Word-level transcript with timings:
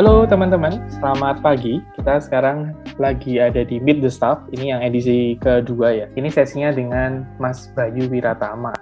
Halo 0.00 0.24
teman-teman, 0.24 0.80
selamat 0.96 1.44
pagi. 1.44 1.76
Kita 1.92 2.24
sekarang 2.24 2.72
lagi 2.96 3.36
ada 3.36 3.60
di 3.60 3.76
Meet 3.84 4.00
the 4.00 4.08
Staff. 4.08 4.40
Ini 4.48 4.72
yang 4.72 4.80
edisi 4.80 5.36
kedua 5.36 5.92
ya. 5.92 6.06
Ini 6.16 6.32
sesinya 6.32 6.72
dengan 6.72 7.28
Mas 7.36 7.68
Bayu 7.76 8.08
Wiratama. 8.08 8.72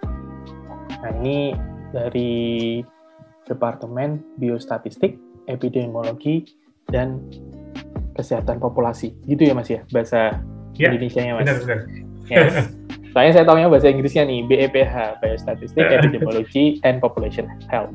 Nah 1.02 1.10
ini 1.18 1.58
dari 1.90 2.78
Departemen 3.50 4.22
Biostatistik, 4.38 5.18
Epidemiologi, 5.50 6.54
dan 6.86 7.18
Kesehatan 8.14 8.62
Populasi. 8.62 9.10
Gitu 9.26 9.42
ya 9.50 9.58
Mas 9.58 9.74
ya, 9.74 9.82
bahasa 9.90 10.38
ya, 10.78 10.94
Indonesia-nya 10.94 11.34
Mas? 11.34 11.50
Benar-benar. 11.50 11.78
Yes. 12.30 12.70
Soalnya 13.10 13.32
saya 13.34 13.42
tahunya 13.42 13.66
bahasa 13.66 13.90
Inggrisnya 13.90 14.22
nih, 14.22 14.46
BEPH, 14.46 15.18
Biostatistik, 15.18 15.82
Epidemiology, 15.82 16.78
and 16.86 17.02
Population 17.02 17.50
Health. 17.66 17.90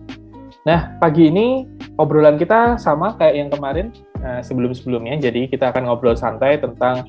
Nah, 0.63 0.95
pagi 1.03 1.27
ini 1.27 1.67
obrolan 1.99 2.39
kita 2.39 2.79
sama 2.79 3.19
kayak 3.19 3.35
yang 3.35 3.49
kemarin 3.51 3.91
uh, 4.23 4.39
sebelum-sebelumnya. 4.39 5.19
Jadi 5.19 5.51
kita 5.51 5.75
akan 5.75 5.91
ngobrol 5.91 6.15
santai 6.15 6.55
tentang 6.55 7.03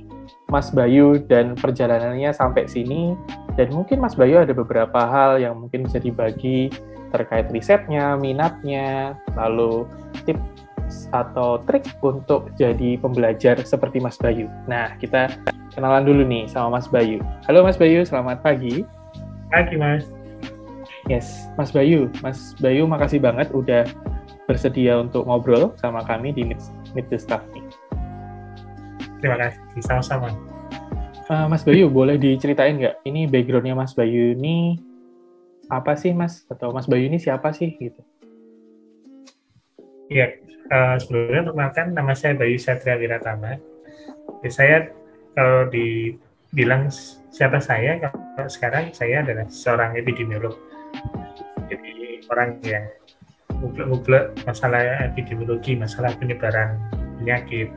Mas 0.50 0.74
Bayu 0.74 1.22
dan 1.30 1.54
perjalanannya 1.54 2.34
sampai 2.34 2.66
sini. 2.66 3.14
Dan 3.54 3.70
mungkin 3.70 4.02
Mas 4.02 4.18
Bayu 4.18 4.42
ada 4.42 4.50
beberapa 4.50 5.06
hal 5.06 5.38
yang 5.38 5.54
mungkin 5.54 5.86
bisa 5.86 6.02
dibagi 6.02 6.66
terkait 7.14 7.46
risetnya, 7.54 8.18
minatnya, 8.18 9.14
lalu 9.38 9.86
tips 10.26 11.06
atau 11.14 11.62
trik 11.62 11.86
untuk 12.02 12.50
jadi 12.58 12.98
pembelajar 12.98 13.62
seperti 13.62 14.02
Mas 14.02 14.18
Bayu. 14.18 14.50
Nah, 14.66 14.98
kita 14.98 15.30
kenalan 15.78 16.02
dulu 16.02 16.26
nih 16.26 16.50
sama 16.50 16.82
Mas 16.82 16.90
Bayu. 16.90 17.22
Halo 17.46 17.62
Mas 17.62 17.78
Bayu, 17.78 18.02
selamat 18.02 18.42
pagi. 18.42 18.82
Pagi 19.54 19.78
Mas. 19.78 20.13
Yes, 21.04 21.52
Mas 21.60 21.68
Bayu. 21.68 22.08
Mas 22.24 22.56
Bayu, 22.56 22.88
makasih 22.88 23.20
banget 23.20 23.52
udah 23.52 23.84
bersedia 24.48 24.96
untuk 24.96 25.28
ngobrol 25.28 25.76
sama 25.76 26.00
kami 26.00 26.32
di 26.32 26.48
Meet, 26.48 26.64
Meet 26.96 27.12
the 27.12 27.20
Staff 27.20 27.44
nih. 27.52 27.64
Terima 29.20 29.36
kasih, 29.36 29.60
sama-sama. 29.84 30.32
Uh, 31.28 31.44
Mas 31.48 31.60
Bayu, 31.60 31.92
boleh 31.92 32.16
diceritain 32.16 32.80
nggak? 32.80 33.04
Ini 33.04 33.28
backgroundnya 33.28 33.76
Mas 33.76 33.92
Bayu 33.92 34.32
ini 34.32 34.80
apa 35.68 35.92
sih, 35.92 36.16
Mas? 36.16 36.48
Atau 36.48 36.72
Mas 36.72 36.88
Bayu 36.88 37.04
ini 37.04 37.20
siapa 37.20 37.52
sih, 37.52 37.76
gitu? 37.76 38.00
Iya, 40.08 40.40
uh, 40.72 40.96
sebelumnya 40.96 41.52
perkenalkan 41.52 41.86
nama 41.92 42.12
saya 42.16 42.32
Bayu 42.32 42.56
Satria 42.56 42.96
Wiratama. 42.96 43.60
Jadi 44.40 44.52
saya 44.52 44.88
kalau 45.36 45.68
dibilang 45.68 46.88
siapa 47.28 47.60
saya, 47.60 48.00
kalau 48.00 48.48
sekarang 48.48 48.92
saya 48.96 49.20
adalah 49.20 49.48
seorang 49.52 49.96
epidemiolog 50.00 50.56
jadi 51.68 51.92
orang 52.28 52.50
yang 52.64 52.84
ngublek 53.64 54.36
masalah 54.44 55.08
epidemiologi, 55.08 55.78
masalah 55.78 56.12
penyebaran 56.18 56.76
penyakit, 57.22 57.70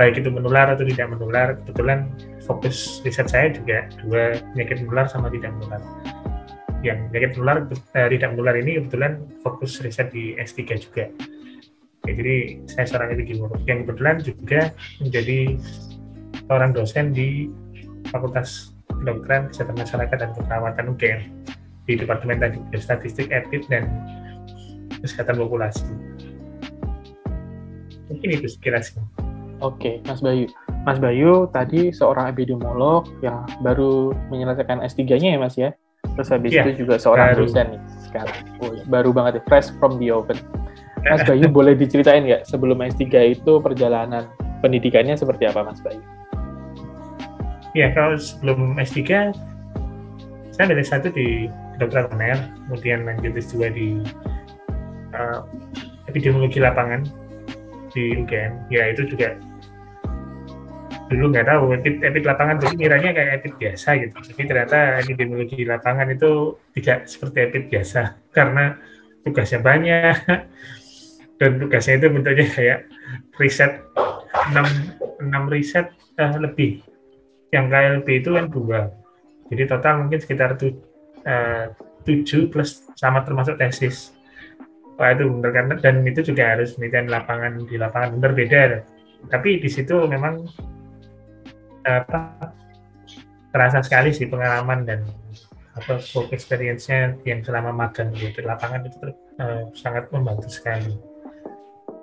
baik 0.00 0.20
itu 0.20 0.30
menular 0.30 0.72
atau 0.72 0.84
tidak 0.86 1.06
menular. 1.12 1.58
Kebetulan 1.62 2.08
fokus 2.44 3.02
riset 3.04 3.28
saya 3.28 3.52
juga 3.52 3.88
dua 4.02 4.38
penyakit 4.54 4.84
menular 4.84 5.06
sama 5.10 5.28
tidak 5.28 5.52
menular. 5.58 5.82
Yang 6.84 6.98
penyakit 7.10 7.30
menular 7.36 7.56
eh, 7.72 8.08
tidak 8.12 8.28
menular 8.36 8.54
ini 8.60 8.72
kebetulan 8.80 9.12
fokus 9.40 9.80
riset 9.80 10.08
di 10.12 10.36
S3 10.36 10.60
juga. 10.80 11.04
Ya, 12.04 12.12
jadi 12.12 12.60
saya 12.68 12.84
seorang 12.84 13.16
epidemiolog 13.16 13.60
yang 13.64 13.88
kebetulan 13.88 14.16
juga 14.20 14.60
menjadi 15.00 15.38
seorang 16.44 16.70
dosen 16.76 17.16
di 17.16 17.48
Fakultas 18.12 18.76
Kedokteran 18.92 19.48
Kesehatan 19.48 19.76
Masyarakat 19.80 20.16
dan 20.20 20.30
Keperawatan 20.36 20.84
UGM 20.92 21.43
di 21.84 22.00
Departemen 22.00 22.40
tadi 22.40 22.58
Statistik, 22.80 23.28
Epid, 23.28 23.68
dan 23.68 23.88
Kesehatan 25.04 25.36
Populasi. 25.36 25.84
Mungkin 28.08 28.28
itu 28.40 28.48
sekiranya. 28.48 29.04
Oke, 29.60 30.00
Mas 30.04 30.20
Bayu. 30.20 30.48
Mas 30.84 31.00
Bayu 31.00 31.48
tadi 31.48 31.88
seorang 31.92 32.28
epidemiolog 32.28 33.08
yang 33.24 33.44
baru 33.64 34.12
menyelesaikan 34.28 34.84
S3-nya 34.84 35.36
ya 35.36 35.40
Mas 35.40 35.56
ya? 35.56 35.72
Terus 36.14 36.28
habis 36.28 36.52
ya, 36.52 36.68
itu 36.68 36.84
juga 36.84 37.00
seorang 37.00 37.32
baru. 37.32 37.48
dosen 37.48 37.66
nih 37.72 37.80
sekarang. 38.12 38.38
Oh, 38.60 38.70
ya, 38.70 38.84
baru 38.86 39.10
banget 39.10 39.40
ya, 39.40 39.42
fresh 39.48 39.72
from 39.80 39.96
the 39.96 40.12
oven. 40.12 40.36
Mas 41.04 41.24
Bayu 41.28 41.48
boleh 41.48 41.72
diceritain 41.72 42.24
nggak 42.28 42.44
sebelum 42.44 42.80
S3 42.84 43.34
itu 43.34 43.52
perjalanan 43.64 44.28
pendidikannya 44.60 45.16
seperti 45.16 45.48
apa 45.48 45.64
Mas 45.64 45.80
Bayu? 45.80 46.00
Ya, 47.74 47.90
kalau 47.90 48.14
sebelum 48.14 48.78
S3, 48.78 49.34
saya 50.54 50.66
dari 50.70 50.84
satu 50.86 51.10
di 51.10 51.50
kedokteran 51.76 52.14
UNER, 52.14 52.38
kemudian 52.66 52.98
lanjut 53.06 53.32
S2 53.34 53.54
di 53.74 53.88
uh, 55.14 55.40
epidemiologi 56.06 56.58
lapangan 56.62 57.06
di 57.94 58.18
UGM. 58.18 58.70
Ya 58.70 58.90
itu 58.90 59.06
juga 59.06 59.38
dulu 61.12 61.30
nggak 61.30 61.46
tahu 61.46 61.64
epid, 61.78 61.94
epid 62.00 62.24
lapangan 62.24 62.56
dulu 62.58 62.72
kiranya 62.80 63.10
kayak 63.12 63.32
epid 63.42 63.54
biasa 63.60 63.88
gitu. 64.00 64.14
Tapi 64.18 64.42
ternyata 64.46 64.78
epidemiologi 65.02 65.58
lapangan 65.66 66.08
itu 66.10 66.58
tidak 66.78 67.06
seperti 67.06 67.38
epid 67.50 67.64
biasa 67.70 68.00
karena 68.34 68.78
tugasnya 69.24 69.60
banyak 69.64 70.16
dan 71.40 71.50
tugasnya 71.58 71.94
itu 71.98 72.06
bentuknya 72.12 72.46
kayak 72.52 72.78
riset 73.40 73.72
6, 74.52 75.24
6 75.24 75.54
riset 75.54 75.86
uh, 76.20 76.36
lebih 76.38 76.84
yang 77.50 77.70
KLB 77.70 78.06
itu 78.20 78.30
kan 78.34 78.46
dua 78.50 78.80
jadi 79.48 79.64
total 79.70 80.04
mungkin 80.04 80.20
sekitar 80.20 80.58
tuh 80.60 80.74
Eh, 81.24 81.66
tujuh 82.04 82.52
plus 82.52 82.84
sama 83.00 83.24
termasuk 83.24 83.56
tesis. 83.56 84.12
Wah 85.00 85.16
itu 85.16 85.26
benar 85.26 85.50
kan 85.50 85.66
dan 85.80 86.04
itu 86.04 86.20
juga 86.20 86.54
harus 86.54 86.76
penelitian 86.76 87.08
lapangan 87.08 87.64
di 87.64 87.76
lapangan 87.80 88.20
benar 88.20 88.32
beda. 88.36 88.62
Tapi 89.32 89.56
di 89.56 89.70
situ 89.72 90.04
memang 90.04 90.44
apa 91.88 92.52
terasa 93.50 93.80
sekali 93.80 94.12
sih 94.12 94.28
pengalaman 94.28 94.84
dan 94.84 95.00
apa 95.74 95.98
work 96.14 96.30
experience-nya 96.30 97.18
yang 97.26 97.40
selama 97.42 97.72
magang 97.72 98.12
di 98.14 98.30
lapangan 98.44 98.84
itu 98.84 99.10
uh, 99.40 99.64
sangat 99.72 100.06
membantu 100.12 100.52
sekali. 100.52 100.92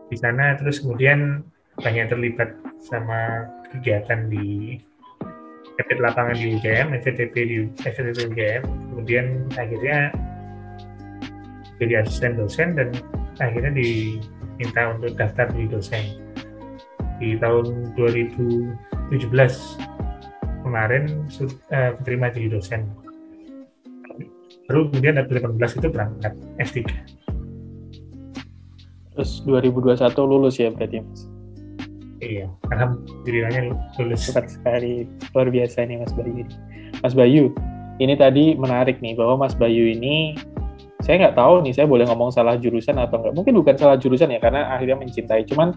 Di 0.09 0.18
sana 0.18 0.58
terus 0.58 0.82
kemudian 0.82 1.46
banyak 1.78 2.09
terlibat 2.09 2.58
sama 2.84 3.48
kegiatan 3.72 4.28
di 4.28 4.76
FT 5.81 6.00
lapangan 6.00 6.36
di 6.38 6.58
UGM, 6.58 6.94
FTP 7.02 7.34
di 7.34 7.58
FTP 7.81 8.30
UGM, 8.30 8.64
kemudian 8.94 9.25
akhirnya 9.58 10.14
jadi 11.81 12.06
asisten 12.06 12.38
dosen 12.38 12.78
dan 12.78 12.94
akhirnya 13.42 13.74
diminta 13.74 14.94
untuk 14.94 15.18
daftar 15.18 15.50
di 15.53 15.66
dosen. 15.66 16.03
Di 17.18 17.38
tahun 17.38 17.94
2017 17.97 19.18
kemarin 20.62 21.03
uh, 21.74 21.91
terima 22.06 22.30
jadi 22.30 22.53
dosen. 22.53 22.86
Baru 24.70 24.88
kemudian 24.94 25.18
dari 25.18 25.28
2018 25.41 25.80
itu 25.81 25.88
berangkat 25.90 26.34
S3 26.62 26.78
terus 29.12 29.44
2021 29.44 30.02
lulus 30.24 30.56
ya 30.58 30.72
berarti 30.72 31.03
mas 31.03 31.28
Iya, 32.22 32.46
alhamdulillahnya 32.70 33.74
lulus. 33.98 34.30
Cepat 34.30 34.54
sekali, 34.54 35.09
luar 35.34 35.50
biasa 35.50 35.90
nih 35.90 36.06
Mas 36.06 36.14
Bayu. 36.14 36.46
Mas 37.02 37.14
Bayu, 37.18 37.44
ini 37.98 38.14
tadi 38.14 38.54
menarik 38.54 39.02
nih 39.02 39.18
bahwa 39.18 39.42
Mas 39.42 39.58
Bayu 39.58 39.90
ini 39.90 40.38
saya 41.02 41.18
nggak 41.18 41.34
tahu 41.34 41.66
nih 41.66 41.74
saya 41.74 41.90
boleh 41.90 42.06
ngomong 42.06 42.30
salah 42.30 42.62
jurusan 42.62 43.02
atau 43.02 43.18
enggak. 43.18 43.34
Mungkin 43.34 43.54
bukan 43.58 43.74
salah 43.74 43.98
jurusan 43.98 44.30
ya 44.30 44.38
karena 44.38 44.70
akhirnya 44.70 45.02
mencintai. 45.02 45.50
Cuman 45.50 45.74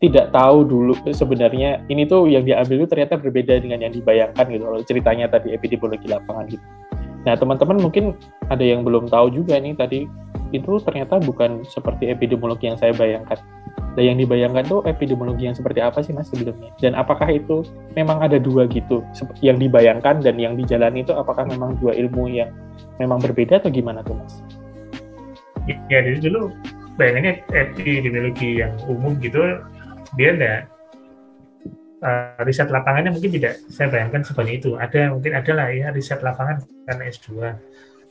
tidak 0.00 0.32
tahu 0.32 0.64
dulu 0.64 0.96
sebenarnya 1.12 1.84
ini 1.92 2.08
tuh 2.08 2.24
yang 2.24 2.48
diambil 2.48 2.82
itu 2.82 2.88
ternyata 2.88 3.20
berbeda 3.20 3.60
dengan 3.60 3.84
yang 3.84 3.92
dibayangkan 3.92 4.48
gitu. 4.48 4.64
Kalau 4.64 4.80
ceritanya 4.88 5.28
tadi 5.28 5.52
epidemiologi 5.52 6.08
lapangan 6.08 6.48
gitu. 6.48 6.64
Nah 7.22 7.36
teman-teman 7.36 7.78
mungkin 7.78 8.16
ada 8.48 8.64
yang 8.64 8.82
belum 8.82 9.12
tahu 9.12 9.30
juga 9.30 9.60
nih 9.60 9.76
tadi 9.76 10.08
itu 10.56 10.72
ternyata 10.82 11.20
bukan 11.20 11.62
seperti 11.68 12.08
epidemiologi 12.08 12.66
yang 12.66 12.80
saya 12.80 12.96
bayangkan 12.96 13.36
dan 13.92 14.02
yang 14.08 14.16
dibayangkan 14.16 14.64
tuh 14.64 14.80
epidemiologi 14.88 15.44
yang 15.44 15.56
seperti 15.56 15.84
apa 15.84 16.00
sih 16.00 16.16
mas 16.16 16.32
sebelumnya? 16.32 16.72
Dan 16.80 16.96
apakah 16.96 17.28
itu 17.28 17.60
memang 17.92 18.24
ada 18.24 18.40
dua 18.40 18.64
gitu 18.64 19.04
yang 19.44 19.60
dibayangkan 19.60 20.24
dan 20.24 20.40
yang 20.40 20.56
dijalani 20.56 21.04
itu 21.04 21.12
apakah 21.12 21.44
memang 21.44 21.76
dua 21.76 21.92
ilmu 21.92 22.32
yang 22.32 22.48
memang 22.96 23.20
berbeda 23.20 23.60
atau 23.60 23.68
gimana 23.68 24.00
tuh 24.00 24.16
mas? 24.16 24.40
Ya 25.92 26.00
jadi 26.00 26.18
dulu 26.24 26.48
bayangannya 26.96 27.44
epidemiologi 27.52 28.64
yang 28.64 28.72
umum 28.88 29.16
gitu 29.20 29.60
dia 30.16 30.28
ada 30.36 30.52
uh, 32.04 32.40
riset 32.44 32.68
lapangannya 32.68 33.14
mungkin 33.14 33.32
tidak 33.32 33.60
saya 33.68 33.88
bayangkan 33.88 34.24
sebanyak 34.24 34.60
itu. 34.60 34.76
Ada 34.76 35.12
mungkin 35.12 35.32
ada 35.36 35.52
lah 35.52 35.68
ya 35.72 35.88
riset 35.92 36.20
lapangan 36.20 36.64
karena 36.88 37.02
S2. 37.08 37.28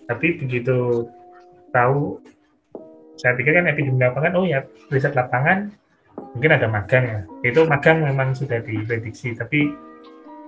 Tapi 0.10 0.28
begitu 0.42 1.08
tahu 1.72 2.20
saya 3.20 3.36
pikir 3.38 3.56
kan 3.56 3.68
epidemi 3.70 4.02
lapangan 4.02 4.32
oh 4.40 4.46
ya 4.48 4.64
riset 4.90 5.14
lapangan 5.14 5.72
mungkin 6.36 6.52
ada 6.56 6.68
magang 6.68 7.04
ya. 7.06 7.20
Itu 7.44 7.68
magang 7.68 8.04
memang 8.04 8.36
sudah 8.36 8.64
diprediksi 8.64 9.36
tapi 9.36 9.72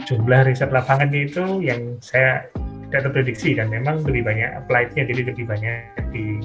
jumlah 0.08 0.50
riset 0.50 0.74
lapangannya 0.74 1.30
itu 1.30 1.62
yang 1.64 1.98
saya 2.02 2.48
tidak 2.90 3.10
terprediksi 3.10 3.58
dan 3.58 3.74
memang 3.74 4.06
lebih 4.06 4.22
banyak 4.22 4.50
applied-nya 4.54 5.04
jadi 5.10 5.22
lebih 5.34 5.46
banyak 5.50 5.82
di 6.14 6.42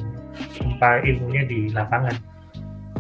tempat 0.57 1.05
ilmunya 1.05 1.45
di 1.45 1.69
lapangan. 1.73 2.17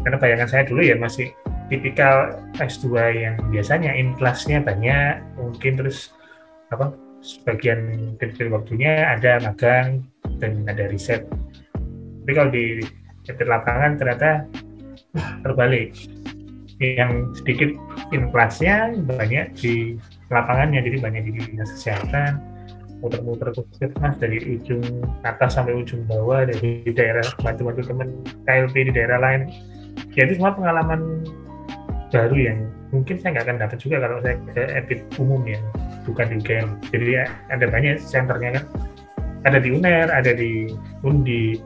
Karena 0.05 0.17
bayangan 0.21 0.49
saya 0.49 0.63
dulu 0.69 0.85
ya 0.85 0.97
masih 1.01 1.33
tipikal 1.73 2.37
S2 2.57 2.87
yang 3.13 3.37
biasanya 3.53 3.93
in 3.93 4.17
kelasnya 4.17 4.65
banyak 4.65 5.21
mungkin 5.37 5.81
terus 5.81 6.13
apa 6.73 6.93
sebagian 7.21 8.13
dari 8.21 8.49
waktunya 8.53 9.17
ada 9.17 9.41
magang 9.41 10.05
dan 10.41 10.65
ada 10.69 10.89
riset. 10.89 11.25
Tapi 12.25 12.33
kalau 12.37 12.53
di 12.53 12.85
lapangan 13.37 14.01
ternyata 14.01 14.49
terbalik. 15.45 15.93
Yang 16.79 17.43
sedikit 17.43 17.71
in 18.15 18.31
kelasnya 18.31 18.95
banyak 19.03 19.51
di 19.59 19.99
lapangannya 20.31 20.79
jadi 20.79 20.99
banyak 21.03 21.23
di 21.27 21.31
dinas 21.51 21.75
kesehatan. 21.75 22.39
Muter-muter 22.99 23.55
puskesmas 23.55 24.19
dari 24.19 24.59
ujung 24.59 24.83
atas 25.23 25.55
sampai 25.55 25.75
ujung 25.75 26.03
bawah 26.11 26.47
dari 26.47 26.83
daerah 26.91 27.23
bantu-bantu 27.43 27.87
teman 27.87 28.11
KLP 28.47 28.91
di 28.91 28.93
daerah 28.95 29.19
lain. 29.23 29.51
Ya 30.15 30.27
itu 30.27 30.39
semua 30.39 30.55
pengalaman 30.55 31.23
baru 32.11 32.35
yang 32.35 32.59
mungkin 32.91 33.21
saya 33.21 33.39
nggak 33.39 33.47
akan 33.47 33.59
dapat 33.61 33.79
juga 33.79 33.97
kalau 34.03 34.19
saya 34.25 34.35
ke 34.55 34.63
EPIT 34.83 35.01
umum 35.21 35.45
ya 35.45 35.61
bukan 36.09 36.27
di 36.33 36.35
UGM 36.41 36.69
jadi 36.89 37.07
ya, 37.07 37.25
ada 37.53 37.65
banyak 37.69 38.01
senternya 38.01 38.51
kan. 38.59 38.65
Ada 39.47 39.59
di 39.63 39.69
UNER 39.71 40.11
ada 40.11 40.33
di 40.35 40.75
UNDI 41.07 41.63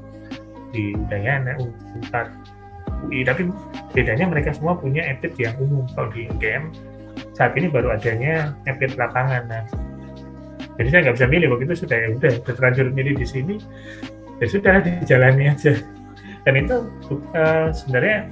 di 0.73 0.97
Udayana 0.97 1.57
UNPAD 1.61 2.29
UI 3.07 3.23
tapi 3.27 3.49
bedanya 3.93 4.27
mereka 4.31 4.55
semua 4.55 4.79
punya 4.79 5.05
EPIT 5.07 5.35
yang 5.39 5.55
umum. 5.61 5.85
Kalau 5.95 6.09
di 6.11 6.27
UGM 6.31 6.73
saat 7.37 7.53
ini 7.59 7.69
baru 7.69 7.95
adanya 7.95 8.57
EPIT 8.67 8.97
lapangan 8.97 9.43
nah. 9.49 9.65
Jadi 10.81 10.89
saya 10.89 11.01
nggak 11.09 11.17
bisa 11.21 11.29
milih 11.29 11.49
waktu 11.53 11.65
itu 11.69 11.77
sudah 11.85 11.97
ya 12.01 12.09
udah 12.17 12.33
terlanjur 12.49 12.87
milih 12.91 13.15
di 13.21 13.27
sini 13.29 13.55
ya 14.41 14.47
sudah 14.49 14.81
dijalani 14.81 15.53
aja. 15.53 15.73
Dan 16.43 16.55
itu 16.59 16.77
uh, 17.37 17.71
sebenarnya 17.71 18.27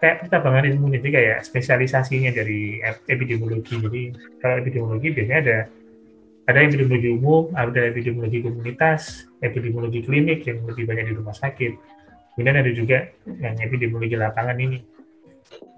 kayak 0.00 0.26
pertambangan 0.26 0.64
ilmu 0.66 0.86
jadi 0.98 1.08
kayak 1.12 1.38
spesialisasinya 1.46 2.30
dari 2.34 2.80
epidemiologi. 3.06 3.78
Jadi 3.78 4.02
kalau 4.40 4.56
epidemiologi 4.62 5.08
biasanya 5.12 5.40
ada 5.44 5.58
ada 6.46 6.58
epidemiologi 6.58 7.08
umum, 7.14 7.54
ada 7.54 7.86
epidemiologi 7.86 8.42
komunitas, 8.42 9.30
epidemiologi 9.38 10.02
klinik 10.02 10.42
yang 10.42 10.66
lebih 10.66 10.90
banyak 10.90 11.10
di 11.10 11.14
rumah 11.14 11.34
sakit. 11.34 11.72
Kemudian 12.34 12.56
ada 12.58 12.70
juga 12.74 12.98
yang 13.38 13.54
epidemiologi 13.62 14.16
lapangan 14.18 14.58
ini. 14.58 14.82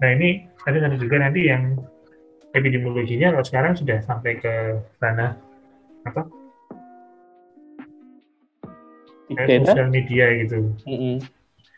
Nah 0.01 0.09
ini 0.15 0.47
ada 0.65 0.77
satu 0.81 0.97
juga 0.97 1.21
nanti 1.21 1.51
yang 1.51 1.77
epidemiologinya 2.55 3.35
kalau 3.35 3.45
sekarang 3.45 3.73
sudah 3.77 3.99
sampai 4.01 4.39
ke 4.41 4.81
ranah 4.97 5.37
apa? 6.07 6.25
Sosial 9.35 9.89
media 9.93 10.25
gitu. 10.41 10.73
Mm 10.87 10.97
-hmm. 10.97 11.15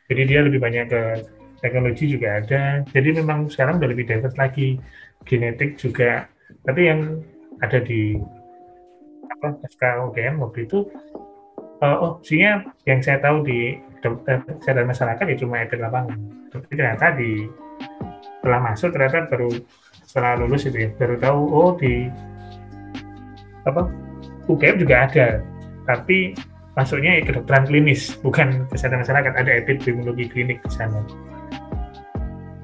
Jadi 0.07 0.21
dia 0.23 0.39
lebih 0.45 0.59
banyak 0.63 0.85
ke 0.87 1.01
teknologi 1.59 2.05
juga 2.07 2.39
ada. 2.39 2.85
Jadi 2.87 3.19
memang 3.19 3.51
sekarang 3.51 3.81
udah 3.81 3.89
lebih 3.91 4.07
diverse 4.07 4.37
lagi. 4.39 4.79
Genetik 5.27 5.75
juga. 5.75 6.31
Tapi 6.63 6.81
yang 6.87 7.19
ada 7.59 7.81
di 7.83 8.15
apa? 9.37 9.61
FKUGM 9.69 10.41
waktu 10.41 10.65
itu 10.65 10.89
uh, 11.81 11.97
oh 12.01 12.13
yang 12.25 12.99
saya 13.05 13.21
tahu 13.21 13.45
di 13.45 13.77
dokter 14.01 14.41
kesehatan 14.45 14.89
masyarakat 14.89 15.25
ya 15.25 15.37
cuma 15.37 15.61
etik 15.61 15.81
lapangan. 15.81 16.17
Tapi 16.49 16.73
ternyata 16.73 17.13
di 17.17 17.45
setelah 18.41 18.61
masuk 18.63 18.89
ternyata 18.93 19.27
baru 19.29 19.49
setelah 20.07 20.39
lulus 20.39 20.65
itu 20.69 20.77
ya 20.87 20.89
baru 20.95 21.15
tahu 21.19 21.41
oh 21.51 21.71
di 21.77 22.07
apa 23.65 23.89
UGM 24.47 24.77
juga 24.81 24.95
ada. 25.09 25.27
Tapi 25.85 26.33
masuknya 26.77 27.21
kedokteran 27.25 27.65
klinis 27.65 28.15
bukan 28.21 28.69
kesehatan 28.69 29.01
masyarakat 29.01 29.33
ada 29.33 29.51
epidemiologi 29.57 30.29
klinik 30.29 30.61
di 30.61 30.71
sana. 30.71 31.01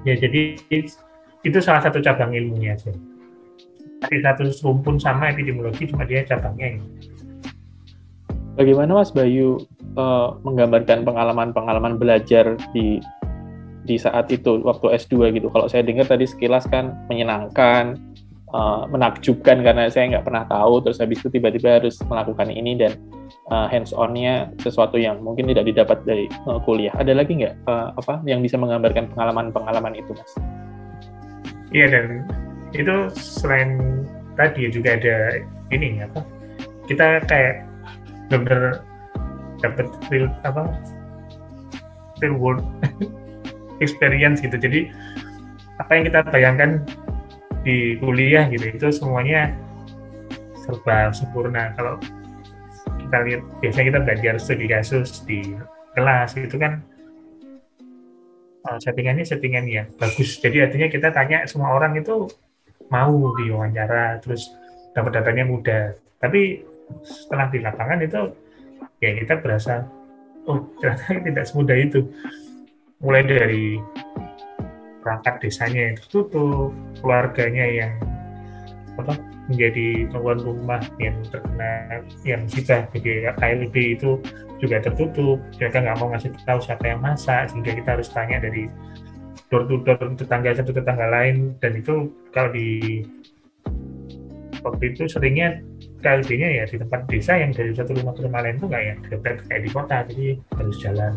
Ya 0.04 0.20
jadi 0.20 0.60
itu 1.44 1.60
salah 1.60 1.84
satu 1.84 2.00
cabang 2.00 2.32
ilmunya 2.36 2.76
aja 2.76 2.92
dari 4.10 4.22
satu 4.22 4.48
rumpun 4.64 5.00
sama 5.00 5.32
epidemiologi 5.32 5.90
cuma 5.90 6.04
dia 6.04 6.24
cabangnya 6.24 6.78
ini. 6.78 6.88
Bagaimana 8.54 9.02
Mas 9.02 9.10
Bayu 9.10 9.66
uh, 9.98 10.38
menggambarkan 10.46 11.02
pengalaman-pengalaman 11.02 11.98
belajar 11.98 12.54
di 12.70 13.02
di 13.84 14.00
saat 14.00 14.32
itu 14.32 14.64
waktu 14.64 14.96
S2 14.96 15.34
gitu. 15.36 15.50
Kalau 15.52 15.68
saya 15.68 15.84
dengar 15.84 16.08
tadi 16.08 16.24
sekilas 16.24 16.70
kan 16.70 16.96
menyenangkan, 17.12 18.00
uh, 18.54 18.88
menakjubkan 18.88 19.60
karena 19.66 19.90
saya 19.90 20.16
nggak 20.16 20.26
pernah 20.30 20.46
tahu. 20.48 20.86
Terus 20.86 21.02
habis 21.02 21.20
itu 21.20 21.30
tiba-tiba 21.34 21.82
harus 21.82 22.00
melakukan 22.06 22.54
ini 22.54 22.80
dan 22.80 22.96
uh, 23.52 23.68
hands-onnya 23.68 24.54
sesuatu 24.62 24.96
yang 24.96 25.20
mungkin 25.20 25.50
tidak 25.50 25.68
didapat 25.68 25.98
dari 26.06 26.30
uh, 26.48 26.62
kuliah. 26.64 26.94
Ada 26.96 27.18
lagi 27.18 27.44
nggak 27.44 27.68
uh, 27.68 27.98
apa 27.98 28.24
yang 28.30 28.40
bisa 28.40 28.56
menggambarkan 28.56 29.12
pengalaman-pengalaman 29.12 29.98
itu, 29.98 30.14
mas? 30.16 30.32
Iya 31.74 31.90
dan 31.90 32.06
itu 32.74 32.96
selain 33.16 34.02
tadi 34.34 34.70
juga 34.74 34.98
ada 34.98 35.42
ini 35.70 36.02
apa? 36.02 36.26
Kita 36.90 37.22
kayak 37.30 37.64
benar 38.34 38.82
dapat 39.62 39.88
real 40.10 40.28
apa 40.44 40.74
real 42.20 42.36
world 42.36 42.66
experience 43.84 44.42
gitu. 44.42 44.58
Jadi 44.58 44.90
apa 45.80 45.92
yang 45.96 46.04
kita 46.10 46.20
bayangkan 46.30 46.82
di 47.64 47.96
kuliah 48.02 48.50
gitu 48.52 48.68
itu 48.74 48.88
semuanya 48.92 49.54
serba 50.66 51.14
sempurna. 51.14 51.72
Kalau 51.78 52.02
kita 53.14 53.18
lihat 53.30 53.42
biasanya 53.62 53.86
kita 53.94 54.00
belajar 54.02 54.34
studi 54.42 54.66
kasus 54.66 55.22
di 55.24 55.54
kelas 55.94 56.34
itu 56.36 56.58
kan 56.58 56.82
uh, 58.68 58.78
settingannya 58.82 59.26
settingan 59.26 59.66
ya 59.70 59.84
bagus 60.02 60.40
jadi 60.42 60.68
artinya 60.70 60.88
kita 60.90 61.14
tanya 61.14 61.46
semua 61.46 61.78
orang 61.78 61.94
itu 62.00 62.26
mau 62.92 63.36
diwawancara 63.38 64.20
terus 64.20 64.52
dapat 64.96 65.22
datanya 65.22 65.44
mudah. 65.48 65.84
Tapi 66.20 66.64
setelah 67.04 67.48
di 67.50 67.60
lapangan 67.60 68.00
itu 68.04 68.22
ya 69.00 69.12
kita 69.18 69.40
berasa 69.40 69.84
oh 70.48 70.64
ternyata 70.80 71.24
tidak 71.24 71.46
semudah 71.48 71.78
itu. 71.78 72.02
Mulai 73.04 73.24
dari 73.28 73.66
perangkat 75.04 75.44
desanya 75.44 75.92
yang 75.92 75.96
tertutup 76.00 76.72
keluarganya 77.04 77.66
yang 77.68 77.94
apa 78.96 79.20
menjadi 79.52 80.08
tuan 80.08 80.40
rumah 80.40 80.80
yang 81.04 81.20
terkena 81.28 82.00
yang 82.24 82.48
kita 82.48 82.88
jadi 82.96 83.36
KLB 83.36 83.76
itu 84.00 84.16
juga 84.64 84.80
tertutup. 84.80 85.44
Mereka 85.60 85.84
nggak 85.84 85.98
mau 86.00 86.08
ngasih 86.16 86.32
tahu 86.48 86.60
siapa 86.64 86.86
yang 86.88 87.04
masak 87.04 87.52
sehingga 87.52 87.76
kita 87.76 87.90
harus 88.00 88.08
tanya 88.08 88.40
dari 88.40 88.72
door 89.54 89.70
to 89.70 89.78
door 89.86 90.02
tetangga 90.18 90.58
satu 90.58 90.74
tetangga 90.74 91.06
lain. 91.14 91.54
Dan 91.62 91.78
itu 91.78 92.10
kalau 92.34 92.50
di 92.50 93.06
waktu 94.66 94.98
itu 94.98 95.06
seringnya 95.06 95.62
KLB-nya 96.02 96.50
ya 96.50 96.64
di 96.66 96.82
tempat 96.82 97.06
desa 97.06 97.38
yang 97.38 97.54
dari 97.54 97.78
satu 97.78 97.94
rumah 97.94 98.18
ke 98.18 98.26
rumah 98.26 98.42
lain 98.42 98.58
itu 98.58 98.66
nggak 98.66 98.84
ya 98.84 98.94
dekat 99.14 99.36
kayak 99.46 99.62
di 99.62 99.70
kota 99.70 99.98
jadi 100.10 100.28
harus 100.58 100.78
jalan. 100.82 101.14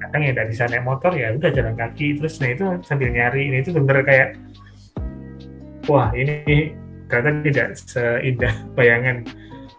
Kadang 0.00 0.22
ya 0.24 0.32
dari 0.32 0.48
bisa 0.48 0.64
naik 0.72 0.84
motor 0.88 1.12
ya 1.12 1.36
udah 1.36 1.50
jalan 1.52 1.74
kaki. 1.76 2.16
Terus 2.16 2.40
nah 2.40 2.48
itu 2.48 2.64
sambil 2.80 3.12
nyari 3.12 3.52
ini 3.52 3.60
itu 3.60 3.70
bener 3.76 4.00
kayak 4.00 4.28
wah 5.84 6.08
ini 6.16 6.72
ternyata 7.12 7.44
tidak 7.44 7.68
seindah 7.76 8.54
bayangan. 8.80 9.28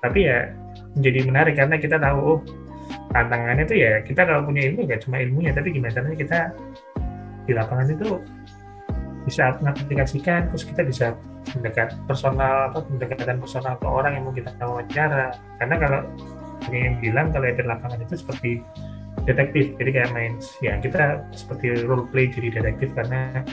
Tapi 0.05 0.19
ya 0.29 0.53
menjadi 0.93 1.19
menarik 1.25 1.53
karena 1.57 1.75
kita 1.81 1.97
tahu 1.97 2.37
oh 2.37 2.39
tantangannya 3.13 3.63
itu 3.65 3.75
ya 3.77 3.91
kita 4.01 4.21
kalau 4.25 4.41
punya 4.45 4.69
ilmu 4.69 4.85
ya 4.85 4.97
cuma 5.01 5.17
ilmunya 5.21 5.51
tapi 5.53 5.69
gimana 5.73 5.93
caranya 5.93 6.17
kita 6.17 6.39
di 7.43 7.53
lapangan 7.55 7.87
itu 7.91 8.21
bisa 9.23 9.55
mengaplikasikan 9.63 10.51
terus 10.51 10.63
kita 10.67 10.83
bisa 10.83 11.15
mendekat 11.55 11.95
personal 12.07 12.71
apa 12.71 12.83
pendekatan 12.87 13.39
personal 13.39 13.75
ke 13.79 13.87
orang 13.87 14.19
yang 14.19 14.23
mau 14.27 14.35
kita 14.35 14.51
wawancara. 14.59 15.35
Karena 15.59 15.75
kalau 15.79 15.99
yang 16.71 16.95
bilang 17.03 17.27
kalau 17.35 17.47
di 17.47 17.63
lapangan 17.63 17.99
itu 17.99 18.15
seperti 18.19 18.51
detektif 19.23 19.75
jadi 19.79 19.89
kayak 19.91 20.11
main 20.11 20.33
ya 20.59 20.75
kita 20.79 21.23
seperti 21.31 21.85
role 21.87 22.07
play 22.11 22.27
jadi 22.27 22.59
detektif 22.59 22.91
karena 22.91 23.45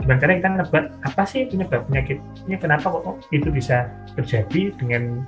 gimana 0.00 0.18
caranya 0.18 0.38
kita 0.40 0.50
nebak 0.62 0.84
apa 1.04 1.22
sih 1.28 1.42
penyebab 1.46 1.84
penyakitnya 1.90 2.56
kenapa 2.56 2.86
kok 2.90 3.16
itu 3.34 3.48
bisa 3.52 3.92
terjadi 4.16 4.72
dengan 4.76 5.24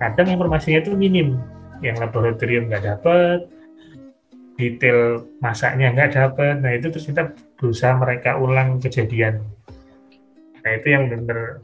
kadang 0.00 0.28
informasinya 0.32 0.80
itu 0.84 0.92
minim. 0.96 1.40
Yang 1.84 2.08
laboratorium 2.08 2.72
nggak 2.72 2.84
dapat 2.88 3.38
detail 4.56 5.28
masaknya 5.38 5.92
nggak 5.92 6.12
dapat 6.16 6.64
nah 6.64 6.72
itu 6.72 6.88
terus 6.88 7.06
kita 7.06 7.36
berusaha 7.56 7.96
mereka 7.96 8.36
ulang 8.36 8.80
kejadian. 8.80 9.40
Nah 10.60 10.70
itu 10.76 10.86
yang 10.92 11.08
benar 11.08 11.60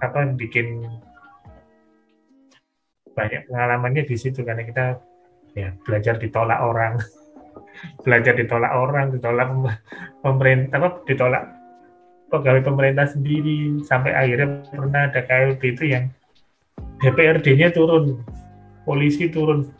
apa 0.00 0.32
bikin 0.32 0.88
banyak 3.12 3.44
pengalamannya 3.48 4.08
di 4.08 4.16
situ. 4.16 4.40
Karena 4.40 4.64
kita 4.64 4.96
ya 5.52 5.76
belajar 5.84 6.16
ditolak 6.16 6.60
orang. 6.60 6.94
Belajar 8.04 8.36
ditolak 8.36 8.72
orang, 8.76 9.08
ditolak 9.14 9.48
pemerintah, 10.20 10.76
apa 10.76 10.88
ditolak 11.08 11.42
pegawai 12.28 12.60
pemerintah 12.64 13.08
sendiri. 13.08 13.80
Sampai 13.84 14.12
akhirnya 14.12 14.60
pernah 14.68 15.08
ada 15.08 15.20
KLB 15.24 15.62
itu 15.76 15.84
yang 15.88 16.04
DPRD-nya 17.00 17.72
turun, 17.72 18.20
polisi 18.84 19.32
turun 19.32 19.79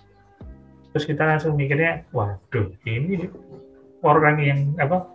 terus 0.91 1.05
kita 1.07 1.23
langsung 1.23 1.55
mikirnya 1.55 2.05
waduh 2.11 2.71
ini 2.87 3.31
orang 4.03 4.37
yang 4.43 4.59
apa 4.79 5.07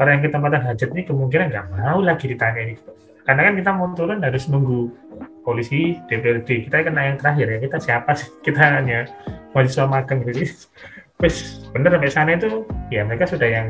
orang 0.00 0.18
yang 0.18 0.22
ketempatan 0.30 0.62
hajat 0.64 0.88
ini 0.90 1.02
kemungkinan 1.06 1.46
nggak 1.52 1.66
mau 1.76 1.98
lagi 2.00 2.26
ditanya 2.30 2.60
ini 2.72 2.74
karena 3.24 3.40
kan 3.48 3.54
kita 3.56 3.70
mau 3.72 3.88
turun 3.96 4.20
harus 4.20 4.44
nunggu 4.52 4.92
polisi 5.44 5.96
DPRD 6.08 6.68
kita 6.68 6.84
kan 6.84 6.96
yang 6.96 7.16
terakhir 7.20 7.46
ya 7.56 7.58
kita 7.60 7.76
siapa 7.80 8.12
sih? 8.16 8.28
Kita 8.44 8.60
hanya 8.60 9.08
mahasiswa 9.52 9.88
magang 9.88 10.24
jadi 10.24 10.44
wes 11.20 11.64
bener 11.72 11.94
sampai 11.94 12.10
sana 12.10 12.32
itu 12.36 12.64
ya 12.92 13.04
mereka 13.04 13.24
sudah 13.28 13.48
yang 13.48 13.68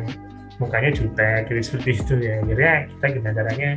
mukanya 0.59 0.91
jutek 0.95 1.51
gitu 1.51 1.61
seperti 1.61 1.91
itu 1.99 2.15
ya. 2.23 2.37
Jadi 2.47 2.63
kita 2.99 3.07
gimana 3.19 3.35
caranya 3.35 3.71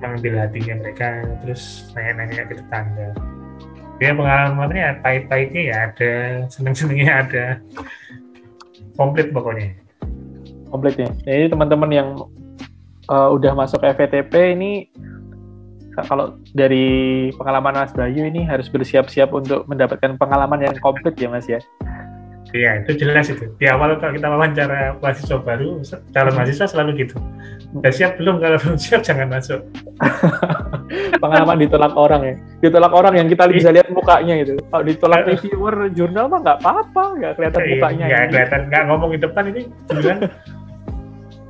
mengambil 0.00 0.32
hatinya 0.44 0.74
mereka 0.82 1.08
terus 1.44 1.92
nanya-nanya 1.94 2.42
ke 2.48 2.54
tetangga 2.58 3.08
ya 4.02 4.12
pengalamannya 4.18 4.98
pahit-pahitnya 5.00 5.62
ya 5.62 5.76
ada 5.86 6.12
seneng-senengnya 6.50 7.12
ada 7.22 7.44
komplit 8.98 9.30
pokoknya 9.30 9.78
komplit 10.68 10.98
ya 10.98 11.08
jadi 11.22 11.46
teman-teman 11.54 11.90
yang 11.94 12.08
uh, 13.06 13.28
udah 13.30 13.54
masuk 13.54 13.78
FVTP 13.86 14.58
ini 14.58 14.90
kalau 16.08 16.40
dari 16.56 17.28
pengalaman 17.36 17.84
Mas 17.84 17.92
Bayu 17.92 18.24
ini 18.24 18.48
harus 18.48 18.72
bersiap-siap 18.72 19.28
untuk 19.36 19.68
mendapatkan 19.68 20.16
pengalaman 20.16 20.64
yang 20.64 20.72
komplit 20.80 21.12
ya 21.20 21.28
Mas 21.28 21.44
ya. 21.44 21.60
Iya, 22.52 22.84
itu 22.84 23.00
jelas 23.00 23.32
itu. 23.32 23.48
Di 23.56 23.64
awal 23.68 23.96
kalau 23.96 24.12
kita 24.12 24.28
wawancara 24.28 25.00
mahasiswa 25.00 25.40
baru, 25.40 25.80
calon 26.12 26.32
mahasiswa 26.36 26.68
selalu 26.68 27.04
gitu. 27.04 27.16
Udah 27.72 27.92
siap 27.92 28.20
belum? 28.20 28.40
Kalau 28.44 28.60
belum 28.60 28.76
siap 28.76 29.00
jangan 29.04 29.32
masuk. 29.32 29.60
Pengalaman 31.16 31.56
ditolak 31.56 31.92
orang 31.96 32.22
ya. 32.22 32.34
Ditolak 32.68 32.92
orang 32.92 33.14
yang 33.16 33.28
kita 33.30 33.48
bisa 33.48 33.68
lihat 33.72 33.88
mukanya 33.88 34.34
gitu. 34.44 34.60
Kalau 34.68 34.84
ditolak 34.84 35.24
reviewer 35.24 35.74
jurnal 35.92 36.28
mah 36.28 36.40
nggak 36.44 36.58
apa-apa, 36.60 37.04
nggak 37.18 37.32
kelihatan 37.40 37.60
iya, 37.62 37.70
mukanya. 37.72 38.04
Nggak 38.06 38.24
kelihatan, 38.28 38.60
nggak 38.68 38.82
ngomong 38.90 39.10
di 39.12 39.18
depan 39.20 39.44
ini 39.48 39.62
bilang 39.88 40.20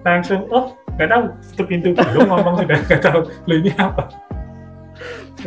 langsung, 0.03 0.41
oh 0.51 0.75
nggak 0.97 1.09
tahu 1.09 1.25
tutup 1.53 1.67
pintu 1.69 1.89
belum 1.97 2.29
ngomong 2.29 2.55
sudah 2.65 2.79
nggak 2.85 3.01
tahu 3.01 3.21
lo 3.49 3.55
ini 3.57 3.73
apa 3.81 4.05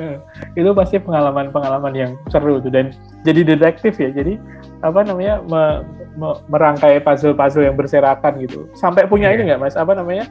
nah, 0.02 0.18
itu 0.58 0.70
pasti 0.74 0.96
pengalaman-pengalaman 0.98 1.94
yang 1.94 2.12
seru 2.34 2.58
tuh 2.58 2.74
dan 2.74 2.90
jadi 3.22 3.46
detektif 3.46 3.94
ya 4.02 4.10
jadi 4.10 4.42
apa 4.82 5.06
namanya 5.06 5.46
me, 5.46 5.86
me, 6.18 6.30
merangkai 6.50 6.98
puzzle-puzzle 7.06 7.66
yang 7.66 7.78
berserakan 7.78 8.42
gitu 8.42 8.66
sampai 8.74 9.06
punya 9.06 9.30
yeah. 9.30 9.36
ini 9.38 9.42
nggak 9.54 9.62
mas 9.62 9.78
apa 9.78 9.94
namanya 9.94 10.26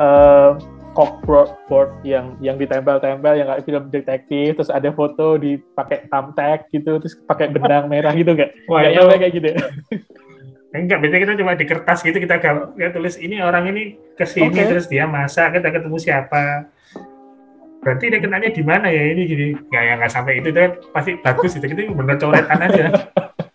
uh, 0.00 0.56
board 1.68 1.92
yang 2.00 2.40
yang 2.40 2.56
ditempel-tempel 2.56 3.36
yang 3.36 3.52
kayak 3.52 3.64
film 3.68 3.84
detektif 3.92 4.56
terus 4.56 4.72
ada 4.72 4.88
foto 4.96 5.36
dipakai 5.36 6.08
thumbtack 6.08 6.72
gitu 6.72 6.96
terus 6.96 7.14
pakai 7.28 7.52
benang 7.52 7.86
merah 7.92 8.16
gitu 8.16 8.32
nggak? 8.32 8.66
Wah, 8.70 8.88
itu... 8.88 9.04
kayak 9.04 9.32
gitu. 9.36 9.48
Ya? 9.52 9.60
Enggak, 10.76 10.98
biasanya 11.00 11.22
kita 11.24 11.34
cuma 11.40 11.52
di 11.56 11.66
kertas 11.68 11.98
gitu 12.04 12.18
kita 12.20 12.36
ya, 12.76 12.88
tulis 12.92 13.16
ini 13.16 13.40
orang 13.40 13.72
ini 13.72 13.96
ke 14.16 14.24
sini 14.28 14.52
okay. 14.52 14.68
terus 14.68 14.86
dia 14.88 15.08
masak 15.08 15.56
kita 15.56 15.72
ketemu 15.72 15.96
siapa. 15.96 16.68
Berarti 17.80 18.04
dia 18.10 18.20
kenanya 18.20 18.50
di 18.50 18.62
mana 18.66 18.90
ya 18.90 19.02
ini 19.14 19.22
gini. 19.24 19.46
Nggak 19.56 19.82
ya 19.84 19.92
nggak 19.96 20.12
sampai 20.12 20.42
itu 20.42 20.48
deh 20.52 20.74
pasti 20.90 21.16
bagus 21.22 21.54
itu 21.56 21.66
kita 21.70 21.92
benar 21.92 22.16
coretan 22.18 22.60
aja. 22.60 22.84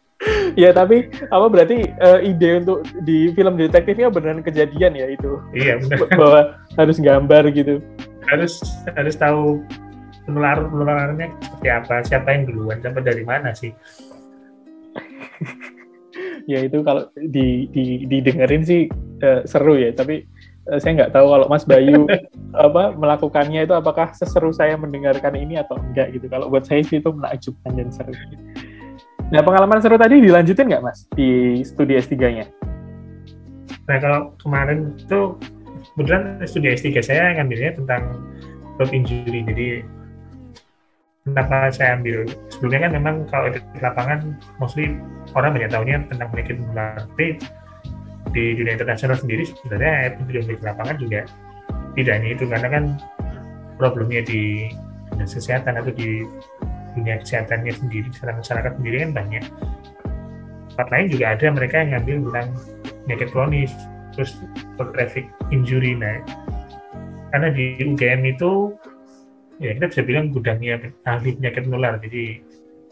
ya 0.60 0.72
tapi 0.72 1.12
apa 1.32 1.46
berarti 1.48 1.92
uh, 2.00 2.20
ide 2.24 2.64
untuk 2.64 2.84
di 3.04 3.32
film 3.36 3.56
detektifnya 3.56 4.12
beneran 4.12 4.44
kejadian 4.44 4.94
ya 4.96 5.08
itu? 5.12 5.40
Iya 5.56 5.82
benar. 5.84 6.08
Bahwa 6.20 6.42
harus 6.80 6.98
gambar 6.98 7.44
gitu. 7.56 7.84
Harus 8.28 8.64
harus 8.96 9.16
tahu 9.18 9.64
penularan 10.26 10.70
penularannya 10.70 11.28
seperti 11.42 11.68
apa, 11.70 11.96
siapa 12.06 12.28
yang 12.32 12.44
duluan, 12.48 12.78
sampai 12.80 13.02
dari 13.04 13.24
mana 13.26 13.52
sih 13.52 13.74
ya 16.52 16.60
itu 16.66 16.82
kalau 16.86 17.10
di, 17.16 17.70
di 17.72 18.06
didengerin 18.06 18.64
sih 18.66 18.82
uh, 19.24 19.42
seru 19.46 19.78
ya 19.78 19.94
tapi 19.94 20.26
uh, 20.70 20.80
saya 20.82 21.04
nggak 21.04 21.14
tahu 21.14 21.26
kalau 21.30 21.46
Mas 21.50 21.66
Bayu 21.66 22.06
apa 22.66 22.94
melakukannya 22.96 23.66
itu 23.66 23.74
apakah 23.76 24.14
seseru 24.14 24.54
saya 24.54 24.78
mendengarkan 24.78 25.34
ini 25.38 25.58
atau 25.60 25.78
enggak 25.78 26.14
gitu 26.16 26.28
kalau 26.30 26.50
buat 26.50 26.66
saya 26.66 26.82
sih 26.86 27.00
itu 27.02 27.10
menakjubkan 27.10 27.72
dan 27.78 27.90
seru 27.94 28.14
nah 29.32 29.42
pengalaman 29.42 29.80
seru 29.80 29.96
tadi 29.96 30.20
dilanjutin 30.20 30.68
nggak 30.68 30.84
Mas 30.84 31.08
di 31.16 31.62
studi 31.64 31.96
S3-nya 31.96 32.46
nah 33.88 33.98
kalau 33.98 34.36
kemarin 34.44 34.94
itu 35.00 35.40
kebetulan 35.96 36.40
studi 36.48 36.68
S3 36.72 36.88
saya 37.04 37.36
ngambilnya 37.40 37.76
tentang 37.76 38.04
road 38.82 38.92
injury. 38.96 39.46
Jadi 39.46 39.68
kenapa 41.28 41.70
saya 41.70 42.00
ambil. 42.00 42.26
Sebelumnya 42.50 42.90
kan 42.90 42.92
memang 42.98 43.16
kalau 43.30 43.48
di 43.54 43.60
lapangan 43.78 44.20
mostly 44.58 44.96
orang 45.38 45.54
banyak 45.54 45.70
tahunya 45.70 45.96
tentang 46.10 46.28
penyakit 46.34 46.56
menular. 46.58 46.98
Tapi 47.14 47.28
di 48.32 48.44
dunia 48.56 48.74
internasional 48.80 49.18
sendiri 49.20 49.44
sebenarnya 49.46 50.16
epidemiologi 50.16 50.56
di 50.58 50.66
lapangan 50.66 50.96
juga 50.98 51.22
tidak 52.00 52.14
hanya 52.18 52.30
itu. 52.34 52.44
Karena 52.48 52.68
kan 52.74 52.84
problemnya 53.76 54.22
di 54.24 54.72
kesehatan 55.22 55.78
atau 55.78 55.92
di 55.92 56.24
dunia 56.98 57.20
kesehatannya 57.22 57.74
sendiri 57.74 58.08
secara 58.12 58.38
masyarakat 58.38 58.72
sendiri 58.80 58.96
kan 59.08 59.12
banyak 59.16 59.44
tempat 60.72 60.88
lain 60.92 61.08
juga 61.12 61.26
ada 61.36 61.46
mereka 61.52 61.76
yang 61.84 61.90
ngambil 62.00 62.16
tentang 62.28 62.50
penyakit 63.06 63.28
kronis 63.32 63.74
terus 64.12 64.32
traffic 64.78 65.26
injury 65.52 65.96
nah 65.96 66.20
karena 67.32 67.48
di 67.56 67.80
UGM 67.88 68.22
itu 68.28 68.76
ya 69.64 69.72
kita 69.78 69.88
bisa 69.88 70.02
bilang 70.04 70.34
gudangnya 70.36 70.92
ahli 71.08 71.40
penyakit 71.40 71.64
menular. 71.64 71.96
Jadi 72.04 72.44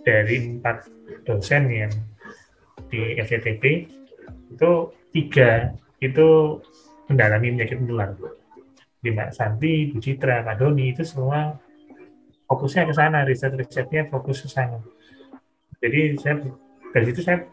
dari 0.05 0.35
empat 0.57 0.87
dosen 1.27 1.67
yang 1.67 1.91
di 2.87 3.19
FCTP 3.19 3.63
itu 4.55 4.71
tiga 5.11 5.75
itu 5.99 6.57
mendalami 7.11 7.59
penyakit 7.59 7.77
menular. 7.83 8.15
Di 8.99 9.11
Mbak 9.11 9.31
Santi, 9.35 9.91
Bu 9.91 9.99
Citra, 9.99 10.43
Pak 10.43 10.55
Doni 10.59 10.91
itu 10.95 11.03
semua 11.03 11.55
fokusnya 12.49 12.89
ke 12.89 12.93
sana, 12.97 13.23
riset-risetnya 13.23 14.09
fokus 14.09 14.41
ke 14.41 14.49
sana. 14.49 14.81
Jadi 15.79 16.17
saya 16.17 16.41
dari 16.89 17.05
situ 17.13 17.21
saya 17.21 17.45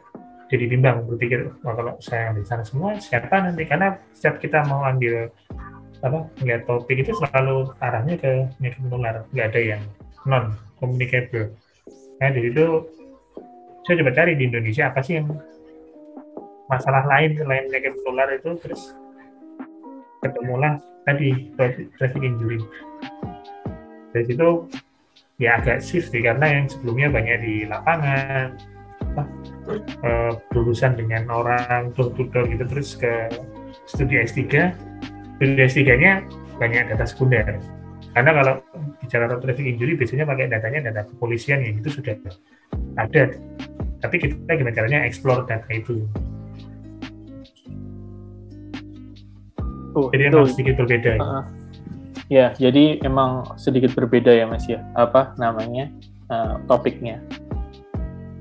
jadi 0.48 0.64
bimbang 0.72 1.04
berpikir, 1.04 1.52
wah 1.60 1.74
kalau 1.76 1.94
saya 2.00 2.32
di 2.32 2.42
sana 2.42 2.64
semua 2.64 2.96
siapa 2.96 3.44
nanti? 3.44 3.68
Karena 3.68 3.92
setiap 4.16 4.40
kita 4.40 4.64
mau 4.64 4.82
ambil 4.88 5.28
apa 6.04 6.28
melihat 6.42 6.62
topik 6.68 7.00
itu 7.00 7.12
selalu 7.16 7.72
arahnya 7.80 8.20
ke 8.20 8.32
penyakit 8.58 8.80
menular 8.84 9.24
nggak 9.32 9.46
ada 9.52 9.60
yang 9.76 9.82
non 10.28 10.52
communicable 10.76 11.56
nah 12.20 12.28
di 12.32 12.40
situ 12.48 12.64
saya 13.86 13.94
coba 14.02 14.12
cari 14.12 14.32
di 14.36 14.44
Indonesia 14.44 14.92
apa 14.92 15.00
sih 15.00 15.20
yang 15.22 15.28
masalah 16.68 17.06
lain 17.08 17.38
selain 17.38 17.64
penyakit 17.70 17.92
menular 18.02 18.28
itu 18.34 18.50
terus 18.60 18.82
ketemulah 20.20 20.76
tadi 21.08 21.54
traffic 21.96 22.22
injury 22.22 22.60
dari 24.12 24.24
situ 24.28 24.48
ya 25.36 25.60
agak 25.60 25.84
shift 25.84 26.12
sih 26.12 26.24
karena 26.24 26.46
yang 26.48 26.64
sebelumnya 26.68 27.12
banyak 27.12 27.36
di 27.44 27.54
lapangan 27.68 28.56
apa, 29.12 29.22
uh, 30.04 30.32
berurusan 30.52 30.96
dengan 30.96 31.28
orang 31.28 31.92
door 31.92 32.12
to 32.16 32.24
door 32.32 32.48
gitu 32.48 32.64
terus 32.64 32.96
ke 32.96 33.28
studi 33.84 34.16
S3 34.20 34.72
studi 35.36 35.60
S3-nya 35.60 36.24
banyak 36.56 36.88
data 36.92 37.04
sekunder. 37.04 37.60
Karena 38.16 38.32
kalau 38.32 38.54
bicara 39.04 39.28
road 39.28 39.44
traffic 39.44 39.68
injury 39.68 39.92
biasanya 39.92 40.24
pakai 40.24 40.48
datanya 40.48 40.88
data 40.88 41.04
kepolisian 41.04 41.60
yang 41.60 41.76
itu 41.84 42.00
sudah 42.00 42.16
ada. 42.96 43.36
Tapi 44.00 44.16
kita 44.16 44.56
gimana 44.56 44.72
caranya 44.72 45.04
explore 45.04 45.44
data 45.44 45.68
itu. 45.68 46.08
Oh, 49.96 50.08
jadi 50.12 50.32
itu, 50.32 50.40
sedikit 50.48 50.80
berbeda. 50.80 51.20
Uh, 51.20 51.44
ya. 52.32 52.52
jadi 52.56 53.00
emang 53.04 53.46
sedikit 53.58 53.92
berbeda 53.94 54.32
ya 54.32 54.44
Mas 54.46 54.66
ya. 54.66 54.82
Apa 54.94 55.34
namanya 55.38 55.90
uh, 56.30 56.58
topiknya? 56.66 57.22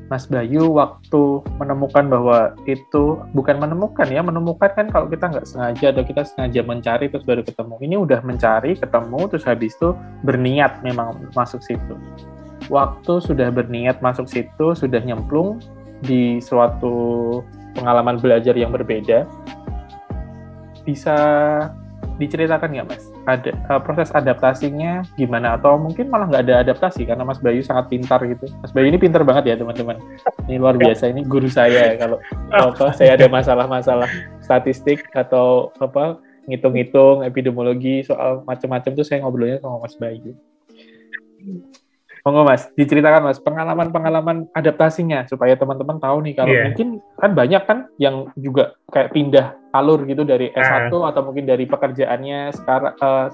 Mas 0.06 0.30
Bayu 0.30 0.70
waktu 0.78 1.42
menemukan 1.58 2.06
bahwa 2.06 2.54
itu 2.70 3.18
bukan 3.34 3.58
menemukan 3.58 4.06
ya 4.06 4.22
menemukan 4.22 4.70
kan 4.70 4.86
kalau 4.94 5.10
kita 5.10 5.34
nggak 5.34 5.50
sengaja 5.50 5.90
atau 5.90 6.04
kita 6.06 6.22
sengaja 6.22 6.62
mencari 6.62 7.10
terus 7.10 7.26
baru 7.26 7.42
ketemu 7.42 7.76
ini 7.82 7.96
udah 7.98 8.22
mencari 8.22 8.78
ketemu 8.78 9.26
terus 9.34 9.46
habis 9.50 9.74
itu 9.74 9.98
berniat 10.22 10.86
memang 10.86 11.26
masuk 11.34 11.58
situ 11.66 11.98
waktu 12.70 13.14
sudah 13.18 13.50
berniat 13.50 13.98
masuk 14.06 14.30
situ 14.30 14.78
sudah 14.78 15.02
nyemplung 15.02 15.58
di 16.06 16.38
suatu 16.38 17.42
pengalaman 17.74 18.22
belajar 18.22 18.54
yang 18.54 18.70
berbeda 18.70 19.26
bisa 20.86 21.18
diceritakan 22.22 22.78
nggak 22.78 22.88
mas? 22.94 23.15
Ada 23.26 23.58
uh, 23.74 23.82
proses 23.82 24.14
adaptasinya 24.14 25.02
gimana? 25.18 25.58
Atau 25.58 25.82
mungkin 25.82 26.14
malah 26.14 26.30
nggak 26.30 26.44
ada 26.46 26.56
adaptasi 26.62 27.10
karena 27.10 27.26
Mas 27.26 27.42
Bayu 27.42 27.66
sangat 27.66 27.90
pintar 27.90 28.22
gitu. 28.26 28.46
Mas 28.62 28.70
Bayu 28.70 28.86
ini 28.86 29.02
pintar 29.02 29.26
banget 29.26 29.50
ya 29.50 29.56
teman-teman. 29.58 29.98
Ini 30.46 30.62
luar 30.62 30.78
biasa. 30.78 31.10
Ini 31.10 31.26
guru 31.26 31.50
saya 31.50 31.94
ya 31.94 31.96
kalau 31.98 32.22
apa 32.54 32.94
saya 32.94 33.18
ada 33.18 33.26
masalah-masalah 33.26 34.10
statistik 34.46 35.10
atau 35.18 35.74
apa 35.82 36.22
ngitung-ngitung 36.46 37.26
epidemiologi 37.26 38.06
soal 38.06 38.46
macam-macam 38.46 38.94
tuh 38.94 39.06
saya 39.06 39.26
ngobrolnya 39.26 39.58
sama 39.58 39.82
Mas 39.82 39.98
Bayu. 39.98 40.38
Monggo 42.26 42.42
Mas, 42.42 42.66
diceritakan 42.74 43.30
Mas 43.30 43.38
pengalaman-pengalaman 43.38 44.50
adaptasinya 44.58 45.30
supaya 45.30 45.54
teman-teman 45.54 46.02
tahu 46.02 46.26
nih 46.26 46.34
kalau 46.34 46.50
yeah. 46.50 46.66
mungkin 46.66 46.98
kan 47.22 47.38
banyak 47.38 47.62
kan 47.70 47.86
yang 48.02 48.34
juga 48.34 48.74
kayak 48.90 49.14
pindah 49.14 49.54
alur 49.78 50.02
gitu 50.10 50.26
dari 50.26 50.50
S1 50.58 50.90
uh. 50.90 51.06
atau 51.14 51.22
mungkin 51.22 51.46
dari 51.46 51.70
pekerjaannya 51.70 52.50
sekarang 52.58 52.98
uh, 52.98 53.30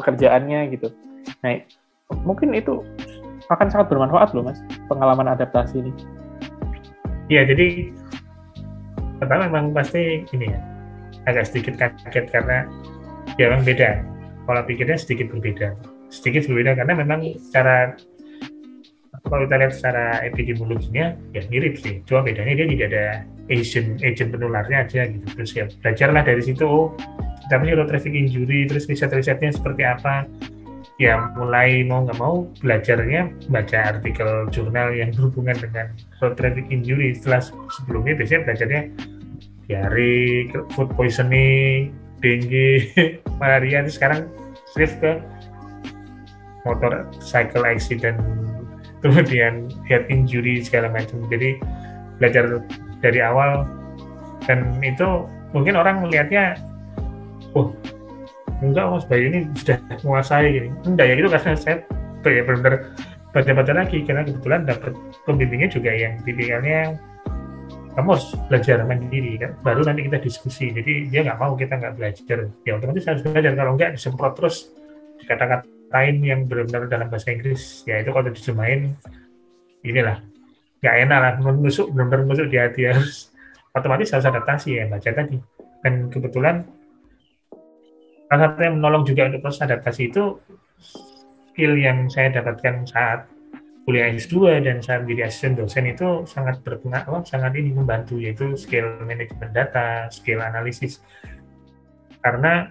pekerjaannya 0.00 0.72
gitu. 0.72 0.88
Nah, 1.44 1.60
mungkin 2.24 2.56
itu 2.56 2.80
akan 3.52 3.68
sangat 3.68 3.92
bermanfaat 3.92 4.32
loh 4.32 4.48
Mas 4.48 4.64
pengalaman 4.88 5.28
adaptasi 5.28 5.84
ini. 5.84 5.92
Iya, 7.28 7.44
jadi 7.44 7.92
pertama 9.20 9.52
memang 9.52 9.76
pasti 9.76 10.24
ini 10.32 10.48
ya 10.48 10.60
agak 11.28 11.44
sedikit 11.44 11.76
kaget 11.76 12.32
karena 12.32 12.64
ya 13.36 13.52
memang 13.52 13.68
beda 13.68 14.00
pola 14.48 14.64
pikirnya 14.64 14.96
sedikit 14.96 15.28
berbeda 15.28 15.76
sedikit 16.08 16.48
berbeda 16.48 16.80
karena 16.80 16.94
memang 17.04 17.20
cara 17.52 18.00
kalau 19.26 19.44
kita 19.44 19.56
lihat 19.60 19.72
secara 19.76 20.06
epidemiologinya 20.24 21.16
ya 21.36 21.42
mirip 21.52 21.76
sih. 21.76 22.00
Cuma 22.08 22.24
bedanya 22.24 22.56
dia 22.56 22.66
tidak 22.66 22.86
ada 22.92 23.06
agent 23.52 23.88
agent 24.00 24.28
penularnya 24.32 24.78
aja 24.86 25.00
gitu. 25.10 25.26
Terus 25.36 25.50
ya 25.52 25.64
belajarlah 25.84 26.22
dari 26.24 26.42
situ. 26.42 26.64
Oh 26.64 26.96
kita 27.44 27.54
punya 27.60 27.82
traffic 27.84 28.14
injury 28.14 28.70
terus 28.70 28.86
riset-risetnya 28.86 29.50
seperti 29.52 29.82
apa. 29.84 30.24
Ya 31.00 31.16
mulai 31.36 31.80
mau 31.84 32.04
nggak 32.04 32.20
mau 32.20 32.44
belajarnya 32.60 33.48
baca 33.48 33.78
artikel 33.96 34.52
jurnal 34.52 34.92
yang 34.92 35.10
berhubungan 35.16 35.56
dengan 35.56 35.86
road 36.20 36.36
traffic 36.36 36.68
injury. 36.68 37.16
Setelah 37.16 37.40
sebelumnya 37.72 38.14
biasanya 38.20 38.40
belajarnya 38.46 38.82
diare, 39.64 40.50
food 40.76 40.92
poisoning, 40.98 41.94
dengue, 42.20 42.90
malaria, 43.40 43.86
sekarang 43.88 44.28
shift 44.76 45.00
ke 45.00 45.18
motor 46.68 47.08
cycle 47.18 47.64
accident 47.64 48.18
kemudian 49.00 49.68
head 49.88 50.06
injury 50.12 50.60
segala 50.64 50.92
macam. 50.92 51.24
Jadi 51.32 51.56
belajar 52.20 52.60
dari 53.00 53.20
awal. 53.24 53.64
Dan 54.44 54.80
itu 54.80 55.28
mungkin 55.52 55.76
orang 55.76 56.04
melihatnya 56.04 56.56
oh 57.56 57.74
enggak 58.60 58.86
mas 58.92 59.04
Bayu 59.08 59.32
ini 59.32 59.48
sudah 59.56 59.80
menguasai 60.04 60.46
gini 60.52 60.68
enggak 60.86 61.06
ya 61.10 61.14
gitu 61.16 61.28
karena 61.32 61.52
saya 61.56 61.76
benar-benar 62.20 62.74
baca-baca 63.32 63.72
lagi. 63.72 63.98
Karena 64.04 64.22
kebetulan 64.24 64.60
dapat 64.68 64.92
pembimbingnya 65.24 65.68
juga 65.72 65.90
yang 65.92 66.20
tipikalnya 66.24 66.96
kamu 67.90 68.14
harus 68.14 68.28
belajar 68.46 68.86
mandiri 68.86 69.34
kan. 69.40 69.50
Baru 69.66 69.82
nanti 69.82 70.06
kita 70.06 70.22
diskusi. 70.22 70.70
Jadi 70.70 71.10
dia 71.10 71.26
nggak 71.26 71.38
mau 71.40 71.58
kita 71.58 71.74
nggak 71.74 71.94
belajar. 71.98 72.38
Ya 72.62 72.72
otomatis 72.78 73.08
harus 73.08 73.22
belajar. 73.24 73.52
Kalau 73.56 73.72
enggak 73.74 73.96
disemprot 73.96 74.32
terus 74.38 74.70
kata-kata 75.26 75.79
lain 75.90 76.16
yang 76.22 76.40
benar-benar 76.46 76.86
dalam 76.86 77.06
bahasa 77.10 77.34
Inggris 77.34 77.82
ya 77.84 77.98
itu 77.98 78.10
kalau 78.14 78.30
dijemain 78.30 78.94
inilah 79.82 80.22
nggak 80.80 80.96
enak 81.06 81.18
lah 81.18 81.32
menusuk 81.42 81.92
benar-benar 81.92 82.22
menusuk 82.24 82.48
di 82.48 82.56
hati 82.56 82.82
harus 82.88 83.34
otomatis 83.76 84.10
harus 84.14 84.26
adaptasi 84.26 84.80
ya 84.80 84.84
baca 84.86 85.10
tadi 85.10 85.36
dan 85.82 86.08
kebetulan 86.08 86.64
salah 88.30 88.54
satu 88.54 88.60
yang 88.62 88.78
menolong 88.78 89.02
juga 89.02 89.26
untuk 89.26 89.42
proses 89.42 89.66
adaptasi 89.66 90.02
itu 90.08 90.38
skill 91.50 91.74
yang 91.76 92.06
saya 92.06 92.30
dapatkan 92.30 92.86
saat 92.86 93.26
kuliah 93.84 94.12
S2 94.14 94.62
dan 94.62 94.78
saat 94.78 95.02
menjadi 95.02 95.26
asisten 95.26 95.58
dosen 95.58 95.90
itu 95.90 96.22
sangat 96.22 96.62
berpengaruh, 96.62 97.26
sangat 97.26 97.58
ini 97.58 97.74
membantu 97.74 98.22
yaitu 98.22 98.54
skill 98.54 99.02
manajemen 99.02 99.50
data, 99.50 100.06
skill 100.14 100.38
analisis. 100.44 101.02
Karena 102.22 102.70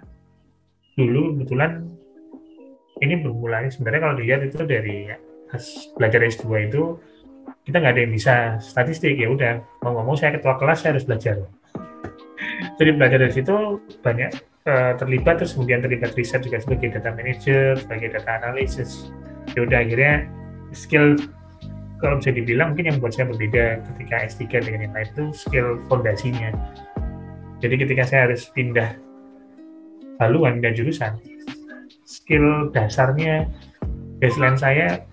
dulu 0.96 1.36
kebetulan 1.36 1.92
ini 3.00 3.14
bermulai 3.20 3.72
sebenarnya 3.72 4.02
kalau 4.04 4.16
dilihat 4.20 4.42
itu 4.48 4.60
dari 4.64 5.10
belajar 5.98 6.22
S2 6.24 6.46
itu 6.70 6.84
kita 7.66 7.76
nggak 7.82 7.94
ada 7.96 8.02
yang 8.06 8.14
bisa 8.14 8.36
statistik 8.62 9.18
ya 9.18 9.30
udah 9.30 9.62
mau 9.82 9.98
ngomong 10.00 10.18
saya 10.20 10.38
ketua 10.38 10.58
kelas 10.60 10.86
saya 10.86 10.98
harus 10.98 11.06
belajar. 11.08 11.38
Jadi 12.80 12.90
belajar 12.96 13.18
dari 13.20 13.34
situ 13.36 13.56
banyak 14.00 14.32
uh, 14.68 14.94
terlibat 14.96 15.44
terus 15.44 15.56
kemudian 15.56 15.84
terlibat 15.84 16.16
riset 16.16 16.44
juga 16.44 16.62
sebagai 16.64 16.96
data 16.96 17.12
manager 17.12 17.76
sebagai 17.80 18.16
data 18.16 18.32
analysis 18.44 19.12
ya 19.56 19.66
udah 19.66 19.80
akhirnya 19.84 20.30
skill 20.72 21.18
kalau 22.00 22.16
bisa 22.22 22.32
dibilang 22.32 22.72
mungkin 22.72 22.96
yang 22.96 22.98
buat 23.04 23.12
saya 23.12 23.28
berbeda 23.28 23.84
ketika 23.92 24.16
S3 24.24 24.44
dengan 24.64 24.88
yang 24.88 24.94
lain 24.96 25.10
itu 25.12 25.26
skill 25.36 25.68
fondasinya. 25.92 26.56
Jadi 27.60 27.76
ketika 27.76 28.08
saya 28.08 28.32
harus 28.32 28.48
pindah 28.56 28.96
haluan 30.24 30.64
dan 30.64 30.72
jurusan 30.72 31.20
skill 32.10 32.74
dasarnya 32.74 33.46
baseline 34.18 34.58
saya 34.58 35.06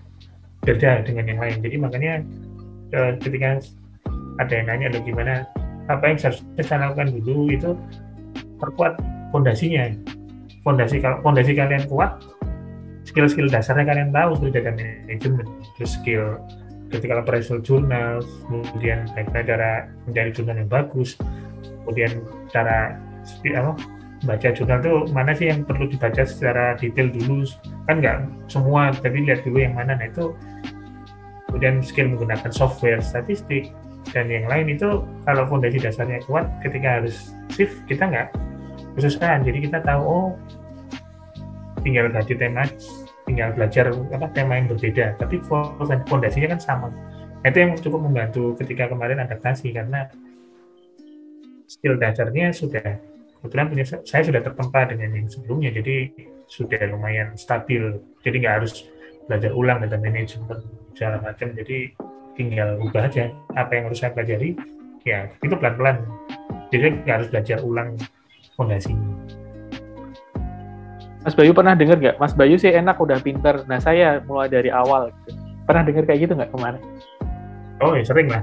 beda 0.65 1.05
dengan 1.05 1.29
yang 1.29 1.39
lain. 1.39 1.61
Jadi 1.61 1.75
makanya 1.77 2.13
uh, 2.97 3.13
ketika 3.21 3.61
ada 4.41 4.53
yang 4.53 4.65
nanya 4.65 4.97
lo 4.97 4.99
gimana 5.05 5.45
apa 5.87 6.03
yang 6.09 6.17
harus 6.17 6.41
saya 6.59 6.89
lakukan 6.89 7.13
dulu 7.21 7.53
itu 7.53 7.77
perkuat 8.57 8.97
fondasinya. 9.29 9.93
Fondasi 10.65 10.99
kalau 10.99 11.23
fondasi 11.23 11.55
kalian 11.55 11.87
kuat, 11.87 12.19
skill-skill 13.07 13.47
dasarnya 13.47 13.87
kalian 13.87 14.11
tahu 14.11 14.35
seperti 14.35 14.51
data 14.59 14.71
management, 14.75 15.47
terus 15.79 15.95
skill 15.95 16.35
ketika 16.91 17.23
appraisal 17.23 17.63
jurnal, 17.63 18.19
kemudian 18.51 19.07
bagaimana 19.15 19.43
cara 19.47 19.71
mencari 20.03 20.29
jurnal 20.35 20.55
yang 20.59 20.67
bagus, 20.67 21.15
kemudian 21.87 22.11
cara 22.51 22.99
apa 23.47 23.79
baca 24.25 24.49
jurnal 24.49 24.79
itu 24.81 24.93
mana 25.13 25.31
sih 25.37 25.51
yang 25.51 25.61
perlu 25.61 25.85
dibaca 25.85 26.23
secara 26.25 26.73
detail 26.79 27.11
dulu? 27.13 27.45
Kan 27.85 28.01
nggak 28.01 28.17
semua 28.49 28.89
tapi 28.95 29.25
lihat 29.25 29.45
dulu 29.45 29.61
yang 29.61 29.77
mana. 29.77 29.97
Nah 29.97 30.07
itu 30.09 30.33
kemudian 31.49 31.83
skill 31.85 32.13
menggunakan 32.13 32.49
software 32.49 33.03
statistik 33.03 33.69
dan 34.15 34.31
yang 34.31 34.47
lain 34.47 34.73
itu 34.73 35.03
kalau 35.27 35.43
fondasi 35.51 35.77
dasarnya 35.83 36.23
kuat 36.25 36.47
ketika 36.63 37.03
harus 37.03 37.35
shift 37.51 37.75
kita 37.91 38.07
nggak 38.07 38.31
kesusahan 38.95 39.43
jadi 39.43 39.67
kita 39.67 39.77
tahu 39.83 40.01
oh 40.01 40.27
tinggal 41.83 42.07
ganti 42.09 42.33
tema 42.33 42.63
tinggal 43.27 43.51
belajar 43.53 43.91
apa 43.91 44.27
tema 44.31 44.55
yang 44.57 44.71
berbeda. 44.71 45.19
Tapi 45.19 45.43
fondasinya 46.07 46.55
kan 46.55 46.59
sama. 46.63 46.87
Nah, 47.43 47.47
itu 47.51 47.59
yang 47.59 47.71
cukup 47.77 47.99
membantu 48.01 48.55
ketika 48.57 48.89
kemarin 48.89 49.21
adaptasi 49.21 49.75
karena 49.75 50.07
skill 51.67 51.99
dasarnya 51.99 52.55
sudah 52.55 52.97
kebetulan 53.39 53.67
punya 53.69 53.85
saya 53.85 54.23
sudah 54.25 54.41
tertempa 54.41 54.89
dengan 54.89 55.09
yang 55.13 55.27
sebelumnya 55.29 55.69
jadi 55.73 56.09
sudah 56.47 56.79
lumayan 56.89 57.35
stabil. 57.35 57.99
Jadi 58.23 58.35
nggak 58.43 58.55
harus 58.63 58.87
belajar 59.27 59.51
ulang 59.53 59.83
data 59.83 59.97
manajemen 59.99 60.59
segala 60.95 61.21
macam. 61.21 61.53
Jadi 61.53 61.93
tinggal 62.37 62.77
ubah 62.81 63.09
aja 63.09 63.33
apa 63.57 63.71
yang 63.73 63.89
harus 63.89 63.99
saya 63.99 64.13
pelajari 64.13 64.53
ya 65.03 65.29
itu 65.43 65.55
pelan-pelan. 65.55 66.03
Jadi 66.73 67.03
nggak 67.03 67.15
harus 67.21 67.29
belajar 67.31 67.57
ulang 67.63 67.95
fondasinya. 68.55 69.07
Mas 71.27 71.35
Bayu 71.35 71.51
pernah 71.51 71.75
dengar 71.75 71.99
nggak? 71.99 72.15
Mas 72.23 72.31
Bayu 72.31 72.55
sih 72.55 72.71
enak 72.71 72.95
udah 72.95 73.19
pinter. 73.19 73.67
Nah 73.67 73.83
saya 73.83 74.23
mulai 74.23 74.47
dari 74.47 74.71
awal 74.71 75.11
gitu. 75.11 75.35
pernah 75.67 75.83
dengar 75.83 76.07
kayak 76.07 76.19
gitu 76.23 76.33
nggak 76.39 76.51
kemarin? 76.55 76.79
Oh 77.83 77.91
ya 77.91 78.03
sering 78.07 78.31
lah. 78.31 78.39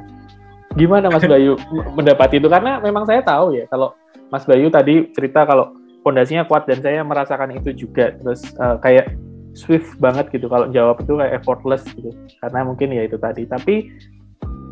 Gimana 0.76 1.08
Mas 1.08 1.24
Bayu 1.24 1.56
mendapat 1.96 2.36
itu? 2.36 2.44
Karena 2.44 2.76
memang 2.84 3.08
saya 3.08 3.24
tahu 3.24 3.56
ya 3.56 3.64
kalau 3.72 3.96
Mas 4.34 4.42
Bayu 4.50 4.66
tadi 4.66 5.14
cerita 5.14 5.46
kalau 5.46 5.78
fondasinya 6.02 6.42
kuat 6.42 6.66
dan 6.66 6.82
saya 6.82 7.06
merasakan 7.06 7.54
itu 7.54 7.86
juga 7.86 8.18
terus 8.18 8.42
uh, 8.58 8.82
kayak 8.82 9.14
swift 9.54 9.94
banget 10.02 10.26
gitu 10.34 10.50
kalau 10.50 10.66
jawab 10.74 10.98
itu 10.98 11.14
kayak 11.14 11.38
effortless 11.38 11.86
gitu 11.94 12.10
karena 12.42 12.66
mungkin 12.66 12.90
ya 12.90 13.06
itu 13.06 13.14
tadi 13.14 13.46
tapi 13.46 13.94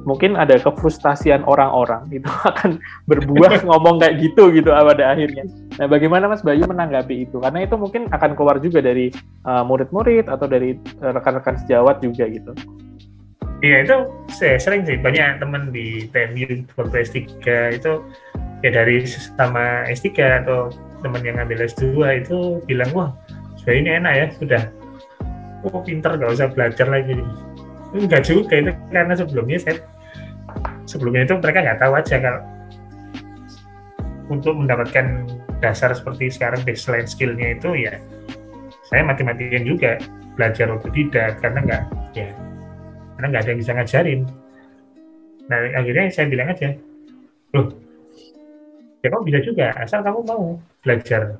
mungkin 0.03 0.35
ada 0.35 0.59
kefrustasian 0.59 1.47
orang-orang 1.47 2.11
itu 2.11 2.27
akan 2.51 2.83
berbuah 3.07 3.63
ngomong 3.71 4.03
kayak 4.03 4.19
gitu 4.19 4.51
gitu 4.51 4.75
pada 4.75 5.15
akhirnya. 5.15 5.47
Nah, 5.79 5.87
bagaimana 5.87 6.27
Mas 6.27 6.43
Bayu 6.43 6.67
menanggapi 6.67 7.31
itu? 7.31 7.39
Karena 7.39 7.63
itu 7.63 7.79
mungkin 7.79 8.11
akan 8.11 8.35
keluar 8.35 8.59
juga 8.59 8.83
dari 8.83 9.15
eh, 9.47 9.63
murid-murid 9.65 10.29
uh, 10.29 10.35
atau 10.37 10.47
dari 10.51 10.77
uh, 11.01 11.15
rekan-rekan 11.15 11.57
sejawat 11.65 12.03
juga 12.03 12.29
gitu. 12.29 12.53
Iya 13.63 13.87
itu 13.87 13.97
saya 14.27 14.59
sering 14.59 14.83
sih 14.83 14.99
banyak 14.99 15.39
teman 15.39 15.71
di 15.71 16.11
TMU 16.11 16.67
waktu 16.75 17.07
S3 17.07 17.23
itu 17.79 17.93
ya 18.63 18.71
dari 18.71 19.03
sama 19.07 19.87
S3 19.91 20.09
atau 20.47 20.71
teman 21.03 21.23
yang 21.27 21.43
ngambil 21.43 21.67
S2 21.67 21.99
itu 22.23 22.63
bilang 22.65 22.91
wah 22.95 23.11
sudah 23.59 23.75
ini 23.75 23.91
enak 23.99 24.13
ya 24.15 24.27
sudah. 24.39 24.63
Oh 25.63 25.83
pinter 25.83 26.19
gak 26.19 26.31
usah 26.31 26.51
belajar 26.51 26.91
lagi. 26.91 27.15
Enggak 27.95 28.27
juga 28.27 28.55
itu 28.59 28.73
karena 28.91 29.15
sebelumnya 29.15 29.59
saya 29.63 29.79
sebelumnya 30.87 31.29
itu 31.29 31.35
mereka 31.39 31.59
nggak 31.63 31.79
tahu 31.79 31.93
aja 31.95 32.17
kalau 32.19 32.43
untuk 34.33 34.55
mendapatkan 34.57 35.29
dasar 35.61 35.93
seperti 35.95 36.33
sekarang 36.33 36.63
baseline 36.67 37.07
skillnya 37.07 37.55
itu 37.55 37.87
ya 37.87 37.95
saya 38.89 39.07
mati-matian 39.07 39.63
juga 39.63 40.01
belajar 40.35 40.73
otodidak 40.73 41.39
karena 41.39 41.61
nggak 41.63 41.83
ya 42.17 42.29
karena 43.19 43.27
nggak 43.29 43.43
ada 43.45 43.51
yang 43.53 43.61
bisa 43.61 43.73
ngajarin. 43.77 44.21
Nah 45.47 45.59
akhirnya 45.77 46.05
saya 46.11 46.27
bilang 46.33 46.49
aja 46.51 46.75
loh 47.53 47.82
ya 49.03 49.09
kamu 49.11 49.23
bisa 49.27 49.41
juga 49.43 49.67
asal 49.83 50.01
kamu 50.07 50.21
mau 50.23 50.45
belajar 50.81 51.37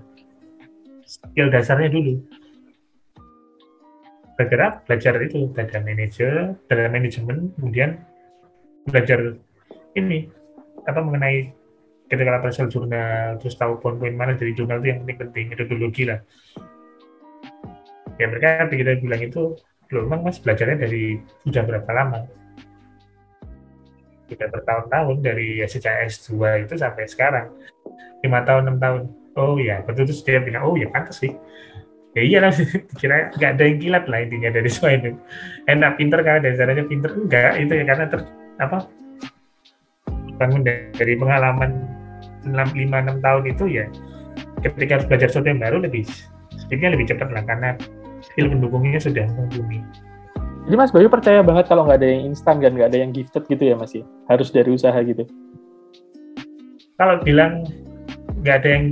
skill 1.07 1.49
dasarnya 1.49 1.89
dulu. 1.95 2.19
Belajar 4.35 4.83
belajar 4.83 5.15
itu 5.23 5.47
data 5.55 5.79
manager 5.79 6.59
data 6.67 6.91
manajemen 6.91 7.55
kemudian 7.55 8.03
belajar 8.91 9.39
ini 9.95 10.27
apa 10.83 10.99
mengenai 10.99 11.55
ketika 12.11 12.43
appraisal 12.43 12.67
jurnal 12.67 13.39
terus 13.39 13.55
tahu 13.55 13.79
poin-poin 13.79 14.13
mana 14.13 14.35
dari 14.35 14.53
jurnal 14.53 14.83
itu 14.83 14.91
yang 14.91 15.07
penting 15.07 15.19
penting 15.23 15.45
metodologi 15.55 16.03
lah. 16.11 16.19
Ya 18.19 18.27
mereka 18.27 18.67
kita 18.69 18.99
bilang 18.99 19.23
itu 19.23 19.55
belum 19.87 20.11
memang 20.11 20.21
mas 20.27 20.43
belajarnya 20.43 20.89
dari 20.89 21.21
sudah 21.47 21.63
berapa 21.63 21.91
lama 21.93 22.42
sudah 24.33 24.49
bertahun-tahun 24.49 25.17
dari 25.21 25.61
ya 25.61 25.67
sejak 25.69 26.09
S2 26.09 26.67
itu 26.67 26.75
sampai 26.81 27.05
sekarang. 27.07 27.53
Lima 28.25 28.43
tahun 28.43 28.69
enam 28.69 28.77
tahun. 28.81 29.03
Oh 29.37 29.57
ya 29.57 29.81
betul 29.85 30.09
itu 30.09 30.25
dia 30.25 30.41
bilang 30.41 30.65
oh 30.69 30.75
ya 30.77 30.89
pantas 30.89 31.21
sih. 31.21 31.33
Ya 32.13 32.23
iya 32.25 32.39
lah 32.45 32.53
kira 33.01 33.33
nggak 33.33 33.51
ada 33.57 33.63
yang 33.65 33.79
kilat 33.81 34.05
lah 34.09 34.21
intinya 34.21 34.51
dari 34.53 34.69
semua 34.69 34.91
itu 34.97 35.11
enak 35.69 35.93
pinter 35.97 36.21
kan? 36.21 36.39
Dari 36.45 36.55
caranya 36.57 36.85
pinter? 36.85 37.11
Enggak 37.17 37.53
itu 37.61 37.73
ya 37.73 37.85
karena 37.89 38.05
ter 38.09 38.21
apa 38.61 38.79
bangun 40.37 40.63
dari 40.67 41.15
pengalaman 41.17 41.71
enam 42.43 42.69
lima 42.75 42.99
enam 43.01 43.17
tahun 43.23 43.55
itu 43.55 43.65
ya 43.71 43.87
ketika 44.63 44.99
harus 44.99 45.07
belajar 45.07 45.29
sesuatu 45.31 45.49
yang 45.51 45.63
baru 45.63 45.77
lebih 45.83 46.05
speednya 46.59 46.95
lebih 46.95 47.07
cepat 47.11 47.29
lah 47.31 47.43
karena 47.47 47.71
skill 48.23 48.49
pendukungnya 48.51 49.01
sudah 49.03 49.27
mumpuni. 49.35 49.83
Jadi 50.63 50.75
Mas 50.79 50.95
Bayu 50.95 51.11
percaya 51.11 51.43
banget 51.43 51.67
kalau 51.67 51.83
nggak 51.83 51.99
ada 51.99 52.09
yang 52.09 52.23
instan 52.31 52.63
kan, 52.63 52.71
nggak 52.71 52.95
ada 52.95 52.99
yang 53.03 53.11
gifted 53.11 53.43
gitu 53.51 53.63
ya 53.67 53.75
Mas 53.75 53.93
ya? 53.93 54.07
Harus 54.31 54.55
dari 54.55 54.71
usaha 54.71 54.95
gitu. 55.03 55.27
Kalau 56.95 57.19
bilang 57.19 57.67
nggak 58.43 58.57
ada 58.63 58.69
yang 58.71 58.87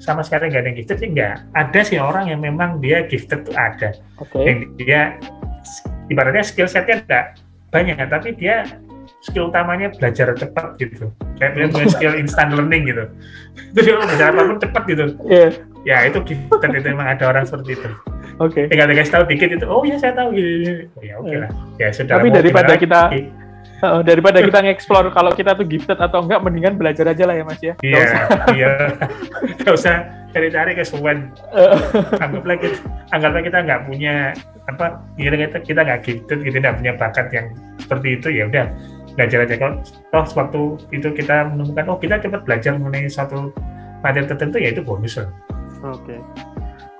sama 0.00 0.24
sekali 0.24 0.48
nggak 0.48 0.62
ada 0.64 0.68
yang 0.72 0.78
gifted 0.80 0.96
sih 0.96 1.10
nggak 1.12 1.34
ada 1.52 1.80
sih 1.84 1.98
orang 2.00 2.32
yang 2.32 2.40
memang 2.40 2.80
dia 2.80 3.04
gifted 3.04 3.44
tuh 3.44 3.52
ada 3.52 3.92
okay. 4.16 4.42
yang 4.48 4.58
dia 4.80 5.20
ibaratnya 6.08 6.40
skill 6.40 6.64
setnya 6.64 7.04
enggak 7.04 7.36
banyak 7.68 8.00
tapi 8.08 8.32
dia 8.32 8.64
skill 9.20 9.52
utamanya 9.52 9.92
belajar 9.92 10.32
cepat 10.32 10.80
gitu 10.80 11.12
kayak 11.36 11.52
punya 11.52 11.66
punya 11.68 11.88
skill 11.92 12.14
instant 12.16 12.56
learning 12.56 12.88
gitu 12.88 13.04
itu 13.76 13.80
dia 13.84 13.94
belajar 14.00 14.26
apa 14.32 14.40
pun 14.48 14.58
cepat 14.58 14.82
gitu 14.88 15.04
yeah. 15.28 15.50
ya 15.84 15.96
itu 16.08 16.18
gifted 16.24 16.70
itu 16.72 16.86
memang 16.96 17.06
ada 17.12 17.24
orang 17.28 17.44
seperti 17.44 17.76
itu 17.76 17.88
oke 18.40 18.50
okay. 18.50 18.64
tinggal 18.72 18.88
dikasih 18.88 19.12
tahu 19.12 19.24
dikit 19.28 19.48
itu 19.52 19.66
oh 19.68 19.82
ya 19.84 19.96
saya 20.00 20.12
tahu 20.16 20.28
gitu 20.32 20.88
oh, 20.96 21.02
ya 21.04 21.14
oke 21.20 21.28
okay 21.28 21.36
lah 21.44 21.50
ya 21.76 21.88
sudah 21.92 22.16
tapi 22.18 22.28
daripada 22.32 22.72
kita 22.80 23.00
Uh, 23.80 24.04
daripada 24.04 24.44
kita 24.44 24.60
nge-explore 24.60 25.08
kalau 25.08 25.32
kita 25.32 25.56
tuh 25.56 25.64
gifted 25.64 25.96
atau 25.96 26.20
enggak, 26.20 26.44
mendingan 26.44 26.76
belajar 26.76 27.08
aja 27.08 27.24
lah 27.24 27.32
ya 27.32 27.44
mas 27.48 27.60
ya. 27.64 27.72
Iya, 27.80 28.04
iya. 28.52 28.72
Gak 29.64 29.72
usah 29.72 30.04
cari-cari 30.36 30.76
kesuwen. 30.76 31.32
anggaplah 32.20 32.60
kita, 32.60 32.76
anggaplah 33.08 33.40
kita 33.40 33.58
nggak 33.64 33.80
punya 33.88 34.36
apa, 34.68 35.00
kita 35.16 35.32
kita 35.32 35.58
kita 35.64 35.80
nggak 35.80 36.00
gifted, 36.04 36.38
kita 36.44 36.56
nggak 36.60 36.76
punya 36.76 36.92
bakat 36.92 37.26
yang 37.32 37.46
seperti 37.80 38.20
itu 38.20 38.28
ya 38.28 38.44
udah 38.52 38.68
belajar 39.16 39.38
aja. 39.48 39.54
Kalau 39.56 39.74
toh 40.12 40.26
waktu 40.36 40.62
itu 40.92 41.08
kita 41.16 41.36
menemukan 41.48 41.84
oh 41.88 41.96
kita 41.96 42.20
cepat 42.20 42.40
belajar 42.44 42.76
mengenai 42.76 43.08
satu 43.08 43.48
materi 44.04 44.28
tertentu 44.28 44.60
ya 44.60 44.76
itu 44.76 44.84
bonus 44.84 45.16
Oke. 45.16 45.24
Okay 46.04 46.20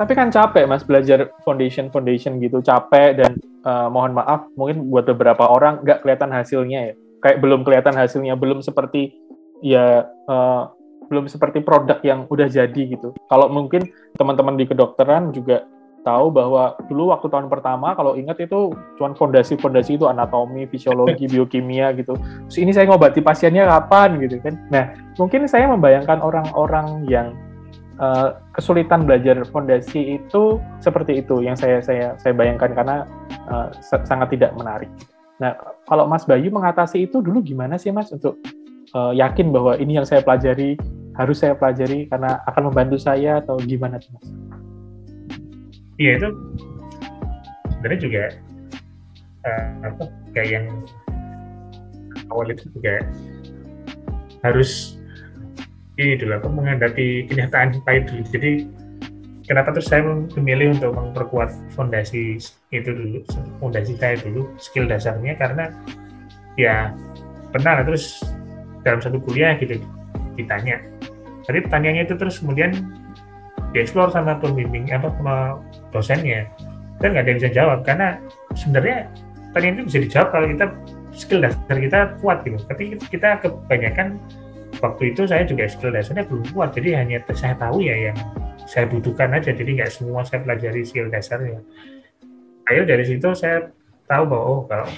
tapi 0.00 0.16
kan 0.16 0.32
capek 0.32 0.64
mas 0.64 0.80
belajar 0.80 1.28
foundation 1.44 1.92
foundation 1.92 2.40
gitu 2.40 2.64
capek 2.64 3.20
dan 3.20 3.36
uh, 3.68 3.92
mohon 3.92 4.16
maaf 4.16 4.48
mungkin 4.56 4.88
buat 4.88 5.04
beberapa 5.04 5.44
orang 5.44 5.84
nggak 5.84 6.00
kelihatan 6.00 6.32
hasilnya 6.32 6.80
ya 6.88 6.94
kayak 7.20 7.44
belum 7.44 7.68
kelihatan 7.68 7.92
hasilnya 7.92 8.32
belum 8.32 8.64
seperti 8.64 9.12
ya 9.60 10.08
uh, 10.24 10.72
belum 11.12 11.28
seperti 11.28 11.60
produk 11.60 12.00
yang 12.00 12.24
udah 12.32 12.48
jadi 12.48 12.82
gitu 12.96 13.12
kalau 13.28 13.52
mungkin 13.52 13.92
teman-teman 14.16 14.56
di 14.56 14.64
kedokteran 14.64 15.36
juga 15.36 15.68
tahu 16.00 16.32
bahwa 16.32 16.80
dulu 16.88 17.12
waktu 17.12 17.28
tahun 17.28 17.52
pertama 17.52 17.92
kalau 17.92 18.16
ingat 18.16 18.40
itu 18.40 18.72
cuma 18.96 19.12
fondasi-fondasi 19.12 20.00
itu 20.00 20.08
anatomi, 20.08 20.64
fisiologi, 20.64 21.28
biokimia 21.32 21.92
gitu. 21.92 22.16
Terus 22.48 22.56
ini 22.56 22.72
saya 22.72 22.88
ngobati 22.88 23.20
pasiennya 23.20 23.68
kapan 23.68 24.16
gitu 24.16 24.40
kan. 24.40 24.56
Nah, 24.72 24.96
mungkin 25.20 25.44
saya 25.44 25.68
membayangkan 25.68 26.24
orang-orang 26.24 27.04
yang 27.04 27.36
uh, 28.00 28.40
kesulitan 28.56 29.04
belajar 29.04 29.36
fondasi 29.52 30.18
itu 30.18 30.58
seperti 30.80 31.20
itu 31.20 31.44
yang 31.44 31.54
saya 31.54 31.84
saya 31.84 32.16
saya 32.18 32.32
bayangkan 32.32 32.72
karena 32.72 32.96
uh, 33.52 33.68
sangat 33.84 34.34
tidak 34.34 34.56
menarik. 34.56 34.88
Nah, 35.40 35.56
kalau 35.88 36.04
Mas 36.04 36.28
Bayu 36.28 36.52
mengatasi 36.52 37.08
itu 37.08 37.24
dulu 37.24 37.40
gimana 37.40 37.80
sih 37.80 37.92
Mas 37.92 38.12
untuk 38.12 38.36
uh, 38.92 39.12
yakin 39.16 39.52
bahwa 39.52 39.76
ini 39.80 39.96
yang 40.00 40.04
saya 40.08 40.20
pelajari 40.20 40.76
harus 41.16 41.40
saya 41.40 41.56
pelajari 41.56 42.08
karena 42.08 42.40
akan 42.48 42.72
membantu 42.72 42.96
saya 43.00 43.40
atau 43.40 43.56
gimana 43.60 44.00
tuh 44.00 44.10
Mas? 44.16 44.26
Iya 46.00 46.12
itu 46.16 46.28
sebenarnya 47.76 48.00
juga 48.00 48.24
uh, 49.44 49.68
apa 49.84 50.04
kayak 50.32 50.48
yang 50.48 50.66
awal 52.32 52.48
itu 52.48 52.68
juga 52.72 53.04
harus 54.44 54.99
ini 56.00 56.16
dulu 56.16 56.32
aku 56.40 56.48
menghadapi 56.48 57.28
kenyataan 57.28 57.76
pahit 57.84 58.08
dulu 58.08 58.24
jadi 58.32 58.64
kenapa 59.50 59.74
terus 59.74 59.90
saya 59.90 60.06
memilih 60.38 60.78
untuk 60.78 60.94
memperkuat 60.94 61.50
fondasi 61.74 62.38
itu 62.70 62.90
dulu 62.94 63.18
fondasi 63.58 63.98
saya 63.98 64.14
dulu 64.22 64.46
skill 64.62 64.86
dasarnya? 64.86 65.34
Karena 65.34 65.74
ya 66.54 66.94
pernah 67.50 67.82
terus 67.82 68.22
dalam 68.86 69.02
satu 69.02 69.18
kuliah 69.18 69.58
gitu 69.58 69.82
ditanya. 70.38 70.78
Tapi 71.50 71.66
pertanyaannya 71.66 72.06
itu 72.06 72.14
terus 72.14 72.38
kemudian 72.38 72.78
dieksplor 73.74 74.14
sama 74.14 74.38
pembimbing 74.38 74.94
apa 74.94 75.10
sama 75.18 75.58
dosennya. 75.90 76.46
Dan 77.02 77.16
nggak 77.16 77.26
ada 77.26 77.30
yang 77.34 77.38
bisa 77.42 77.50
jawab 77.50 77.78
karena 77.82 78.22
sebenarnya 78.54 79.10
pertanyaan 79.50 79.82
itu 79.82 79.84
bisa 79.90 79.98
dijawab 80.06 80.28
kalau 80.30 80.46
kita 80.46 80.66
skill 81.10 81.40
dasar 81.42 81.78
kita 81.80 81.98
kuat 82.22 82.38
gitu. 82.46 82.54
Tapi 82.70 82.84
kita 83.10 83.42
kebanyakan 83.42 84.22
waktu 84.80 85.12
itu 85.12 85.28
saya 85.28 85.44
juga 85.44 85.68
skill 85.68 85.92
dasarnya 85.92 86.24
belum 86.26 86.44
kuat 86.56 86.72
jadi 86.74 87.04
hanya 87.04 87.20
saya 87.36 87.54
tahu 87.56 87.84
ya 87.84 88.10
yang 88.10 88.18
saya 88.64 88.88
butuhkan 88.88 89.30
aja 89.36 89.52
jadi 89.52 89.70
nggak 89.80 89.92
semua 89.92 90.24
saya 90.24 90.40
pelajari 90.42 90.82
skill 90.82 91.12
dasarnya. 91.12 91.60
Akhirnya 92.64 92.96
dari 92.96 93.04
situ 93.04 93.28
saya 93.36 93.68
tahu 94.08 94.24
bahwa 94.26 94.44
oh 94.44 94.60
kalau 94.66 94.88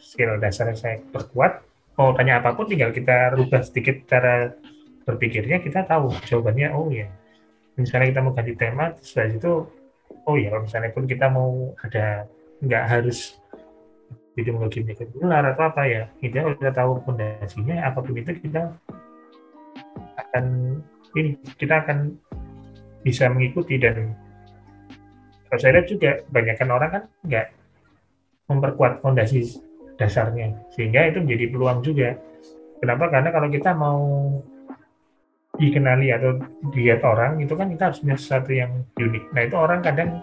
skill 0.00 0.40
dasarnya 0.40 0.76
saya 0.76 0.96
perkuat 1.12 1.62
mau 1.98 2.14
tanya 2.14 2.38
apa 2.38 2.54
pun 2.54 2.70
tinggal 2.70 2.94
kita 2.94 3.34
rubah 3.34 3.62
sedikit 3.66 4.06
cara 4.06 4.54
berpikirnya 5.02 5.58
kita 5.58 5.82
tahu 5.82 6.14
jawabannya 6.30 6.68
oh 6.70 6.88
ya 6.94 7.10
misalnya 7.74 8.14
kita 8.14 8.20
mau 8.22 8.32
ganti 8.34 8.54
tema 8.54 8.94
setelah 9.02 9.34
itu 9.34 9.52
oh 10.28 10.36
ya 10.38 10.48
kalau 10.54 10.62
misalnya 10.62 10.90
pun 10.94 11.04
kita 11.10 11.26
mau 11.26 11.74
ada 11.82 12.28
nggak 12.62 12.84
harus 12.86 13.38
epidemiologi 14.34 14.86
molekuler 14.86 15.44
atau 15.50 15.64
apa 15.66 15.82
ya 15.90 16.02
kita 16.22 16.38
udah 16.46 16.70
tahu 16.70 17.02
fondasinya 17.02 17.82
apa 17.82 17.98
pun 17.98 18.14
itu 18.14 18.30
kita 18.38 18.70
akan 20.18 20.44
ini 21.16 21.38
kita 21.56 21.86
akan 21.86 22.18
bisa 23.06 23.30
mengikuti 23.30 23.78
dan 23.78 24.12
kalau 25.48 25.58
saya 25.62 25.80
lihat 25.80 25.86
juga 25.88 26.10
banyakkan 26.28 26.68
orang 26.68 26.90
kan 26.92 27.04
nggak 27.24 27.46
memperkuat 28.52 29.00
fondasi 29.00 29.64
dasarnya 29.96 30.52
sehingga 30.72 31.08
itu 31.08 31.18
menjadi 31.24 31.44
peluang 31.52 31.80
juga. 31.80 32.16
Kenapa? 32.78 33.10
Karena 33.10 33.30
kalau 33.34 33.48
kita 33.50 33.70
mau 33.74 34.00
dikenali 35.58 36.14
atau 36.14 36.38
dilihat 36.70 37.02
orang 37.02 37.42
itu 37.42 37.50
kan 37.58 37.66
kita 37.66 37.90
harus 37.90 37.98
punya 37.98 38.14
sesuatu 38.14 38.54
yang 38.54 38.86
unik. 38.94 39.24
Nah 39.34 39.42
itu 39.42 39.56
orang 39.58 39.80
kadang 39.82 40.22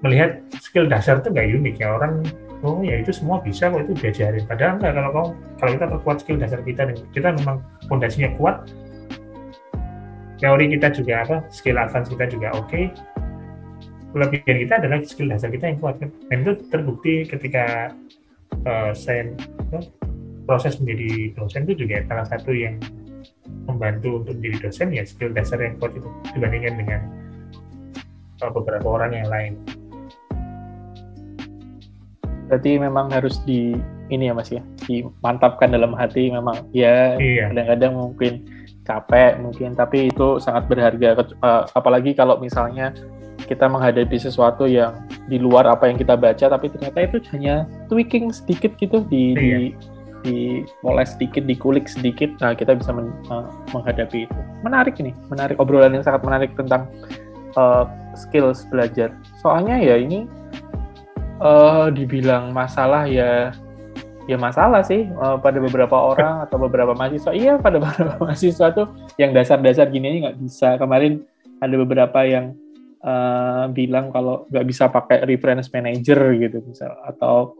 melihat 0.00 0.40
skill 0.64 0.88
dasar 0.88 1.20
itu 1.20 1.28
nggak 1.28 1.46
unik 1.60 1.74
ya. 1.76 1.88
Orang 1.92 2.24
oh 2.64 2.80
ya 2.80 2.96
itu 3.04 3.12
semua 3.12 3.42
bisa 3.44 3.68
kok 3.68 3.84
itu 3.84 3.92
diajarin. 4.00 4.44
Padahal 4.48 4.80
enggak 4.80 4.92
kalau 4.96 5.24
kalau 5.60 5.70
kita 5.76 5.86
perkuat 5.92 6.16
skill 6.24 6.38
dasar 6.40 6.60
kita 6.64 6.82
dan 6.88 6.96
kita 7.12 7.28
memang 7.36 7.60
fondasinya 7.90 8.32
kuat 8.40 8.64
teori 10.36 10.68
kita 10.76 10.92
juga 10.92 11.24
apa 11.24 11.36
skill 11.48 11.80
advance 11.80 12.08
kita 12.12 12.24
juga 12.28 12.48
oke 12.56 12.68
okay. 12.68 12.84
kelebihan 14.12 14.56
kita 14.68 14.74
adalah 14.80 14.98
skill 15.04 15.28
dasar 15.32 15.48
kita 15.48 15.64
yang 15.72 15.78
kuat 15.80 15.96
kan 16.00 16.10
dan 16.28 16.36
itu 16.44 16.52
terbukti 16.68 17.14
ketika 17.24 17.92
uh, 18.68 18.92
saya 18.92 19.32
uh, 19.72 19.84
proses 20.46 20.78
menjadi 20.78 21.34
dosen 21.34 21.66
itu 21.66 21.84
juga 21.84 22.04
salah 22.06 22.26
satu 22.28 22.52
yang 22.54 22.78
membantu 23.66 24.22
untuk 24.22 24.38
menjadi 24.38 24.70
dosen 24.70 24.88
ya 24.94 25.02
skill 25.02 25.34
dasar 25.34 25.58
yang 25.58 25.74
kuat 25.82 25.92
itu 25.96 26.08
dibandingkan 26.36 26.74
dengan 26.78 27.00
uh, 28.44 28.50
beberapa 28.54 28.86
orang 28.86 29.12
yang 29.12 29.28
lain. 29.28 29.52
Berarti 32.46 32.78
memang 32.78 33.10
harus 33.10 33.42
di 33.42 33.74
ini 34.06 34.30
ya 34.30 34.34
mas 34.38 34.54
ya 34.54 34.62
dimantapkan 34.86 35.66
dalam 35.66 35.90
hati 35.98 36.30
memang 36.30 36.62
ya 36.70 37.18
iya. 37.18 37.50
kadang-kadang 37.50 37.92
mungkin 37.98 38.46
capek 38.86 39.42
mungkin 39.42 39.74
tapi 39.74 40.08
itu 40.08 40.38
sangat 40.38 40.70
berharga. 40.70 41.18
Uh, 41.42 41.66
apalagi 41.74 42.14
kalau 42.14 42.38
misalnya 42.38 42.94
kita 43.44 43.68
menghadapi 43.68 44.16
sesuatu 44.16 44.64
yang 44.64 44.96
di 45.28 45.36
luar 45.36 45.68
apa 45.68 45.90
yang 45.90 45.98
kita 45.98 46.16
baca 46.16 46.46
tapi 46.48 46.66
ternyata 46.72 46.98
itu 47.04 47.18
hanya 47.34 47.68
tweaking 47.92 48.32
sedikit 48.32 48.72
gitu 48.80 49.04
di 49.06 49.36
iya. 49.36 49.36
di 49.36 49.64
di 50.26 50.38
mulai 50.82 51.06
sedikit 51.06 51.46
dikulik 51.46 51.86
sedikit 51.86 52.32
nah 52.42 52.50
kita 52.50 52.74
bisa 52.74 52.90
men, 52.90 53.12
uh, 53.30 53.46
menghadapi 53.70 54.26
itu. 54.26 54.40
Menarik 54.66 54.98
ini 54.98 55.14
menarik 55.30 55.58
obrolan 55.60 55.94
yang 55.94 56.02
sangat 56.02 56.22
menarik 56.26 56.50
tentang 56.58 56.90
uh, 57.54 57.86
skills 58.18 58.66
belajar. 58.72 59.14
Soalnya 59.44 59.78
ya 59.78 60.00
ini 60.00 60.26
uh, 61.38 61.92
dibilang 61.92 62.50
masalah 62.50 63.06
ya 63.06 63.54
ya 64.26 64.36
masalah 64.36 64.82
sih 64.82 65.06
uh, 65.06 65.38
pada 65.38 65.62
beberapa 65.62 65.94
orang 65.94 66.44
atau 66.46 66.58
beberapa 66.58 66.92
mahasiswa. 66.92 67.32
Iya 67.32 67.58
pada 67.62 67.78
beberapa 67.82 68.18
mahasiswa 68.18 68.66
tuh 68.74 68.86
yang 69.16 69.30
dasar-dasar 69.32 69.88
gini 69.88 70.26
nggak 70.26 70.38
bisa. 70.42 70.76
Kemarin 70.76 71.22
ada 71.62 71.74
beberapa 71.78 72.20
yang 72.26 72.52
uh, 73.06 73.70
bilang 73.70 74.10
kalau 74.10 74.44
nggak 74.50 74.66
bisa 74.66 74.90
pakai 74.90 75.24
reference 75.24 75.70
manager 75.70 76.34
gitu 76.36 76.60
misal 76.66 76.92
atau 77.06 77.56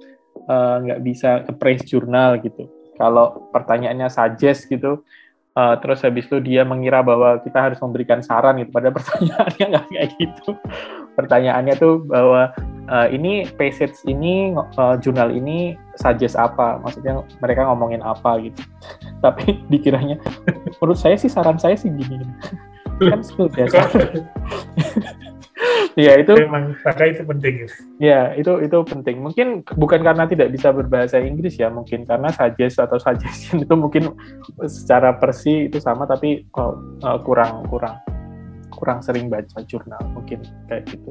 nggak 0.84 1.00
uh, 1.00 1.04
bisa 1.04 1.46
ke 1.46 1.52
praise 1.56 1.86
jurnal 1.86 2.42
gitu. 2.42 2.66
Kalau 2.98 3.48
pertanyaannya 3.54 4.08
suggest 4.10 4.66
gitu 4.66 5.06
uh, 5.54 5.74
terus 5.80 6.02
habis 6.02 6.26
itu 6.26 6.42
dia 6.42 6.66
mengira 6.66 7.00
bahwa 7.00 7.40
kita 7.40 7.72
harus 7.72 7.78
memberikan 7.78 8.20
saran 8.20 8.58
gitu. 8.60 8.74
Pada 8.74 8.90
pertanyaannya 8.96 9.64
nggak 9.70 9.86
kayak 9.94 10.10
gitu 10.18 10.52
pertanyaannya 11.16 11.74
tuh 11.80 12.04
bahwa 12.04 12.52
uh, 12.92 13.08
ini 13.10 13.48
passage 13.58 13.96
ini 14.06 14.54
uh, 14.54 14.94
jurnal 15.00 15.32
ini 15.32 15.74
suggest 15.98 16.36
apa? 16.38 16.78
Maksudnya 16.84 17.24
mereka 17.42 17.66
ngomongin 17.66 18.04
apa 18.04 18.38
gitu. 18.44 18.60
Tapi 19.24 19.64
dikiranya 19.72 20.20
menurut 20.78 20.98
saya 21.00 21.16
sih 21.18 21.32
saran 21.32 21.58
saya 21.58 21.74
sih 21.74 21.90
gini. 21.90 22.22
Kan 23.00 23.24
skill 23.24 23.50
biasa. 23.50 23.80
Ya 25.96 26.12
itu 26.20 26.36
memang 26.36 26.76
maka 26.84 27.08
itu 27.08 27.24
penting 27.24 27.64
ya 27.96 28.36
itu 28.36 28.60
itu 28.60 28.76
penting. 28.84 29.16
Mungkin 29.24 29.64
bukan 29.64 30.04
karena 30.04 30.28
tidak 30.28 30.52
bisa 30.52 30.68
berbahasa 30.68 31.16
Inggris 31.16 31.56
ya 31.56 31.72
mungkin 31.72 32.04
karena 32.04 32.28
suggest 32.28 32.76
atau 32.76 33.00
suggestion 33.00 33.60
itu 33.64 33.72
mungkin 33.72 34.12
secara 34.68 35.16
persi 35.16 35.72
itu 35.72 35.80
sama 35.80 36.04
tapi 36.04 36.44
oh, 36.60 36.76
kurang 37.24 37.64
kurang 37.72 37.96
kurang 38.76 39.00
sering 39.00 39.32
baca 39.32 39.64
jurnal 39.64 40.00
mungkin 40.12 40.44
kayak 40.68 40.84
gitu. 40.92 41.10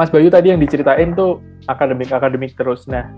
Mas 0.00 0.08
Bayu 0.08 0.32
tadi 0.32 0.48
yang 0.48 0.60
diceritain 0.60 1.12
tuh 1.12 1.44
akademik-akademik 1.68 2.56
terus. 2.56 2.88
Nah 2.88 3.12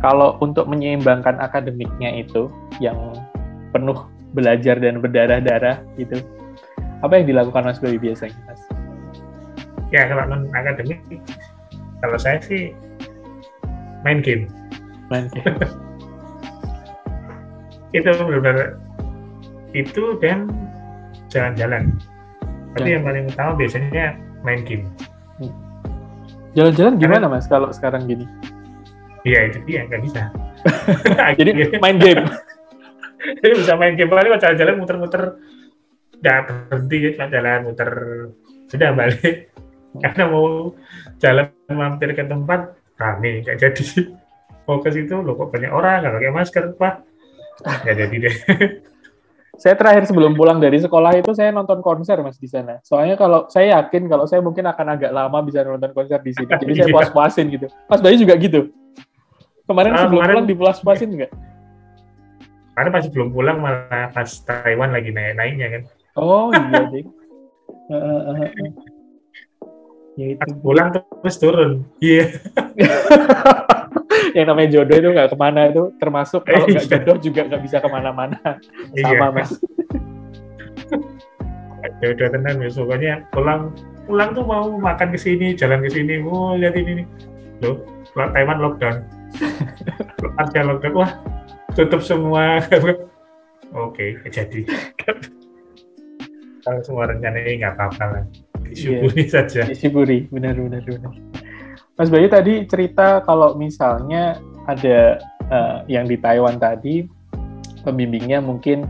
kalau 0.00 0.40
untuk 0.40 0.66
menyeimbangkan 0.66 1.38
akademiknya 1.38 2.24
itu 2.24 2.48
yang 2.80 2.96
penuh 3.70 4.08
belajar 4.32 4.80
dan 4.80 5.04
berdarah-darah 5.04 5.84
gitu 6.00 6.24
apa 7.04 7.20
yang 7.20 7.28
dilakukan 7.28 7.68
Mas 7.68 7.78
Bayu 7.78 8.00
biasanya 8.00 8.40
Mas? 8.48 8.60
Ya 9.92 10.08
kalau 10.08 10.24
non 10.24 10.48
akademik 10.56 11.04
kalau 12.02 12.18
saya 12.18 12.42
sih 12.42 12.74
main 14.02 14.24
game. 14.24 14.50
Main 15.12 15.28
game. 15.30 15.54
Itu 17.96 18.08
benar-benar 18.08 18.81
itu 19.72 20.16
dan 20.20 20.48
jalan-jalan. 21.28 21.92
Tapi 22.72 22.88
yang 22.88 23.04
paling 23.04 23.28
utama 23.28 23.52
biasanya 23.56 24.16
main 24.40 24.64
game. 24.64 24.88
Hmm. 25.40 25.52
Jalan-jalan 26.56 26.94
gimana 27.00 27.24
mas 27.28 27.44
kalau 27.48 27.68
sekarang 27.72 28.08
gini? 28.08 28.24
Iya 29.24 29.52
itu 29.52 29.58
dia 29.68 29.84
nggak 29.88 30.02
bisa. 30.04 30.32
Jadi 31.38 31.50
main 31.80 31.96
game. 32.00 32.24
Jadi 33.42 33.52
bisa 33.56 33.76
main 33.76 33.94
game 33.96 34.08
paling 34.08 34.40
jalan-jalan 34.40 34.74
muter-muter 34.80 35.36
nggak 36.22 36.70
berhenti 36.70 36.96
ya 37.02 37.26
jalan 37.26 37.60
muter 37.66 37.90
sudah 38.70 38.94
balik 38.94 39.50
hmm. 39.50 40.00
karena 40.06 40.24
mau 40.30 40.70
jalan 41.18 41.50
mampir 41.66 42.14
ke 42.14 42.22
tempat 42.22 42.78
rame 42.94 43.42
nggak 43.42 43.58
jadi 43.58 43.84
mau 44.70 44.78
ke 44.78 44.94
situ 44.94 45.18
loh 45.18 45.34
kok 45.34 45.50
banyak 45.50 45.74
orang 45.74 46.06
nggak 46.06 46.14
pakai 46.14 46.30
masker 46.30 46.64
pak 46.78 46.94
nggak 47.82 47.96
jadi 48.06 48.16
deh 48.22 48.36
saya 49.62 49.78
terakhir 49.78 50.10
sebelum 50.10 50.34
pulang 50.34 50.58
dari 50.58 50.74
sekolah 50.82 51.22
itu 51.22 51.30
saya 51.38 51.54
nonton 51.54 51.78
konser 51.86 52.18
mas 52.18 52.34
di 52.34 52.50
sana. 52.50 52.82
Soalnya 52.82 53.14
kalau 53.14 53.46
saya 53.46 53.78
yakin 53.78 54.10
kalau 54.10 54.26
saya 54.26 54.42
mungkin 54.42 54.66
akan 54.66 54.98
agak 54.98 55.14
lama 55.14 55.38
bisa 55.38 55.62
nonton 55.62 55.94
konser 55.94 56.18
di 56.18 56.34
sini. 56.34 56.50
Jadi 56.50 56.82
saya 56.82 56.90
iya. 56.90 56.94
puas-puasin 56.98 57.46
gitu. 57.46 57.70
Mas 57.86 58.02
Bayu 58.02 58.18
juga 58.18 58.34
gitu. 58.42 58.74
Kemarin 59.70 59.94
uh, 59.94 60.02
sebelum 60.02 60.18
kemarin, 60.18 60.34
pulang 60.34 60.48
dipuas-puasin 60.50 61.14
nggak? 61.14 61.30
Karena 62.74 62.90
masih 62.90 63.10
belum 63.14 63.30
pulang 63.30 63.62
malah 63.62 64.10
pas 64.10 64.30
Taiwan 64.42 64.90
lagi 64.90 65.14
naik-naiknya 65.14 65.66
kan. 65.78 65.82
Oh 66.18 66.50
iya 66.50 66.82
deh. 66.90 67.04
ya 70.18 70.26
itu. 70.34 70.46
pulang 70.58 70.90
terus 70.90 71.38
turun. 71.38 71.86
Iya. 72.02 72.34
Yeah. 72.74 73.78
yang 74.36 74.46
namanya 74.48 74.68
jodoh 74.80 74.96
itu 74.98 75.08
nggak 75.12 75.28
ke 75.32 75.36
mana 75.38 75.60
itu 75.68 75.82
termasuk 75.98 76.42
kalau 76.46 76.66
nggak 76.66 76.86
iya. 76.88 76.92
jodoh 76.98 77.16
juga 77.20 77.40
nggak 77.48 77.62
bisa 77.62 77.76
ke 77.80 77.88
mana-mana. 77.88 78.38
Iya. 78.96 79.04
sama 79.16 79.26
mas. 79.32 79.50
Jodoh 82.02 82.28
tenan 82.34 82.54
mas. 82.58 82.74
Pokoknya 82.74 83.26
pulang 83.30 83.70
pulang 84.06 84.34
tuh 84.34 84.42
mau 84.46 84.66
makan 84.78 85.14
ke 85.14 85.18
sini 85.18 85.54
jalan 85.54 85.82
ke 85.82 85.90
sini. 85.90 86.18
Mau 86.22 86.54
lihat 86.58 86.74
ini 86.78 87.02
nih. 87.02 87.06
Loh 87.62 87.82
Taiwan 88.14 88.58
lockdown. 88.58 89.02
Ada 90.38 90.60
lockdown. 90.66 90.94
Wah 90.98 91.12
tutup 91.74 92.02
semua. 92.02 92.62
Oke 93.74 94.18
jadi. 94.30 94.66
Kalau 96.62 96.80
semua 96.86 97.10
rencana 97.10 97.42
ini 97.42 97.62
nggak 97.62 97.74
apa-apa 97.74 98.04
lah. 98.18 98.24
Disyukuri 98.62 99.26
yeah. 99.26 99.30
saja. 99.30 99.62
Disyukuri. 99.66 100.30
Benar 100.30 100.54
benar 100.54 100.82
benar 100.86 101.31
Mas 102.02 102.10
Bayu 102.10 102.26
tadi 102.26 102.66
cerita 102.66 103.22
kalau 103.22 103.54
misalnya 103.54 104.34
ada 104.66 105.22
uh, 105.54 105.86
yang 105.86 106.10
di 106.10 106.18
Taiwan 106.18 106.58
tadi 106.58 107.06
pembimbingnya 107.86 108.42
mungkin 108.42 108.82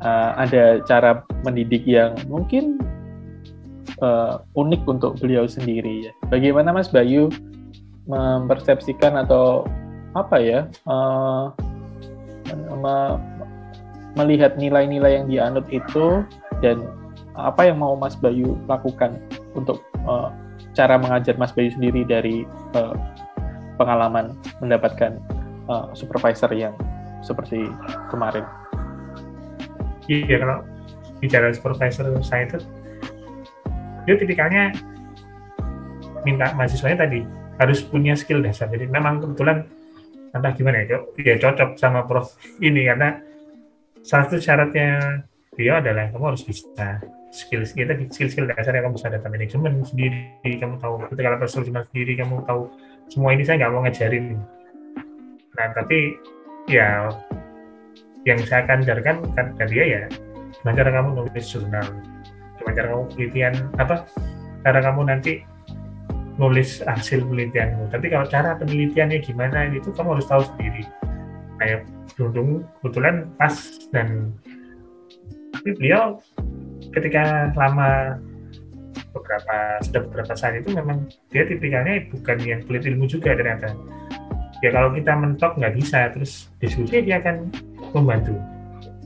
uh, 0.00 0.32
ada 0.40 0.80
cara 0.88 1.20
mendidik 1.44 1.84
yang 1.84 2.16
mungkin 2.32 2.80
uh, 4.00 4.40
unik 4.56 4.88
untuk 4.88 5.20
beliau 5.20 5.44
sendiri 5.44 6.08
ya. 6.08 6.12
Bagaimana 6.32 6.72
Mas 6.72 6.88
Bayu 6.88 7.28
mempersepsikan 8.08 9.20
atau 9.20 9.68
apa 10.16 10.40
ya 10.40 10.64
uh, 10.88 11.52
me 12.72 13.20
melihat 14.16 14.56
nilai-nilai 14.56 15.20
yang 15.20 15.28
dianut 15.28 15.68
itu 15.68 16.24
dan 16.64 16.88
apa 17.36 17.68
yang 17.68 17.84
mau 17.84 18.00
Mas 18.00 18.16
Bayu 18.16 18.56
lakukan 18.64 19.20
untuk 19.52 19.84
uh, 20.08 20.32
cara 20.76 21.00
mengajar 21.00 21.40
Mas 21.40 21.56
Bayu 21.56 21.72
sendiri 21.72 22.04
dari 22.04 22.44
uh, 22.76 22.92
pengalaman 23.80 24.36
mendapatkan 24.60 25.16
uh, 25.72 25.88
supervisor 25.96 26.52
yang 26.52 26.76
seperti 27.24 27.64
kemarin? 28.12 28.44
Iya, 30.06 30.38
kalau 30.38 30.58
bicara 31.18 31.50
supervisor 31.50 32.12
saya 32.20 32.46
itu, 32.46 32.58
dia 34.04 34.14
tipikalnya 34.20 34.76
minta 36.22 36.52
mahasiswanya 36.54 37.08
tadi 37.08 37.24
harus 37.56 37.80
punya 37.82 38.14
skill 38.14 38.44
dasar. 38.44 38.68
Jadi 38.68 38.86
memang 38.86 39.24
kebetulan 39.24 39.64
entah 40.36 40.52
gimana 40.52 40.84
ya, 40.84 41.00
dia 41.16 41.40
cocok 41.40 41.80
sama 41.80 42.04
prof 42.04 42.36
ini 42.60 42.84
karena 42.84 43.18
salah 44.04 44.28
satu 44.28 44.38
syaratnya 44.38 45.24
dia 45.56 45.80
adalah 45.80 46.12
kamu 46.12 46.24
harus 46.36 46.44
bisa 46.44 47.00
skill 47.32 47.64
kita 47.64 47.96
skill 48.12 48.28
skill 48.28 48.46
dasar 48.48 48.76
yang 48.76 48.88
kamu 48.88 48.96
bisa 49.00 49.08
data 49.08 49.28
manajemen 49.28 49.72
sendiri 49.84 50.52
kamu 50.60 50.76
tahu 50.80 50.94
ketika 51.08 51.48
jurnal 51.48 51.84
sendiri 51.88 52.12
kamu 52.20 52.36
tahu 52.44 52.62
semua 53.08 53.30
ini 53.32 53.42
saya 53.46 53.56
nggak 53.64 53.72
mau 53.72 53.82
ngajarin. 53.86 54.26
Nah 55.56 55.68
tapi 55.72 55.98
ya 56.68 57.08
yang 58.26 58.42
saya 58.42 58.66
akan 58.66 58.82
ajarkan 58.82 59.16
kan 59.38 59.46
dari 59.54 59.72
dia 59.72 59.84
ya 59.86 60.02
gimana 60.60 60.76
cara 60.82 60.90
kamu 60.90 61.08
nulis 61.14 61.46
jurnal? 61.46 61.86
Gimana 62.58 62.74
cara 62.74 62.86
kamu 62.92 63.04
penelitian 63.14 63.54
apa 63.78 63.94
cara 64.66 64.78
kamu 64.82 65.00
nanti 65.06 65.32
nulis 66.36 66.82
hasil 66.84 67.24
penelitianmu? 67.24 67.88
Tapi 67.88 68.06
kalau 68.10 68.26
cara 68.28 68.58
penelitiannya 68.58 69.18
gimana 69.22 69.70
itu 69.70 69.88
kamu 69.94 70.18
harus 70.18 70.26
tahu 70.26 70.42
sendiri. 70.42 70.82
Kayak 71.56 71.88
beruntung 72.18 72.66
kebetulan 72.82 73.30
pas 73.38 73.54
dan 73.94 74.34
tapi 75.56 75.70
beliau 75.76 76.20
ketika 76.92 77.52
lama 77.56 78.20
beberapa 79.16 79.56
sudah 79.80 80.00
beberapa 80.08 80.32
saat 80.36 80.60
itu 80.60 80.72
memang 80.76 81.08
dia 81.32 81.48
tipikalnya 81.48 82.04
bukan 82.12 82.36
yang 82.44 82.60
pelit 82.64 82.84
ilmu 82.84 83.08
juga 83.08 83.32
ternyata. 83.32 83.72
Ya 84.64 84.72
kalau 84.72 84.92
kita 84.92 85.12
mentok 85.12 85.56
nggak 85.60 85.74
bisa 85.76 86.12
terus 86.12 86.48
diskusi 86.60 87.04
dia 87.04 87.20
akan 87.20 87.52
membantu. 87.92 88.36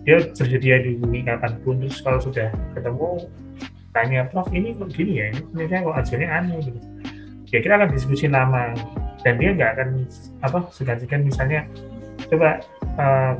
Dia 0.06 0.22
tersedia 0.32 0.82
dihubungi 0.82 1.26
kapan 1.26 1.52
pun 1.62 1.82
terus 1.82 1.98
kalau 2.02 2.18
sudah 2.22 2.50
ketemu 2.74 3.08
tanya 3.90 4.20
prof 4.30 4.46
ini 4.54 4.74
kok 4.74 4.90
gini 4.94 5.12
ya? 5.18 5.26
Ini 5.34 5.42
ternyata 5.54 5.86
kok 5.90 5.96
ajarnya 6.06 6.28
aneh 6.30 6.58
gitu. 6.62 6.80
Ya 7.50 7.58
kita 7.58 7.74
akan 7.78 7.90
diskusi 7.90 8.26
lama 8.30 8.74
dan 9.26 9.34
dia 9.36 9.50
nggak 9.52 9.70
akan 9.76 9.88
apa 10.46 10.58
segan-segan 10.70 11.26
misalnya 11.26 11.66
coba 12.30 12.62
uh, 12.96 13.34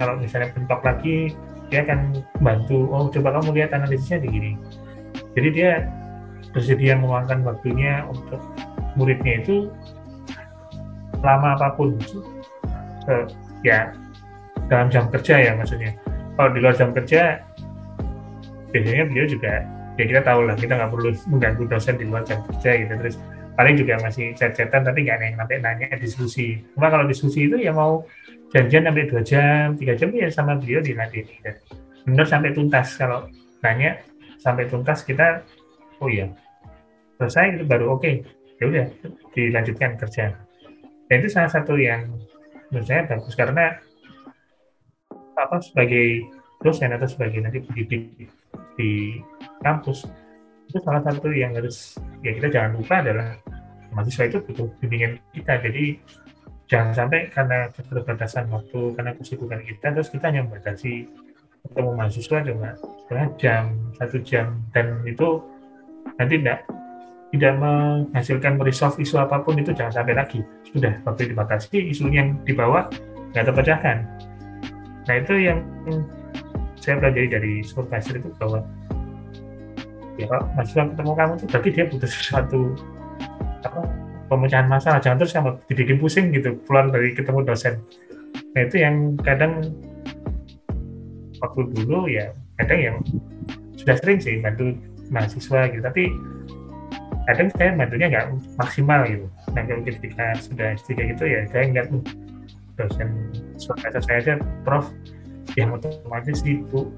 kalau 0.00 0.16
misalnya 0.16 0.48
bentok 0.56 0.80
lagi 0.80 1.36
dia 1.70 1.86
akan 1.86 2.18
bantu 2.42 2.90
oh 2.90 3.06
coba 3.08 3.38
kamu 3.38 3.62
lihat 3.62 3.70
analisisnya 3.70 4.18
di 4.20 4.28
gini. 4.28 4.50
Jadi 5.38 5.48
dia 5.54 5.86
bersedia 6.50 6.98
meluangkan 6.98 7.46
waktunya 7.46 8.02
untuk 8.10 8.42
muridnya 8.98 9.38
itu 9.40 9.70
lama 11.22 11.54
apa 11.54 11.78
pun. 11.78 11.94
Uh, 13.08 13.24
ya 13.64 13.96
dalam 14.68 14.90
jam 14.90 15.06
kerja 15.08 15.38
ya 15.38 15.52
maksudnya. 15.54 15.94
Kalau 16.34 16.50
di 16.52 16.58
luar 16.60 16.74
jam 16.74 16.90
kerja 16.90 17.40
biasanya 18.70 19.04
beliau 19.10 19.26
juga 19.26 19.66
ya 19.98 20.04
kita 20.06 20.20
tahu 20.22 20.46
lah 20.46 20.54
kita 20.54 20.78
nggak 20.78 20.90
perlu 20.94 21.10
mengganggu 21.26 21.64
dosen 21.66 21.94
di 21.98 22.04
luar 22.06 22.26
jam 22.26 22.42
kerja 22.50 22.70
gitu. 22.82 22.92
Terus 22.98 23.16
paling 23.60 23.76
juga 23.76 24.00
masih 24.00 24.32
chat-chatan 24.32 24.88
tapi 24.88 25.04
nggak 25.04 25.20
ada 25.20 25.24
yang 25.28 25.36
sampai 25.36 25.56
nanya 25.60 25.92
diskusi. 26.00 26.64
Cuma 26.72 26.88
kalau 26.88 27.04
diskusi 27.04 27.44
itu 27.44 27.60
ya 27.60 27.76
mau 27.76 28.08
janjian 28.56 28.88
sampai 28.88 29.04
dua 29.04 29.20
jam 29.20 29.76
tiga 29.76 29.92
jam 30.00 30.08
ya 30.16 30.32
sama 30.32 30.56
beliau 30.56 30.80
diladeni 30.80 31.36
dan 31.44 31.60
benar 32.08 32.24
sampai 32.24 32.56
tuntas. 32.56 32.96
Kalau 32.96 33.28
nanya 33.60 34.00
sampai 34.40 34.64
tuntas 34.64 35.04
kita 35.04 35.44
oh 36.00 36.08
iya 36.08 36.32
selesai 37.20 37.60
itu 37.60 37.64
baru 37.68 38.00
oke. 38.00 38.00
Okay. 38.00 38.14
ya 38.56 38.64
udah 38.64 38.86
dilanjutkan 39.36 40.00
kerja. 40.00 40.32
Dan 41.12 41.16
itu 41.20 41.28
salah 41.28 41.52
satu 41.52 41.76
yang 41.76 42.08
menurut 42.72 42.88
saya 42.88 43.04
bagus 43.12 43.36
karena 43.36 43.76
apa 45.36 45.60
sebagai 45.60 46.24
dosen 46.64 46.96
atau 46.96 47.08
sebagai 47.12 47.44
nanti 47.44 47.60
pendidik 47.60 48.24
di 48.80 49.20
kampus 49.60 50.08
itu 50.70 50.78
salah 50.86 51.02
satu 51.02 51.28
yang 51.34 51.52
harus 51.58 51.98
ya 52.22 52.30
kita 52.38 52.48
jangan 52.48 52.78
lupa 52.78 53.02
adalah 53.02 53.34
mahasiswa 53.90 54.30
itu 54.30 54.38
butuh 54.46 54.66
bimbingan 54.78 55.18
kita. 55.34 55.58
Jadi 55.58 55.84
jangan 56.70 56.92
sampai 56.94 57.26
karena 57.34 57.66
keterbatasan 57.74 58.46
waktu 58.54 58.94
karena 58.94 59.12
kesibukan 59.18 59.60
kita 59.66 59.86
terus 59.90 60.08
kita 60.08 60.30
hanya 60.30 60.46
membatasi 60.46 61.10
ketemu 61.66 61.90
mahasiswa 61.92 62.38
cuma 62.46 62.70
setengah 62.78 63.28
jam 63.36 63.64
satu 63.98 64.16
jam. 64.22 64.46
Dan 64.70 65.02
itu 65.02 65.42
nanti 66.16 66.38
tidak 66.38 66.62
tidak 67.30 67.54
menghasilkan 67.62 68.52
meresolve 68.58 68.98
isu 69.02 69.14
apa 69.22 69.42
pun 69.42 69.58
itu 69.58 69.74
jangan 69.74 70.02
sampai 70.02 70.14
lagi. 70.14 70.40
Sudah 70.70 70.94
waktu 71.02 71.34
dibatasi 71.34 71.90
isu 71.90 72.10
yang 72.14 72.38
dibawa 72.46 72.86
nggak 73.34 73.46
terpecahkan. 73.50 74.06
Nah 75.06 75.14
itu 75.18 75.34
yang 75.38 75.58
saya 76.78 76.96
pelajari 76.96 77.28
dari 77.28 77.52
supervisor 77.60 78.18
itu 78.18 78.30
bahwa 78.38 78.64
ya 80.20 80.26
kalau 80.28 80.44
mahasiswa 80.52 80.84
ketemu 80.92 81.12
kamu 81.16 81.32
itu 81.32 81.46
berarti 81.48 81.68
dia 81.72 81.84
butuh 81.88 82.10
sesuatu 82.10 82.60
apa 83.64 83.80
pemecahan 84.30 84.68
masalah. 84.70 85.00
Jangan 85.02 85.18
terus 85.18 85.32
kamu 85.34 85.50
dibikin 85.66 85.96
pusing 85.98 86.26
gitu 86.30 86.54
pulang 86.68 86.92
dari 86.92 87.16
ketemu 87.16 87.42
dosen. 87.42 87.80
Nah 88.54 88.60
itu 88.62 88.76
yang 88.78 89.18
kadang 89.24 89.64
waktu 91.40 91.60
dulu 91.72 92.06
ya 92.06 92.30
kadang 92.60 92.80
yang 92.80 92.96
sudah 93.74 93.96
sering 93.98 94.20
sih 94.20 94.38
bantu 94.38 94.76
mahasiswa 95.10 95.72
gitu. 95.72 95.82
Tapi 95.82 96.04
kadang 97.26 97.48
saya 97.58 97.74
bantunya 97.74 98.06
nggak 98.12 98.26
maksimal 98.60 99.00
gitu. 99.08 99.26
Nah 99.56 99.62
kalau 99.66 99.82
ketika 99.82 100.26
sudah 100.38 100.76
tiga 100.86 101.02
gitu 101.10 101.24
ya 101.26 101.40
saya 101.50 101.64
nggak 101.72 101.86
dosen 102.78 103.08
supervisor 103.58 104.02
saya 104.04 104.18
aja 104.20 104.34
prof. 104.62 104.86
Yang 105.58 105.82
otomatis 105.82 106.46
itu 106.46 106.94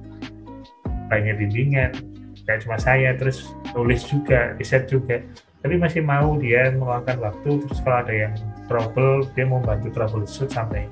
banyak 1.09 1.41
bimbingan 1.41 2.12
kayak 2.47 2.61
cuma 2.67 2.77
saya 2.79 3.15
terus 3.15 3.55
tulis 3.71 4.03
juga 4.07 4.55
riset 4.59 4.91
juga. 4.91 5.23
Tapi 5.63 5.79
masih 5.79 6.03
mau 6.03 6.35
dia 6.43 6.75
meluangkan 6.75 7.23
waktu 7.23 7.63
terus 7.63 7.79
kalau 7.87 8.03
ada 8.03 8.15
yang 8.15 8.35
trouble 8.67 9.23
dia 9.39 9.47
mau 9.47 9.63
bantu 9.63 9.95
troubleshoot 9.95 10.51
sampai 10.51 10.91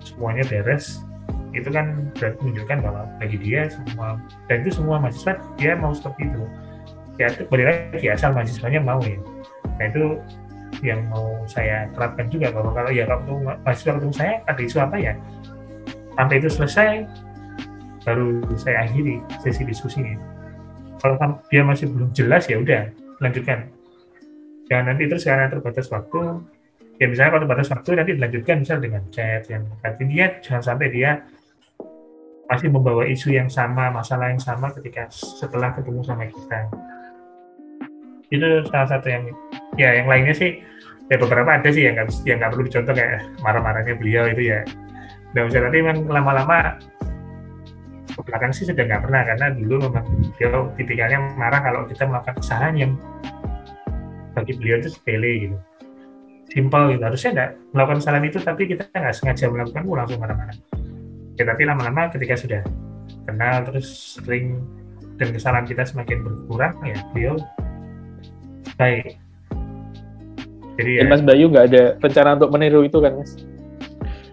semuanya 0.00 0.44
beres. 0.48 1.04
Itu 1.54 1.68
kan 1.70 2.10
berarti 2.16 2.40
menunjukkan 2.42 2.78
bahwa 2.80 3.02
bagi 3.20 3.38
dia 3.38 3.68
semua 3.68 4.18
dan 4.48 4.64
itu 4.64 4.70
semua 4.80 4.96
mahasiswa 4.98 5.36
dia 5.60 5.76
mau 5.76 5.92
seperti 5.92 6.32
itu. 6.32 6.44
Ya 7.20 7.30
itu 7.30 7.46
boleh 7.46 7.64
lagi 7.68 8.08
asal 8.10 8.32
mahasiswanya 8.32 8.80
mau 8.80 8.98
ya. 9.04 9.20
Nah 9.76 9.86
itu 9.92 10.18
yang 10.82 11.06
mau 11.12 11.44
saya 11.46 11.86
terapkan 11.94 12.26
juga 12.32 12.50
bahwa 12.50 12.74
kalau 12.74 12.90
ya 12.90 13.04
kalau 13.06 13.38
mahasiswa 13.62 14.00
ketemu 14.00 14.14
saya 14.16 14.34
ada 14.48 14.60
isu 14.64 14.78
apa 14.80 14.96
ya? 14.96 15.12
Sampai 16.16 16.36
itu 16.40 16.48
selesai 16.50 16.90
baru 18.02 18.42
saya 18.56 18.88
akhiri 18.88 19.20
sesi 19.44 19.62
diskusinya 19.64 20.33
kalau 21.00 21.16
dia 21.50 21.62
masih 21.62 21.90
belum 21.90 22.10
jelas 22.14 22.46
ya 22.50 22.58
udah 22.60 22.90
lanjutkan. 23.22 23.70
Jangan 24.68 24.84
nanti 24.94 25.02
terus 25.06 25.24
karena 25.28 25.46
terbatas 25.52 25.86
waktu 25.92 26.20
ya 26.96 27.06
misalnya 27.10 27.30
kalau 27.34 27.42
terbatas 27.44 27.68
waktu 27.74 27.88
nanti 27.98 28.12
dilanjutkan 28.16 28.56
misal 28.62 28.78
dengan 28.78 29.02
chat 29.10 29.42
yang 29.50 29.66
nanti 29.82 30.02
dia 30.06 30.26
jangan 30.40 30.62
sampai 30.62 30.86
dia 30.94 31.10
masih 32.44 32.68
membawa 32.70 33.08
isu 33.08 33.34
yang 33.34 33.48
sama 33.48 33.88
masalah 33.88 34.30
yang 34.30 34.40
sama 34.40 34.70
ketika 34.76 35.08
setelah 35.10 35.72
ketemu 35.74 36.00
sama 36.04 36.28
kita. 36.28 36.60
Itu 38.28 38.64
salah 38.68 38.88
satu 38.88 39.06
yang 39.08 39.24
ya 39.80 40.00
yang 40.00 40.06
lainnya 40.08 40.34
sih 40.36 40.60
ya 41.12 41.16
beberapa 41.20 41.60
ada 41.60 41.68
sih 41.68 41.88
yang 41.88 41.98
nggak 41.98 42.50
perlu 42.52 42.64
dicontoh 42.64 42.94
kayak 42.96 43.20
marah-marahnya 43.40 43.94
beliau 43.96 44.24
itu 44.28 44.52
ya. 44.52 44.60
Nggak 45.34 45.44
usah 45.50 45.60
tapi 45.66 45.76
memang 45.82 45.98
lama-lama 46.08 46.78
ke 48.14 48.20
belakang 48.22 48.54
sih 48.54 48.64
sudah 48.64 48.86
nggak 48.86 49.02
pernah 49.02 49.22
karena 49.26 49.46
dulu 49.50 49.74
memang 49.90 50.04
beliau 50.38 50.70
tipikalnya 50.78 51.18
marah 51.34 51.60
kalau 51.60 51.80
kita 51.90 52.06
melakukan 52.06 52.36
kesalahan 52.38 52.74
yang 52.78 52.92
bagi 54.34 54.52
beliau 54.54 54.78
itu 54.78 54.90
sepele 54.94 55.32
gitu. 55.46 55.56
Simpel 56.54 56.82
gitu. 56.94 57.02
Harusnya 57.02 57.30
nggak 57.34 57.50
melakukan 57.74 57.98
kesalahan 57.98 58.24
itu 58.30 58.38
tapi 58.38 58.62
kita 58.70 58.82
nggak 58.90 59.14
sengaja 59.14 59.44
melakukan 59.50 59.82
oh, 59.90 59.96
langsung 59.98 60.20
marah-marah. 60.22 60.56
Ya 61.34 61.44
tapi 61.50 61.62
lama-lama 61.66 62.02
ketika 62.14 62.34
sudah 62.38 62.62
kenal 63.26 63.66
terus 63.66 64.18
sering 64.22 64.62
dan 65.18 65.28
kesalahan 65.34 65.66
kita 65.66 65.82
semakin 65.82 66.22
berkurang 66.22 66.74
ya 66.86 66.98
beliau 67.10 67.34
baik. 68.78 69.18
Jadi 70.74 70.90
ya, 70.98 71.06
Mas 71.06 71.22
Bayu 71.22 71.46
nggak 71.50 71.66
ada 71.70 71.82
rencana 72.02 72.34
untuk 72.34 72.50
meniru 72.50 72.82
itu 72.82 72.98
kan 72.98 73.14
Mas? 73.14 73.53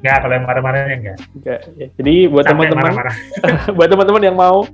Nggak, 0.01 0.17
kalau 0.25 0.33
yang 0.33 0.45
marah-marahnya 0.49 0.95
enggak. 0.97 1.17
Enggak. 1.37 1.59
Ya. 1.77 1.87
Jadi 1.97 2.15
buat 2.27 2.45
teman-teman, 2.49 2.93
buat 3.77 3.89
teman-teman 3.89 4.23
yang 4.25 4.37
mau 4.37 4.65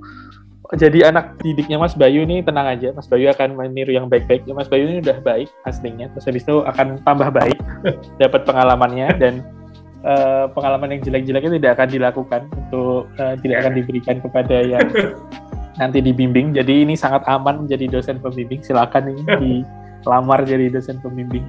jadi 0.76 1.08
anak 1.08 1.40
didiknya 1.40 1.80
Mas 1.80 1.96
Bayu 1.96 2.28
ini 2.28 2.44
tenang 2.44 2.68
aja, 2.68 2.92
Mas 2.92 3.08
Bayu 3.08 3.32
akan 3.32 3.56
meniru 3.56 3.92
yang 3.92 4.08
baik-baik. 4.08 4.44
Ya, 4.44 4.52
Mas 4.52 4.68
Bayu 4.68 4.84
ini 4.84 5.00
udah 5.00 5.16
baik 5.24 5.48
aslinya, 5.64 6.12
terus 6.12 6.28
habis 6.28 6.44
itu 6.44 6.60
akan 6.64 7.00
tambah 7.08 7.32
baik, 7.32 7.56
dapat 8.22 8.44
pengalamannya 8.44 9.08
dan 9.16 9.40
uh, 10.04 10.52
pengalaman 10.52 10.96
yang 10.96 11.00
jelek-jeleknya 11.04 11.56
tidak 11.56 11.72
akan 11.80 11.88
dilakukan 11.88 12.42
untuk 12.52 13.08
uh, 13.16 13.34
tidak 13.40 13.56
akan 13.64 13.72
diberikan 13.80 14.16
kepada 14.20 14.56
yang 14.60 14.88
nanti 15.80 16.04
dibimbing. 16.04 16.52
Jadi 16.52 16.84
ini 16.84 16.98
sangat 16.98 17.24
aman 17.24 17.64
menjadi 17.64 17.88
dosen 17.88 18.20
pembimbing. 18.20 18.60
Silakan 18.60 19.14
ini 19.14 19.22
dilamar 20.04 20.44
jadi 20.44 20.68
dosen 20.68 21.00
pembimbing. 21.00 21.46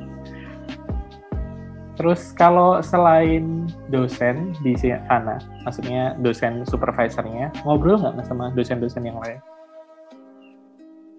Terus 2.00 2.32
kalau 2.32 2.80
selain 2.80 3.68
dosen 3.92 4.56
di 4.64 4.72
sana, 4.80 5.36
maksudnya 5.68 6.16
dosen 6.24 6.64
supervisornya, 6.64 7.52
ngobrol 7.68 8.00
nggak 8.00 8.24
sama 8.24 8.56
dosen-dosen 8.56 9.04
yang 9.04 9.20
lain? 9.20 9.44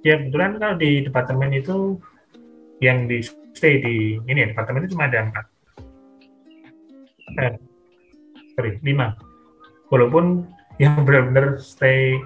Ya 0.00 0.16
kebetulan 0.16 0.56
kalau 0.56 0.80
di 0.80 1.04
departemen 1.04 1.52
itu 1.52 2.00
yang 2.80 3.04
di 3.04 3.20
stay 3.52 3.76
di 3.84 4.16
ini 4.24 4.40
ya, 4.40 4.56
departemen 4.56 4.88
itu 4.88 4.96
cuma 4.96 5.12
ada 5.12 5.28
empat, 5.28 5.44
eh, 7.44 7.54
sorry 8.56 8.80
lima. 8.80 9.12
Walaupun 9.92 10.48
yang 10.80 11.04
benar-benar 11.04 11.60
stay 11.60 12.16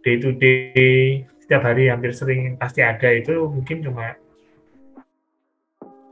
day 0.00 0.16
to 0.16 0.32
day 0.40 1.28
setiap 1.44 1.60
hari 1.60 1.92
hampir 1.92 2.16
sering 2.16 2.56
pasti 2.56 2.80
ada 2.80 3.12
itu 3.12 3.36
mungkin 3.52 3.84
cuma 3.84 4.16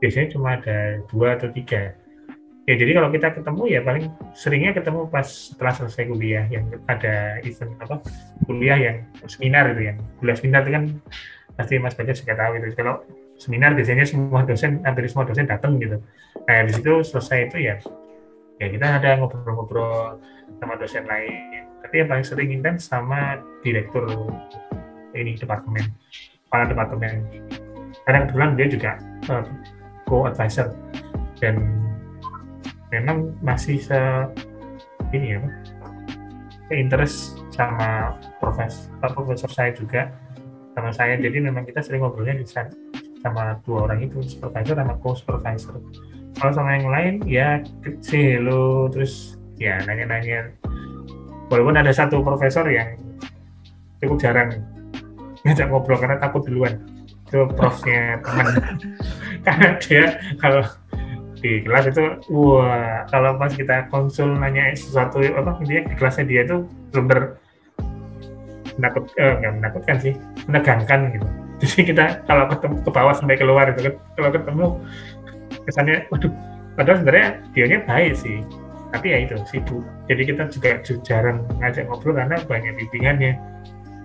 biasanya 0.03 0.27
cuma 0.35 0.59
ada 0.59 0.99
dua 1.07 1.39
atau 1.39 1.47
tiga. 1.55 1.95
Ya 2.67 2.75
jadi 2.75 2.91
kalau 2.99 3.07
kita 3.11 3.27
ketemu 3.39 3.63
ya 3.71 3.79
paling 3.79 4.05
seringnya 4.35 4.75
ketemu 4.75 5.07
pas 5.07 5.27
setelah 5.27 5.73
selesai 5.79 6.03
kuliah 6.11 6.43
yang 6.51 6.67
ada 6.91 7.39
event 7.43 7.75
apa 7.79 8.03
kuliah 8.43 8.75
yang 8.79 8.97
seminar 9.27 9.71
itu 9.71 9.91
yang 9.91 9.97
kuliah 10.19 10.35
seminar 10.35 10.67
itu 10.67 10.71
kan 10.75 10.83
pasti 11.55 11.79
Mas 11.79 11.95
Baca 11.95 12.11
suka 12.11 12.35
tahu 12.35 12.51
itu. 12.59 12.67
Kalau 12.75 13.03
seminar 13.39 13.75
biasanya 13.75 14.03
semua 14.03 14.43
dosen 14.43 14.83
hampir 14.83 15.07
semua 15.07 15.23
dosen 15.23 15.47
datang 15.47 15.79
gitu. 15.79 16.03
Nah 16.43 16.59
di 16.67 16.71
situ 16.75 16.93
selesai 17.03 17.39
itu 17.47 17.57
ya 17.63 17.75
ya 18.59 18.67
kita 18.67 18.87
ada 18.99 19.19
ngobrol-ngobrol 19.23 20.19
sama 20.59 20.75
dosen 20.75 21.07
lain. 21.07 21.63
Tapi 21.83 21.95
yang 22.03 22.07
paling 22.11 22.27
sering 22.27 22.51
intens 22.51 22.91
sama 22.91 23.39
direktur 23.63 24.07
ini 25.15 25.35
departemen 25.35 25.83
kepala 26.47 26.63
departemen. 26.67 27.15
Karena 28.03 28.19
kebetulan 28.27 28.51
dia 28.55 28.67
juga 28.67 28.91
uh, 29.31 29.43
co-advisor. 30.07 30.71
Dan 31.39 31.83
memang 32.93 33.33
masih 33.41 33.81
se 33.81 33.99
ini 35.13 35.37
ya 35.37 35.41
interest 36.73 37.41
sama 37.53 38.17
profesor 38.41 38.89
profesor 39.13 39.49
saya 39.49 39.71
juga 39.73 40.09
sama 40.73 40.89
saya. 40.89 41.17
Jadi 41.17 41.37
memang 41.41 41.65
kita 41.65 41.85
sering 41.85 42.01
ngobrolnya 42.01 42.41
di 42.41 42.45
sama 43.23 43.57
dua 43.63 43.87
orang 43.87 44.03
itu 44.03 44.19
supervisor 44.25 44.75
sama 44.75 44.93
co-supervisor. 44.99 45.79
Kalau 46.33 46.51
sama 46.51 46.75
yang 46.75 46.89
lain 46.89 47.13
ya 47.29 47.61
kecil 47.85 48.49
lo 48.49 48.89
terus 48.89 49.37
ya 49.61 49.79
nanya-nanya. 49.85 50.51
Walaupun 51.47 51.77
ada 51.77 51.93
satu 51.93 52.25
profesor 52.25 52.65
yang 52.67 52.97
cukup 54.01 54.17
jarang 54.19 54.49
ngajak 55.45 55.67
ngobrol 55.69 55.99
karena 55.99 56.17
takut 56.19 56.41
duluan 56.43 56.79
itu 57.33 57.49
profnya 57.57 58.21
teman 58.21 58.45
karena 59.45 59.67
dia 59.81 60.03
kalau 60.37 60.61
di 61.41 61.65
kelas 61.65 61.89
itu 61.89 62.05
wah 62.29 63.09
kalau 63.09 63.41
pas 63.41 63.49
kita 63.49 63.89
konsul 63.89 64.37
nanya 64.37 64.69
sesuatu 64.77 65.17
apa 65.33 65.57
dia 65.65 65.81
di 65.81 65.97
kelasnya 65.97 66.29
dia 66.29 66.45
itu 66.45 66.69
belum 66.93 67.05
ber 67.09 67.41
menakut 68.77 69.09
eh, 69.17 69.33
nggak 69.41 69.53
menakutkan 69.59 69.97
sih 69.97 70.13
menegangkan 70.45 71.09
gitu. 71.17 71.27
Jadi 71.63 71.81
kita 71.95 72.05
kalau 72.29 72.45
ketemu 72.53 72.75
ke 72.85 72.91
bawah 72.93 73.13
sampai 73.17 73.35
keluar 73.41 73.65
itu 73.73 73.81
kan 73.89 73.93
kalau 74.13 74.29
ketemu 74.29 74.65
kesannya 75.65 75.97
waduh 76.13 76.31
padahal 76.77 76.97
sebenarnya 77.01 77.27
dia 77.57 77.81
baik 77.81 78.13
sih. 78.13 78.37
Tapi 78.93 79.09
ya 79.09 79.17
itu 79.25 79.35
sibuk. 79.49 79.81
Jadi 80.05 80.21
kita 80.21 80.43
juga 80.53 80.71
jarang 81.01 81.41
ngajak 81.57 81.89
ngobrol 81.89 82.13
karena 82.13 82.37
banyak 82.45 82.77
bimbingannya. 82.77 83.33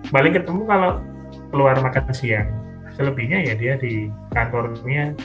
Balik 0.09 0.41
ketemu 0.41 0.65
kalau 0.65 0.91
keluar 1.53 1.77
makan 1.77 2.09
siang 2.09 2.49
selebihnya 2.99 3.39
ya 3.47 3.53
dia 3.55 3.73
di 3.79 4.11
kantornya 4.35 5.15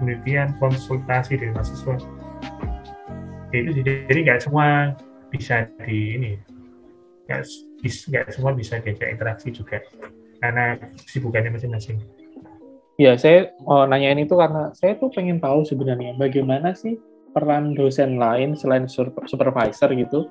penelitian 0.00 0.56
konsultasi 0.56 1.36
dengan 1.36 1.60
mahasiswa. 1.60 2.00
Ya 3.52 3.58
itu 3.60 3.70
jadi 3.84 4.18
nggak 4.24 4.40
semua 4.48 4.96
bisa 5.28 5.68
di 5.84 6.16
ini 6.16 6.32
nggak 7.28 8.32
semua 8.32 8.56
bisa 8.56 8.80
diajak 8.80 9.12
interaksi 9.12 9.52
juga 9.52 9.84
karena 10.40 10.80
kesibukannya 11.04 11.52
masing-masing. 11.52 12.00
Ya, 13.00 13.16
saya 13.16 13.56
mau 13.64 13.88
nanyain 13.88 14.20
itu 14.20 14.36
karena 14.36 14.76
saya 14.76 14.96
tuh 14.96 15.08
pengen 15.08 15.40
tahu 15.40 15.64
sebenarnya 15.64 16.16
bagaimana 16.20 16.76
sih 16.76 17.00
peran 17.32 17.72
dosen 17.72 18.20
lain 18.20 18.52
selain 18.56 18.84
supervisor 19.24 19.88
gitu 19.96 20.28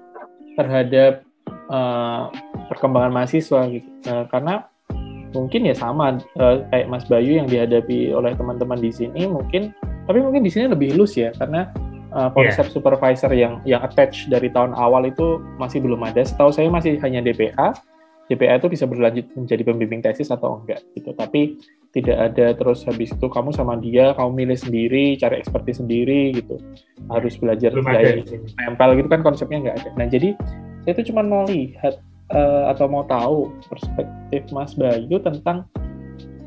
terhadap 0.54 1.26
uh, 1.72 2.30
perkembangan 2.70 3.10
mahasiswa 3.10 3.66
gitu. 3.74 3.90
Uh, 4.06 4.26
karena 4.30 4.70
mungkin 5.36 5.70
ya 5.70 5.76
sama 5.78 6.18
uh, 6.38 6.66
kayak 6.74 6.88
Mas 6.90 7.06
Bayu 7.06 7.38
yang 7.38 7.48
dihadapi 7.48 8.14
oleh 8.14 8.34
teman-teman 8.34 8.82
di 8.82 8.90
sini 8.90 9.30
mungkin 9.30 9.74
tapi 10.10 10.20
mungkin 10.26 10.42
di 10.42 10.50
sini 10.50 10.70
lebih 10.70 10.98
halus 10.98 11.14
ya 11.14 11.30
karena 11.38 11.70
uh, 12.14 12.30
konsep 12.34 12.66
yeah. 12.70 12.74
supervisor 12.74 13.32
yang 13.34 13.62
yang 13.66 13.82
attach 13.86 14.26
dari 14.30 14.50
tahun 14.50 14.74
awal 14.74 15.06
itu 15.06 15.38
masih 15.62 15.82
belum 15.86 16.02
ada. 16.02 16.26
Setahu 16.26 16.50
saya 16.50 16.70
masih 16.70 16.98
hanya 17.06 17.22
DPA. 17.22 17.78
DPA 18.30 18.62
itu 18.62 18.70
bisa 18.70 18.86
berlanjut 18.86 19.26
menjadi 19.34 19.62
pembimbing 19.66 20.06
tesis 20.06 20.30
atau 20.30 20.62
enggak 20.62 20.86
gitu. 20.94 21.14
Tapi 21.18 21.58
tidak 21.90 22.18
ada 22.34 22.54
terus 22.54 22.86
habis 22.86 23.10
itu 23.10 23.28
kamu 23.30 23.50
sama 23.50 23.74
dia 23.82 24.14
kamu 24.14 24.46
milih 24.46 24.58
sendiri 24.62 25.06
cari 25.18 25.42
ekspertis 25.42 25.82
sendiri 25.82 26.38
gitu 26.38 26.62
harus 27.10 27.34
belajar 27.42 27.74
nempel 27.74 28.90
gitu 28.94 29.10
kan 29.10 29.22
konsepnya 29.26 29.58
nggak 29.66 29.78
ada 29.82 29.90
nah 29.98 30.06
jadi 30.06 30.38
saya 30.86 30.94
itu 30.94 31.10
cuma 31.10 31.26
mau 31.26 31.50
lihat 31.50 31.98
uh, 32.34 32.72
atau 32.72 32.86
mau 32.90 33.06
tahu 33.06 33.54
perspektif 33.70 34.42
Mas 34.54 34.74
Bayu 34.74 35.18
tentang 35.22 35.66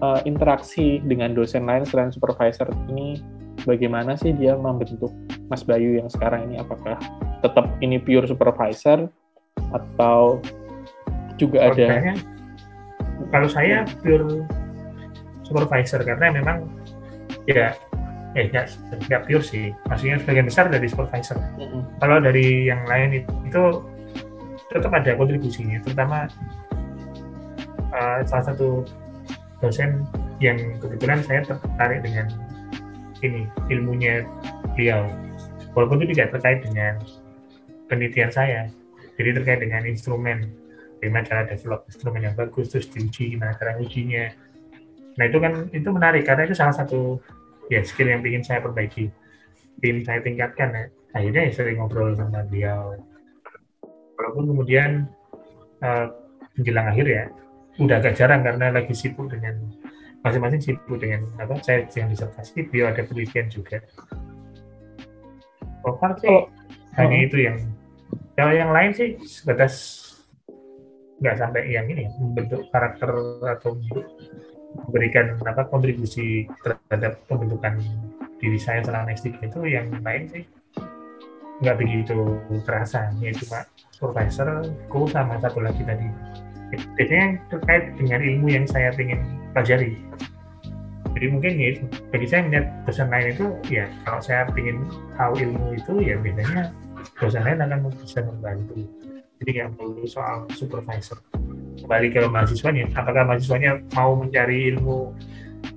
uh, 0.03 0.21
interaksi 0.27 1.03
dengan 1.07 1.35
dosen 1.35 1.67
lain 1.67 1.87
selain 1.87 2.11
supervisor 2.11 2.69
ini 2.91 3.23
bagaimana 3.65 4.19
sih 4.19 4.35
dia 4.35 4.59
membentuk 4.59 5.11
Mas 5.47 5.63
Bayu 5.63 5.99
yang 5.99 6.09
sekarang 6.11 6.51
ini? 6.51 6.59
Apakah 6.59 6.99
tetap 7.43 7.71
ini 7.83 7.99
pure 7.99 8.27
supervisor 8.27 9.07
atau 9.73 10.41
juga 11.41 11.73
ada 11.73 12.15
kalau 13.31 13.49
saya 13.49 13.87
pure 14.03 14.45
supervisor 15.47 16.03
karena 16.03 16.33
memang 16.33 16.67
ya 17.47 17.77
eh 18.33 18.49
nggak 18.49 18.67
nggak 19.09 19.23
pure 19.29 19.45
sih. 19.45 19.71
Maksudnya 19.87 20.17
sebagian 20.25 20.47
besar 20.49 20.67
dari 20.73 20.87
supervisor. 20.89 21.37
Mm-hmm. 21.37 21.83
kalau 22.01 22.17
dari 22.19 22.73
yang 22.73 22.83
lain 22.89 23.21
itu, 23.21 23.33
itu 23.45 23.63
tetap 24.73 24.93
ada 24.93 25.13
kontribusinya 25.15 25.79
terutama 25.85 26.27
uh, 27.93 28.21
salah 28.25 28.45
satu 28.53 28.83
dosen 29.61 30.03
yang 30.43 30.59
kebetulan 30.83 31.23
saya 31.23 31.41
tertarik 31.47 32.03
dengan 32.03 32.27
ini 33.23 33.47
ilmunya 33.71 34.27
beliau 34.75 35.07
walaupun 35.79 36.03
itu 36.03 36.19
tidak 36.19 36.35
terkait 36.35 36.59
dengan 36.67 36.99
penelitian 37.87 38.33
saya 38.35 38.67
jadi 39.21 39.39
terkait 39.39 39.61
dengan 39.63 39.87
instrumen 39.87 40.51
bagaimana 40.99 41.25
cara 41.29 41.43
develop 41.47 41.87
instrumen 41.87 42.27
yang 42.27 42.35
bagus 42.35 42.75
terus 42.75 42.91
diuji 42.91 43.39
gimana 43.39 43.55
cara 43.55 43.79
ujinya 43.79 44.33
Nah 45.17 45.25
itu 45.29 45.39
kan 45.41 45.69
itu 45.73 45.89
menarik 45.93 46.25
karena 46.25 46.49
itu 46.49 46.57
salah 46.57 46.73
satu 46.73 47.21
ya 47.69 47.85
skill 47.85 48.09
yang 48.09 48.25
ingin 48.25 48.45
saya 48.45 48.65
perbaiki, 48.65 49.13
ingin 49.85 50.05
saya 50.05 50.21
tingkatkan 50.25 50.69
ya. 50.73 50.85
Akhirnya 51.13 51.43
ya 51.49 51.53
sering 51.53 51.77
ngobrol 51.81 52.17
sama 52.17 52.41
dia. 52.49 52.73
Walaupun 54.23 54.55
kemudian 54.55 55.11
uh, 55.83 56.07
menjelang 56.55 56.87
akhir 56.95 57.07
ya 57.11 57.25
udah 57.83 57.99
agak 57.99 58.15
jarang 58.15 58.47
karena 58.47 58.71
lagi 58.71 58.95
sibuk 58.95 59.27
dengan 59.27 59.59
masing-masing 60.23 60.63
sibuk 60.63 61.03
dengan 61.03 61.27
apa 61.43 61.59
saya 61.59 61.83
yang 61.99 62.15
disertasi 62.15 62.71
dia 62.71 62.95
ada 62.95 63.03
penelitian 63.03 63.51
juga. 63.51 63.83
So 65.83 65.99
far 65.99 66.15
sih 66.23 66.31
oh. 66.31 66.47
hanya 66.95 67.17
oh. 67.19 67.27
itu 67.27 67.37
yang 67.43 67.59
kalau 68.39 68.55
yang 68.55 68.71
lain 68.71 68.95
sih 68.95 69.19
sebatas 69.27 69.75
nggak 71.19 71.39
sampai 71.39 71.75
yang 71.75 71.91
ini 71.91 72.07
membentuk 72.23 72.71
karakter 72.71 73.11
atau 73.59 73.75
memberikan 74.87 75.39
apa 75.43 75.67
kontribusi 75.67 76.47
terhadap 76.63 77.19
pembentukan 77.27 77.83
diri 78.43 78.59
saya 78.59 78.83
selama 78.83 79.15
S3 79.15 79.39
itu 79.43 79.61
yang 79.67 79.91
lain 80.03 80.27
sih 80.31 80.45
nggak 81.63 81.79
begitu 81.79 82.43
terasa 82.67 83.15
ya 83.23 83.31
cuma 83.39 83.63
profesorku 84.03 85.07
sama 85.07 85.39
satu 85.39 85.63
lagi 85.63 85.87
tadi. 85.87 86.11
Biasanya 86.99 87.39
terkait 87.47 87.95
dengan 87.95 88.19
ilmu 88.19 88.47
yang 88.51 88.67
saya 88.67 88.91
ingin 88.99 89.23
pelajari. 89.55 89.95
Jadi 91.13 91.27
mungkin 91.29 91.53
ya 91.61 91.71
bagi 92.11 92.27
saya 92.27 92.41
melihat 92.49 92.67
dosen 92.89 93.07
lain 93.13 93.27
itu 93.37 93.47
ya 93.71 93.87
kalau 94.03 94.19
saya 94.19 94.43
ingin 94.59 94.83
tahu 95.15 95.33
ilmu 95.39 95.65
itu 95.79 95.93
ya 96.03 96.17
biasanya 96.19 96.75
dosen 97.21 97.43
lain 97.47 97.63
akan 97.63 97.79
bisa 97.95 98.19
membantu. 98.27 98.75
Jadi 99.39 99.51
nggak 99.61 99.71
perlu 99.79 100.03
soal 100.09 100.49
supervisor. 100.57 101.21
Kembali 101.85 102.09
ke 102.11 102.27
mahasiswanya 102.27 102.91
apakah 102.97 103.23
mahasiswanya 103.29 103.79
mau 103.95 104.17
mencari 104.19 104.73
ilmu 104.75 105.13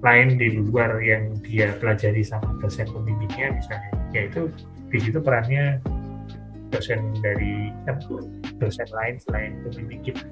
lain 0.01 0.37
di 0.39 0.47
luar 0.65 0.97
yang 1.03 1.35
dia 1.43 1.75
pelajari 1.77 2.23
sama 2.25 2.55
dosen 2.63 2.87
pembimbingnya 2.89 3.53
misalnya? 3.59 3.91
Yaitu 4.15 4.47
di 4.89 4.97
situ 5.03 5.19
perannya 5.19 5.83
dosen 6.75 7.15
dari 7.23 7.71
dosen 8.59 8.87
lain 8.91 9.15
selain 9.23 9.51
pembimbing 9.63 10.03
kita. 10.03 10.27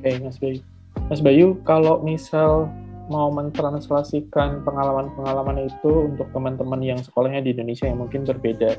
Oke 0.00 0.20
Mas 0.20 0.36
Bayu, 0.36 0.60
Mas 1.08 1.20
Bayu 1.24 1.46
kalau 1.64 2.04
misal 2.04 2.68
mau 3.10 3.32
mentranslasikan 3.32 4.62
pengalaman-pengalaman 4.62 5.66
itu 5.66 6.12
untuk 6.12 6.30
teman-teman 6.30 6.78
yang 6.78 7.00
sekolahnya 7.00 7.42
di 7.42 7.56
Indonesia 7.56 7.90
yang 7.90 8.06
mungkin 8.06 8.22
berbeda 8.22 8.78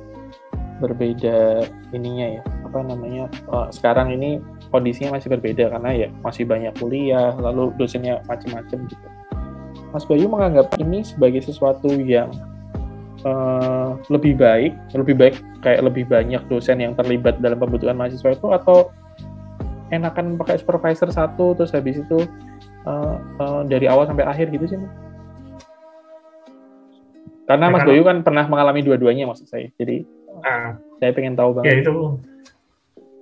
berbeda 0.82 1.68
ininya 1.94 2.42
ya 2.42 2.44
apa 2.66 2.82
namanya 2.82 3.30
uh, 3.54 3.70
sekarang 3.70 4.18
ini 4.18 4.42
kondisinya 4.74 5.20
masih 5.20 5.30
berbeda 5.38 5.70
karena 5.70 5.94
ya 5.94 6.08
masih 6.26 6.48
banyak 6.48 6.74
kuliah 6.82 7.38
lalu 7.38 7.70
dosennya 7.78 8.24
macam-macam 8.26 8.90
gitu 8.90 9.08
Mas 9.92 10.08
Bayu 10.08 10.26
menganggap 10.32 10.74
ini 10.80 11.04
sebagai 11.04 11.44
sesuatu 11.44 11.92
yang 11.92 12.32
uh, 13.26 13.98
lebih 14.10 14.38
baik 14.38 14.74
lebih 14.94 15.16
baik 15.18 15.36
kayak 15.62 15.82
lebih 15.86 16.06
banyak 16.08 16.42
dosen 16.48 16.82
yang 16.82 16.94
terlibat 16.98 17.40
dalam 17.40 17.58
pembentukan 17.58 17.98
mahasiswa 17.98 18.34
itu 18.34 18.48
atau 18.52 18.90
enakan 19.92 20.40
pakai 20.40 20.62
supervisor 20.62 21.12
satu 21.12 21.54
terus 21.58 21.76
habis 21.76 22.00
itu 22.00 22.24
uh, 22.88 23.18
uh, 23.42 23.62
dari 23.68 23.86
awal 23.92 24.08
sampai 24.08 24.24
akhir 24.24 24.50
gitu 24.54 24.66
sih 24.66 24.80
karena 27.52 27.68
ya, 27.68 27.74
Mas 27.76 27.84
Bayu 27.84 28.08
kan 28.08 28.24
pernah 28.24 28.48
mengalami 28.48 28.80
dua-duanya 28.80 29.28
maksud 29.28 29.44
saya. 29.52 29.68
Jadi 29.76 30.08
uh, 30.40 30.72
saya 31.04 31.12
pengen 31.12 31.36
tahu 31.36 31.60
banget. 31.60 31.68
Ya 31.68 31.76
itu. 31.84 32.16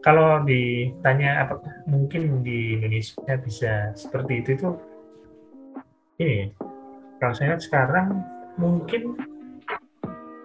Kalau 0.05 0.45
ditanya 0.47 1.43
apakah 1.43 1.83
mungkin 1.89 2.45
di 2.45 2.77
Indonesia 2.77 3.35
bisa 3.41 3.91
seperti 3.97 4.39
itu 4.39 4.49
itu 4.55 4.69
ini 6.23 6.55
kalau 7.19 7.35
saya 7.35 7.51
lihat 7.51 7.63
sekarang 7.67 8.07
mungkin 8.55 9.19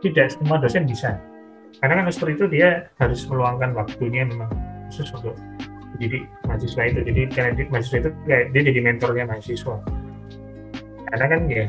tidak 0.04 0.26
semua 0.36 0.60
dosen 0.60 0.84
bisa. 0.84 1.16
Karena 1.80 2.04
kan 2.04 2.12
seperti 2.12 2.32
itu 2.38 2.46
dia 2.60 2.86
harus 3.00 3.24
meluangkan 3.26 3.72
waktunya 3.74 4.28
memang 4.28 4.52
khusus 4.92 5.10
untuk 5.16 5.34
jadi 5.98 6.22
mahasiswa 6.46 6.82
itu. 6.86 7.00
Jadi 7.02 7.20
karena 7.32 7.50
mahasiswa 7.72 7.98
itu 8.04 8.10
kayak 8.28 8.44
dia 8.52 8.62
jadi 8.68 8.80
mentornya 8.84 9.24
mahasiswa. 9.26 9.76
Karena 11.10 11.26
kan 11.30 11.40
ya 11.48 11.66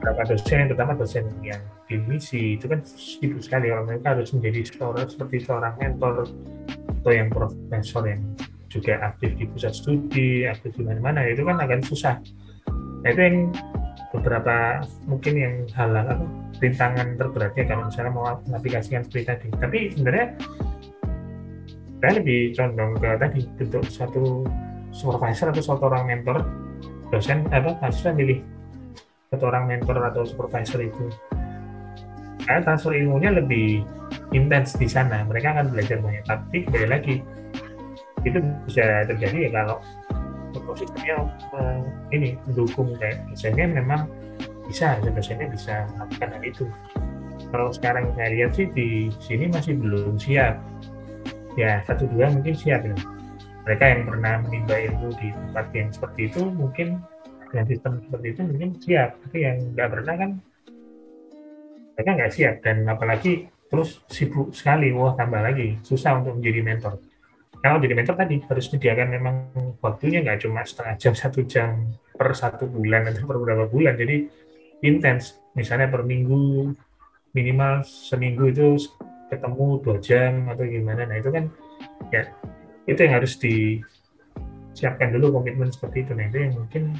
beberapa 0.00 0.32
dosen 0.32 0.72
terutama 0.72 0.92
dosen 0.96 1.24
yang 1.44 1.60
di 1.84 1.96
misi 2.00 2.56
itu 2.56 2.66
kan 2.66 2.80
sibuk 2.84 3.40
sekali. 3.44 3.68
Kalau 3.68 3.84
mereka 3.84 4.16
harus 4.16 4.32
menjadi 4.32 4.60
seorang 4.66 5.06
seperti 5.08 5.36
seorang 5.44 5.74
mentor 5.76 6.28
atau 7.00 7.12
yang 7.12 7.28
profesor 7.32 8.04
yang 8.08 8.20
juga 8.70 9.02
aktif 9.02 9.34
di 9.34 9.44
pusat 9.50 9.74
studi 9.74 10.46
aktif 10.46 10.72
di 10.78 10.82
mana-mana 10.86 11.26
itu 11.26 11.42
kan 11.42 11.58
akan 11.58 11.80
susah. 11.82 12.16
Nah 13.02 13.08
itu 13.10 13.20
yang 13.20 13.36
beberapa 14.10 14.82
mungkin 15.06 15.34
yang 15.38 15.54
hal 15.74 15.94
apa 15.94 16.18
rintangan 16.58 17.14
terberatnya 17.14 17.64
kalau 17.64 17.82
misalnya 17.86 18.12
mau 18.12 18.26
mengaplikasikan 18.50 19.06
seperti 19.06 19.24
tadi. 19.26 19.46
Tapi 19.54 19.78
sebenarnya 19.94 20.26
saya 22.00 22.12
lebih 22.18 22.40
condong 22.56 22.92
ke 22.98 23.10
tadi 23.20 23.40
bentuk 23.60 23.84
satu 23.86 24.44
supervisor 24.90 25.54
atau 25.54 25.62
suatu 25.62 25.84
orang 25.86 26.04
mentor 26.10 26.42
dosen 27.14 27.46
apa 27.54 27.78
mahasiswa 27.78 28.10
milih 28.14 28.42
satu 29.30 29.44
orang 29.46 29.70
mentor 29.70 29.96
atau 30.02 30.26
supervisor 30.26 30.82
itu. 30.82 31.06
Karena 32.42 32.66
transfer 32.66 32.98
ilmunya 32.98 33.30
lebih 33.30 33.86
intens 34.34 34.74
di 34.74 34.90
sana 34.90 35.22
mereka 35.22 35.54
akan 35.54 35.70
belajar 35.70 36.02
banyak. 36.02 36.24
Tapi 36.26 36.56
kembali 36.66 36.88
lagi 36.90 37.14
itu 38.26 38.38
bisa 38.66 39.06
terjadi 39.06 39.48
ya 39.48 39.50
kalau 39.54 39.78
ekosistemnya 40.54 41.16
uh, 41.54 41.80
ini 42.10 42.34
mendukung 42.48 42.94
kayak 42.98 43.22
dosennya 43.30 43.66
memang 43.70 44.10
bisa 44.66 44.98
dosennya 45.02 45.50
bisa 45.50 45.86
melakukan 45.96 46.28
hal 46.30 46.42
itu. 46.46 46.64
Kalau 47.50 47.68
sekarang 47.74 48.14
saya 48.14 48.28
lihat 48.30 48.54
sih 48.54 48.70
di 48.70 49.10
sini 49.18 49.50
masih 49.50 49.74
belum 49.74 50.14
siap. 50.20 50.62
Ya 51.58 51.82
satu 51.82 52.06
dua 52.06 52.30
mungkin 52.30 52.54
siap 52.54 52.86
ya. 52.86 52.94
Mereka 53.66 53.84
yang 53.84 54.02
pernah 54.06 54.34
menimba 54.46 54.76
ilmu 54.78 55.08
di 55.18 55.28
tempat 55.34 55.66
yang 55.74 55.88
seperti 55.90 56.30
itu 56.30 56.42
mungkin 56.46 57.02
dengan 57.50 57.64
sistem 57.66 57.92
seperti 58.06 58.26
itu 58.38 58.40
mungkin 58.46 58.70
siap. 58.78 59.10
Tapi 59.26 59.38
yang 59.42 59.56
nggak 59.74 59.88
pernah 59.90 60.14
kan 60.14 60.30
mereka 61.98 62.10
nggak 62.14 62.32
siap. 62.32 62.54
Dan 62.62 62.86
apalagi 62.86 63.50
terus 63.66 63.98
sibuk 64.06 64.54
sekali 64.54 64.94
wah 64.94 65.18
tambah 65.18 65.42
lagi. 65.42 65.82
Susah 65.82 66.22
untuk 66.22 66.38
menjadi 66.38 66.60
mentor 66.62 67.09
kalau 67.60 67.76
jadi 67.76 67.92
mentor 67.92 68.16
tadi 68.16 68.40
harus 68.48 68.72
menyediakan 68.72 69.08
memang 69.12 69.34
waktunya 69.84 70.24
nggak 70.24 70.48
cuma 70.48 70.64
setengah 70.64 70.94
jam 70.96 71.12
satu 71.12 71.44
jam 71.44 71.92
per 72.16 72.32
satu 72.32 72.64
bulan 72.64 73.12
atau 73.12 73.28
per 73.28 73.36
beberapa 73.36 73.68
bulan. 73.68 74.00
Jadi 74.00 74.24
intens. 74.80 75.36
Misalnya 75.52 75.92
per 75.92 76.08
minggu 76.08 76.72
minimal 77.36 77.84
seminggu 77.84 78.48
itu 78.48 78.80
ketemu 79.28 79.66
dua 79.84 79.96
jam 80.00 80.48
atau 80.48 80.64
gimana. 80.64 81.04
Nah 81.04 81.20
itu 81.20 81.28
kan 81.28 81.44
ya 82.08 82.32
itu 82.88 82.96
yang 82.96 83.20
harus 83.20 83.36
disiapkan 83.36 85.12
dulu 85.12 85.40
komitmen 85.40 85.68
seperti 85.68 86.08
itu. 86.08 86.12
Nah 86.16 86.32
itu 86.32 86.38
yang 86.40 86.52
mungkin 86.56 86.96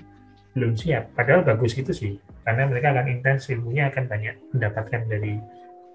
belum 0.53 0.77
siap. 0.77 1.17
Padahal 1.17 1.41
bagus 1.41 1.73
gitu 1.73 1.97
sih 1.97 2.21
karena 2.45 2.69
mereka 2.69 2.93
akan 2.93 3.07
intens 3.09 3.49
ilmunya 3.49 3.89
akan 3.89 4.05
banyak 4.13 4.37
mendapatkan 4.53 5.01
dari 5.09 5.41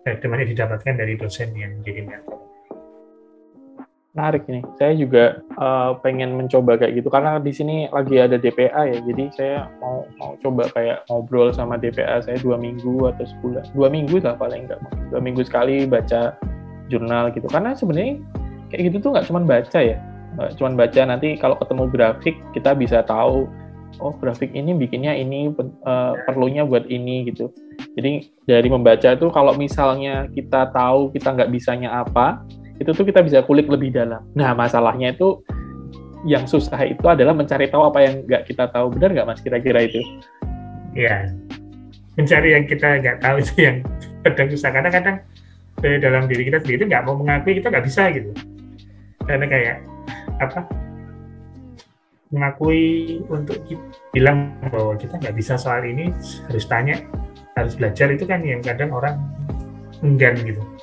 eh, 0.09 0.17
didapatkan 0.21 0.93
dari 0.97 1.13
dosen 1.17 1.53
yang 1.53 1.85
jadi 1.85 2.01
mentor 2.01 2.44
menarik 4.15 4.47
nih. 4.47 4.63
Saya 4.79 4.95
juga 4.95 5.43
uh, 5.59 5.99
pengen 5.99 6.39
mencoba 6.39 6.79
kayak 6.79 7.03
gitu 7.03 7.11
karena 7.11 7.35
di 7.37 7.51
sini 7.51 7.91
lagi 7.91 8.15
ada 8.15 8.39
DPA 8.39 8.87
ya. 8.87 8.99
Jadi 9.03 9.23
saya 9.35 9.67
mau 9.83 10.07
mau 10.15 10.39
coba 10.39 10.71
kayak 10.71 11.03
ngobrol 11.11 11.51
sama 11.51 11.75
DPA 11.75 12.23
saya 12.23 12.39
dua 12.39 12.55
minggu 12.55 13.11
atau 13.11 13.27
sebulan, 13.27 13.67
dua 13.75 13.91
minggu 13.91 14.23
lah 14.23 14.39
paling 14.39 14.71
enggak, 14.71 14.79
dua 15.11 15.19
minggu 15.19 15.43
sekali 15.43 15.83
baca 15.83 16.39
jurnal 16.87 17.35
gitu. 17.35 17.51
Karena 17.51 17.75
sebenarnya 17.75 18.23
kayak 18.71 18.81
gitu 18.89 18.97
tuh 19.03 19.09
nggak 19.19 19.27
cuma 19.27 19.43
baca 19.43 19.79
ya, 19.83 19.99
nggak 20.39 20.51
cuma 20.55 20.69
baca 20.79 21.01
nanti 21.03 21.27
kalau 21.35 21.59
ketemu 21.59 21.83
grafik 21.91 22.35
kita 22.55 22.71
bisa 22.71 23.03
tahu 23.03 23.51
oh 23.99 24.11
grafik 24.19 24.51
ini 24.51 24.75
bikinnya 24.75 25.15
ini 25.15 25.51
uh, 25.83 26.13
perlunya 26.23 26.63
buat 26.63 26.87
ini 26.87 27.27
gitu. 27.31 27.51
Jadi 27.99 28.31
dari 28.47 28.67
membaca 28.71 29.11
itu 29.11 29.27
kalau 29.31 29.55
misalnya 29.55 30.31
kita 30.31 30.71
tahu 30.71 31.11
kita 31.11 31.35
nggak 31.35 31.51
bisanya 31.51 32.03
apa, 32.03 32.43
itu 32.79 32.91
tuh 32.91 33.05
kita 33.07 33.23
bisa 33.23 33.39
kulik 33.47 33.71
lebih 33.71 33.95
dalam. 33.95 34.23
Nah, 34.35 34.51
masalahnya 34.51 35.15
itu 35.15 35.39
yang 36.27 36.43
susah 36.49 36.83
itu 36.83 37.05
adalah 37.07 37.31
mencari 37.31 37.69
tahu 37.71 37.87
apa 37.87 37.99
yang 38.03 38.13
nggak 38.27 38.43
kita 38.49 38.67
tahu. 38.67 38.91
Benar 38.97 39.15
nggak, 39.15 39.27
Mas, 39.27 39.39
kira-kira 39.39 39.87
itu? 39.87 40.01
Iya. 40.91 41.31
Mencari 42.19 42.49
yang 42.55 42.65
kita 42.67 42.99
nggak 42.99 43.17
tahu 43.23 43.35
itu 43.39 43.53
yang 43.63 43.77
kadang 44.27 44.47
susah. 44.51 44.69
Kadang-kadang 44.73 45.17
dari 45.79 45.97
dalam 45.99 46.23
diri 46.27 46.43
kita 46.51 46.59
sendiri 46.63 46.83
nggak 46.87 47.03
mau 47.07 47.15
mengakui, 47.15 47.61
kita 47.61 47.71
nggak 47.71 47.85
bisa 47.85 48.11
gitu. 48.11 48.31
Karena 49.23 49.45
kayak, 49.47 49.77
apa, 50.43 50.59
mengakui 52.33 53.23
untuk 53.31 53.55
bilang 54.11 54.51
bahwa 54.67 54.99
kita 54.99 55.15
nggak 55.15 55.35
bisa 55.35 55.55
soal 55.55 55.81
ini, 55.87 56.11
harus 56.51 56.65
tanya, 56.67 56.99
harus 57.55 57.73
belajar, 57.79 58.11
itu 58.11 58.27
kan 58.27 58.43
yang 58.43 58.59
kadang 58.59 58.91
orang 58.91 59.15
enggan 60.03 60.35
gitu 60.43 60.74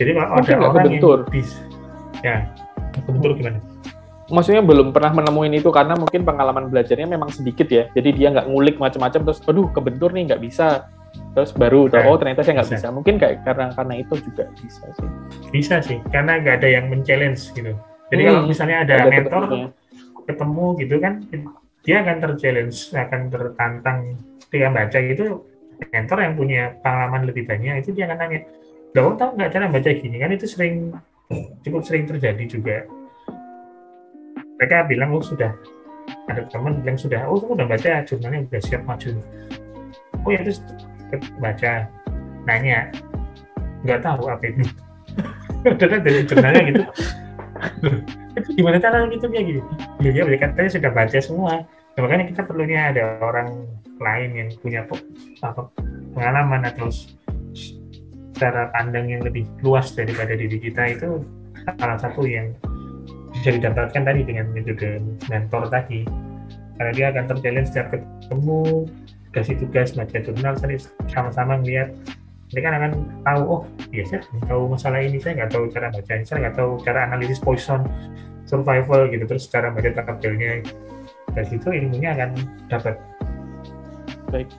jadi 0.00 0.10
kalau 0.16 0.28
ada 0.32 0.52
orang 0.56 0.74
kebentur. 0.88 1.18
yang 1.20 1.28
bisa, 1.28 1.60
ya 2.24 2.36
kebentur 2.96 3.30
gimana? 3.36 3.60
Maksudnya 4.30 4.62
belum 4.62 4.94
pernah 4.94 5.12
menemuin 5.12 5.58
itu 5.58 5.68
karena 5.74 5.98
mungkin 5.98 6.22
pengalaman 6.22 6.70
belajarnya 6.70 7.04
memang 7.04 7.28
sedikit 7.34 7.66
ya. 7.68 7.90
Jadi 7.92 8.14
dia 8.16 8.32
nggak 8.32 8.46
ngulik 8.48 8.80
macam-macam 8.80 9.26
terus, 9.26 9.42
aduh 9.44 9.68
kebentur 9.74 10.14
nih 10.14 10.32
nggak 10.32 10.40
bisa. 10.40 10.88
Terus 11.34 11.50
baru 11.52 11.90
tahu, 11.90 12.06
oh 12.06 12.16
ternyata 12.16 12.46
saya 12.46 12.62
nggak 12.62 12.70
bisa. 12.70 12.78
bisa. 12.80 12.88
Mungkin 12.94 13.14
kayak 13.18 13.42
karena 13.42 13.74
karena 13.74 13.94
itu 13.98 14.14
juga 14.22 14.46
bisa 14.54 14.86
sih. 14.94 15.08
Bisa 15.50 15.74
sih, 15.82 15.98
karena 16.14 16.38
nggak 16.38 16.62
ada 16.62 16.68
yang 16.70 16.86
men-challenge 16.86 17.42
gitu. 17.52 17.74
Jadi 18.10 18.20
hmm, 18.22 18.30
kalau 18.30 18.42
misalnya 18.46 18.76
ada, 18.86 18.94
ada 19.02 19.10
mentor 19.10 19.42
ketemu 20.26 20.66
gitu 20.78 20.96
kan, 21.02 21.12
dia 21.82 21.96
akan 22.06 22.16
ter-challenge, 22.22 22.78
akan 22.94 23.20
tertantang. 23.34 23.98
Dia 24.50 24.70
baca 24.70 24.98
itu 24.98 25.26
mentor 25.90 26.18
yang 26.22 26.34
punya 26.38 26.62
pengalaman 26.82 27.22
lebih 27.26 27.50
banyak 27.50 27.82
itu 27.82 27.90
dia 27.94 28.06
akan 28.06 28.18
nanya, 28.22 28.40
kamu 28.90 29.14
tahu 29.14 29.30
nggak 29.38 29.50
cara 29.54 29.66
baca 29.70 29.90
gini? 29.90 30.16
Kan 30.18 30.30
itu 30.34 30.46
sering 30.50 30.94
cukup 31.62 31.82
sering 31.86 32.04
terjadi 32.10 32.44
juga. 32.46 32.76
Mereka 34.58 34.90
bilang 34.90 35.14
oh 35.14 35.22
sudah. 35.22 35.54
Ada 36.26 36.50
teman 36.50 36.82
bilang 36.82 36.98
sudah. 36.98 37.26
Oh 37.30 37.38
kamu 37.38 37.62
udah 37.62 37.68
baca 37.70 38.02
jurnalnya? 38.02 38.46
Udah 38.50 38.60
siap 38.62 38.82
maju. 38.82 39.14
Oh 40.26 40.30
ya 40.34 40.42
terus 40.42 40.58
baca. 41.38 41.86
Nanya 42.48 42.90
nggak 43.86 44.00
tahu 44.02 44.26
apa 44.26 44.44
itu. 44.48 44.64
Udah 45.60 46.00
dari 46.00 46.24
jurnalnya 46.24 46.62
gitu. 46.72 46.82
Itu 48.40 48.48
gimana 48.56 48.80
cara 48.80 49.04
gitu 49.12 49.28
ya 49.28 49.42
gitu. 49.44 49.60
Ya 50.00 50.38
katanya 50.40 50.70
sudah 50.72 50.90
baca 50.90 51.18
semua. 51.20 51.54
Nah, 51.68 52.00
makanya 52.00 52.32
kita 52.32 52.42
perlunya 52.48 52.94
ada 52.94 53.20
orang 53.20 53.68
lain 54.00 54.30
yang 54.32 54.48
punya 54.64 54.88
apa, 54.88 55.68
pengalaman 56.16 56.64
atau 56.64 56.88
cara 58.40 58.72
pandang 58.72 59.12
yang 59.12 59.20
lebih 59.20 59.44
luas 59.60 59.92
daripada 59.92 60.32
diri 60.32 60.56
kita 60.56 60.96
itu 60.96 61.20
salah 61.76 62.00
satu 62.00 62.24
yang 62.24 62.56
bisa 63.36 63.52
didapatkan 63.60 64.02
tadi 64.02 64.20
dengan 64.24 64.48
metode 64.56 64.98
mentor 65.28 65.68
tadi. 65.68 66.08
Karena 66.80 66.92
dia 66.96 67.06
akan 67.12 67.24
terjalin 67.36 67.64
setiap 67.68 67.92
ketemu 67.92 68.88
kasih 69.36 69.56
tugas 69.60 69.92
baca 69.92 70.18
jurnal 70.18 70.56
sama-sama 71.12 71.60
melihat. 71.60 71.92
Mereka 72.50 72.66
akan 72.66 72.92
tahu 73.22 73.42
oh 73.46 73.62
iya 73.94 74.02
saya 74.10 74.26
tahu 74.50 74.74
masalah 74.74 74.98
ini 75.06 75.22
saya 75.22 75.38
nggak 75.38 75.54
tahu 75.54 75.70
cara 75.70 75.86
baca 75.94 76.14
saya 76.26 76.38
nggak 76.42 76.56
tahu 76.58 76.82
cara 76.82 77.06
analisis 77.06 77.38
poison 77.38 77.86
survival 78.42 79.06
gitu 79.06 79.22
terus 79.22 79.46
cara 79.46 79.70
baca 79.70 79.86
tabelnya 79.94 80.58
dari 81.30 81.46
situ 81.46 81.70
ilmunya 81.70 82.10
akan 82.18 82.30
dapat. 82.66 82.98
Baik. 84.34 84.50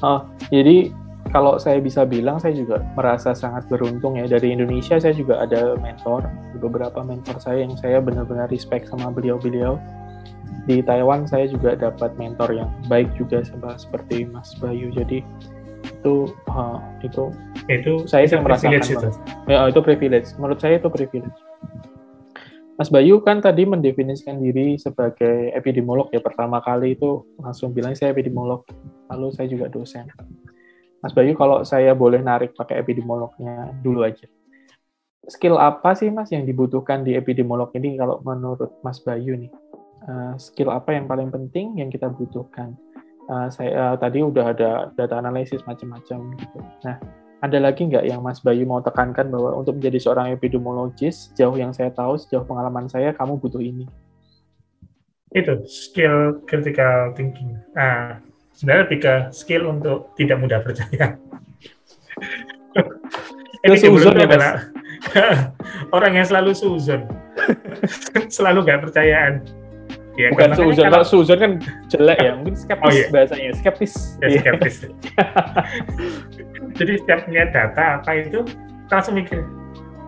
Oh, 0.00 0.24
jadi 0.48 0.88
kalau 1.32 1.56
saya 1.56 1.80
bisa 1.80 2.04
bilang 2.04 2.36
saya 2.36 2.52
juga 2.52 2.84
merasa 2.92 3.32
sangat 3.32 3.64
beruntung 3.72 4.20
ya. 4.20 4.28
Dari 4.28 4.52
Indonesia 4.52 5.00
saya 5.00 5.16
juga 5.16 5.40
ada 5.40 5.80
mentor 5.80 6.28
beberapa 6.60 7.00
mentor 7.00 7.40
saya 7.40 7.64
yang 7.64 7.74
saya 7.80 8.04
benar-benar 8.04 8.52
respect 8.52 8.92
sama 8.92 9.08
beliau-beliau. 9.08 9.80
Di 10.68 10.84
Taiwan 10.84 11.24
saya 11.24 11.48
juga 11.48 11.74
dapat 11.74 12.14
mentor 12.20 12.52
yang 12.52 12.70
baik 12.86 13.08
juga 13.16 13.40
seperti 13.80 14.28
Mas 14.28 14.52
Bayu. 14.60 14.92
Jadi 14.92 15.24
itu 15.82 16.28
uh, 16.52 16.78
itu 17.00 17.32
itu 17.66 18.04
saya 18.04 18.28
sih 18.28 18.36
merasakan 18.36 18.84
itu. 18.84 19.08
ya 19.48 19.72
itu 19.72 19.80
privilege. 19.80 20.36
Menurut 20.36 20.60
saya 20.60 20.76
itu 20.76 20.92
privilege. 20.92 21.34
Mas 22.76 22.92
Bayu 22.92 23.24
kan 23.24 23.40
tadi 23.40 23.64
mendefinisikan 23.64 24.36
diri 24.36 24.76
sebagai 24.76 25.48
epidemiolog 25.56 26.12
ya. 26.12 26.20
Pertama 26.20 26.60
kali 26.60 26.92
itu 26.92 27.24
langsung 27.40 27.72
bilang 27.72 27.96
saya 27.96 28.12
epidemiolog. 28.12 28.68
Lalu 29.08 29.32
saya 29.32 29.48
juga 29.48 29.72
dosen 29.72 30.04
Mas 31.02 31.10
Bayu, 31.10 31.34
kalau 31.34 31.66
saya 31.66 31.98
boleh 31.98 32.22
narik 32.22 32.54
pakai 32.54 32.78
epidemiolognya 32.78 33.74
dulu 33.82 34.06
aja. 34.06 34.30
Skill 35.26 35.58
apa 35.58 35.98
sih 35.98 36.10
Mas 36.14 36.30
yang 36.30 36.46
dibutuhkan 36.46 37.02
di 37.02 37.18
epidemiolog 37.18 37.74
ini 37.74 37.98
kalau 37.98 38.22
menurut 38.22 38.78
Mas 38.86 39.02
Bayu 39.02 39.34
nih? 39.34 39.50
Uh, 40.02 40.34
skill 40.34 40.70
apa 40.70 40.94
yang 40.94 41.06
paling 41.10 41.30
penting 41.30 41.78
yang 41.78 41.90
kita 41.90 42.06
butuhkan? 42.06 42.78
Uh, 43.30 43.46
saya 43.50 43.70
uh, 43.70 43.96
tadi 43.98 44.22
udah 44.22 44.54
ada 44.54 44.70
data 44.94 45.18
analisis 45.18 45.62
macam-macam 45.66 46.38
gitu. 46.38 46.58
Nah, 46.86 46.98
ada 47.42 47.58
lagi 47.58 47.86
nggak 47.86 48.06
yang 48.06 48.22
Mas 48.22 48.38
Bayu 48.38 48.62
mau 48.62 48.78
tekankan 48.78 49.26
bahwa 49.26 49.58
untuk 49.58 49.78
menjadi 49.78 49.98
seorang 49.98 50.30
epidemiologis, 50.30 51.34
jauh 51.34 51.54
yang 51.58 51.74
saya 51.74 51.90
tahu, 51.90 52.14
sejauh 52.14 52.46
pengalaman 52.46 52.86
saya, 52.86 53.10
kamu 53.10 53.42
butuh 53.42 53.58
ini? 53.58 53.90
Itu 55.34 55.66
skill 55.66 56.46
critical 56.46 57.10
thinking. 57.18 57.58
Nah, 57.74 58.22
sebenarnya 58.62 58.82
lebih 58.86 58.98
ke 59.02 59.14
skill 59.34 59.74
untuk 59.74 60.14
tidak 60.14 60.38
mudah 60.38 60.62
percaya. 60.62 61.18
Ini 63.66 63.74
suzon 63.74 64.14
ya, 64.14 64.30
adalah 64.30 64.70
orang 65.98 66.22
yang 66.22 66.26
selalu 66.30 66.54
suzon, 66.54 67.02
selalu 68.38 68.62
nggak 68.62 68.86
percayaan. 68.86 69.42
Ya, 70.14 70.30
Bukan 70.30 70.54
suzon, 70.54 70.86
kalau 70.94 71.02
suzon 71.02 71.38
kan 71.42 71.52
jelek 71.90 72.22
ya, 72.22 72.38
mungkin 72.38 72.54
skeptis 72.54 72.86
oh, 72.86 72.94
iya. 72.94 73.06
bahasanya, 73.10 73.50
skeptis. 73.58 73.94
Ya, 74.22 74.26
iya. 74.30 74.38
skeptis. 74.38 74.76
Jadi 76.78 76.92
setiap 77.02 77.26
punya 77.26 77.50
data 77.50 77.98
apa 77.98 78.10
itu, 78.14 78.46
langsung 78.94 79.18
mikir, 79.18 79.42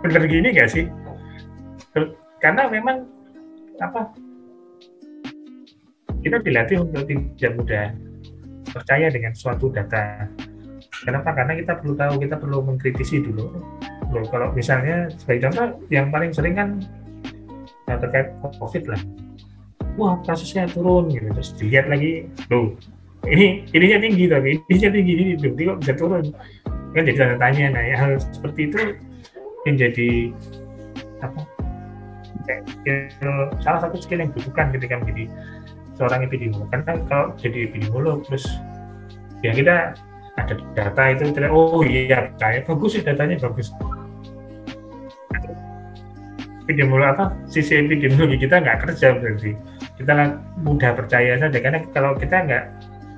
bener 0.06 0.22
gini 0.30 0.54
nggak 0.54 0.70
sih? 0.70 0.86
Karena 2.38 2.70
memang 2.70 3.02
apa 3.82 4.14
kita 6.22 6.38
dilatih 6.38 6.86
untuk 6.86 7.02
tidak 7.10 7.52
mudah 7.58 7.86
percaya 8.68 9.12
dengan 9.12 9.32
suatu 9.36 9.68
data. 9.68 10.28
Kenapa? 11.04 11.36
Karena 11.36 11.52
kita 11.58 11.80
perlu 11.80 11.94
tahu, 11.98 12.14
kita 12.22 12.36
perlu 12.40 12.58
mengkritisi 12.64 13.20
dulu, 13.20 13.50
loh 14.14 14.24
kalau 14.30 14.54
misalnya 14.54 15.10
sebagai 15.18 15.50
contoh 15.50 15.66
yang 15.90 16.08
paling 16.08 16.30
sering 16.30 16.54
kan 16.54 16.78
nah, 17.90 17.98
terkait 17.98 18.30
covid 18.40 18.84
lah. 18.88 19.00
Wah 19.98 20.18
kasusnya 20.22 20.70
turun 20.70 21.10
gitu. 21.10 21.28
Terus 21.34 21.50
dilihat 21.58 21.86
lagi 21.90 22.30
loh 22.50 22.74
ini 23.24 23.64
ininya 23.72 23.98
tinggi 24.04 24.24
tapi 24.28 24.50
ininya 24.68 24.90
tinggi 24.92 25.12
ini 25.16 25.32
berarti 25.40 25.62
kok 25.64 25.78
bisa 25.82 25.94
turun? 25.96 26.24
Kan 26.94 27.02
jadi 27.08 27.18
tanda 27.18 27.36
tanya. 27.40 27.66
Nah 27.74 27.82
ya, 27.82 27.96
hal 27.98 28.12
seperti 28.20 28.60
itu 28.70 28.80
yang 29.64 29.76
jadi 29.80 30.08
apa 31.24 31.40
skill, 32.44 33.48
salah 33.64 33.80
satu 33.80 33.96
skill 33.96 34.20
yang 34.20 34.30
dibutuhkan 34.36 34.68
ketika 34.76 35.00
menjadi 35.00 35.24
seorang 35.98 36.26
epidemiolog. 36.26 36.68
Karena 36.70 36.92
kalau 37.06 37.26
jadi 37.38 37.70
epidemiolog 37.70 38.26
terus 38.26 38.44
ya 39.40 39.52
kita 39.54 39.94
ada 40.34 40.54
data 40.74 41.02
itu 41.14 41.22
kita 41.30 41.48
oh 41.50 41.80
iya 41.86 42.34
kayak 42.38 42.66
bagus 42.66 42.98
sih 42.98 43.02
datanya 43.02 43.38
bagus. 43.38 43.70
Epidemiolog 46.64 47.12
apa? 47.14 47.24
Sisi 47.46 47.76
epidemiologi 47.76 48.40
kita 48.40 48.58
nggak 48.62 48.78
kerja 48.88 49.14
berarti. 49.20 49.52
Kita 49.94 50.12
mudah 50.64 50.90
percaya 50.96 51.38
saja 51.38 51.58
karena 51.60 51.78
kalau 51.94 52.18
kita 52.18 52.36
nggak 52.42 52.64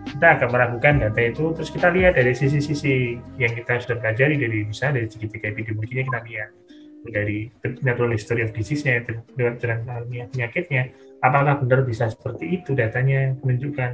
kita 0.07 0.27
akan 0.39 0.49
meragukan 0.49 0.95
data 1.03 1.21
itu 1.21 1.45
terus 1.53 1.69
kita 1.69 1.89
lihat 1.93 2.17
dari 2.17 2.33
sisi-sisi 2.33 3.21
yang 3.37 3.53
kita 3.53 3.81
sudah 3.83 3.97
pelajari 4.01 4.39
dari 4.39 4.59
misalnya 4.65 5.03
dari 5.03 5.09
segitiga 5.09 5.47
epidemiologinya 5.53 6.05
kita 6.13 6.21
lihat. 6.29 6.51
Dari 7.07 7.39
natural 7.87 8.19
history 8.19 8.43
of 8.43 8.51
disease-nya 8.51 9.07
penyakitnya 10.35 10.91
apakah 11.21 11.61
benar 11.65 11.85
bisa 11.85 12.09
seperti 12.11 12.61
itu 12.61 12.73
datanya 12.73 13.37
menunjukkan? 13.41 13.93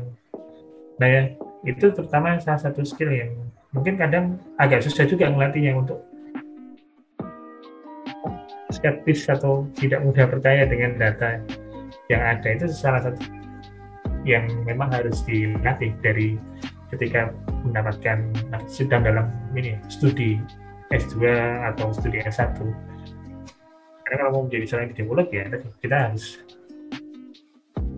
Nah 0.99 1.09
ya 1.09 1.23
itu 1.63 1.87
terutama 1.95 2.39
salah 2.43 2.59
satu 2.59 2.83
skill 2.83 3.11
yang 3.11 3.31
mungkin 3.71 3.99
kadang 3.99 4.39
agak 4.59 4.83
susah 4.83 5.07
juga 5.07 5.31
ngelatihnya 5.31 5.79
untuk 5.79 6.03
skeptis 8.73 9.29
atau 9.29 9.69
tidak 9.79 10.03
mudah 10.03 10.27
percaya 10.27 10.67
dengan 10.67 10.99
data 10.99 11.39
yang 12.11 12.23
ada. 12.23 12.49
Itu 12.53 12.67
salah 12.73 13.03
satu 13.05 13.23
yang 14.23 14.47
memang 14.67 14.91
harus 14.91 15.23
dilatih 15.27 15.93
dari 16.03 16.39
ketika 16.95 17.33
mendapatkan 17.65 18.23
sedang 18.69 19.03
dalam 19.03 19.27
ini 19.57 19.79
studi 19.89 20.39
S2 20.93 21.25
atau 21.73 21.89
studi 21.97 22.21
S1 22.21 22.53
karena 24.13 24.29
kalau 24.29 24.33
mau 24.37 24.43
menjadi 24.45 24.65
seorang 24.69 24.87
epidemiolog 24.93 25.29
ya 25.33 25.49
kita 25.81 25.97
harus 25.97 26.45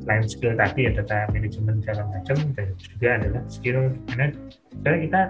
selain 0.04 0.24
skill 0.28 0.52
tadi 0.54 0.80
ya 0.86 0.90
data 0.92 1.18
manajemen 1.32 1.80
segala 1.80 2.02
macam. 2.12 2.36
Dan 2.52 2.66
juga 2.76 3.08
adalah 3.16 3.42
skill 3.48 3.78
karena 4.12 4.26
karena 4.84 4.98
kita 5.00 5.20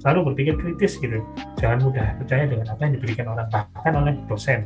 selalu 0.00 0.18
berpikir 0.32 0.54
kritis 0.56 0.92
gitu. 0.96 1.18
Jangan 1.60 1.78
mudah 1.84 2.06
percaya 2.22 2.48
dengan 2.48 2.66
apa 2.70 2.80
yang 2.88 2.94
diberikan 2.96 3.26
orang 3.28 3.48
bahkan 3.52 3.92
oleh 3.98 4.14
dosen. 4.30 4.64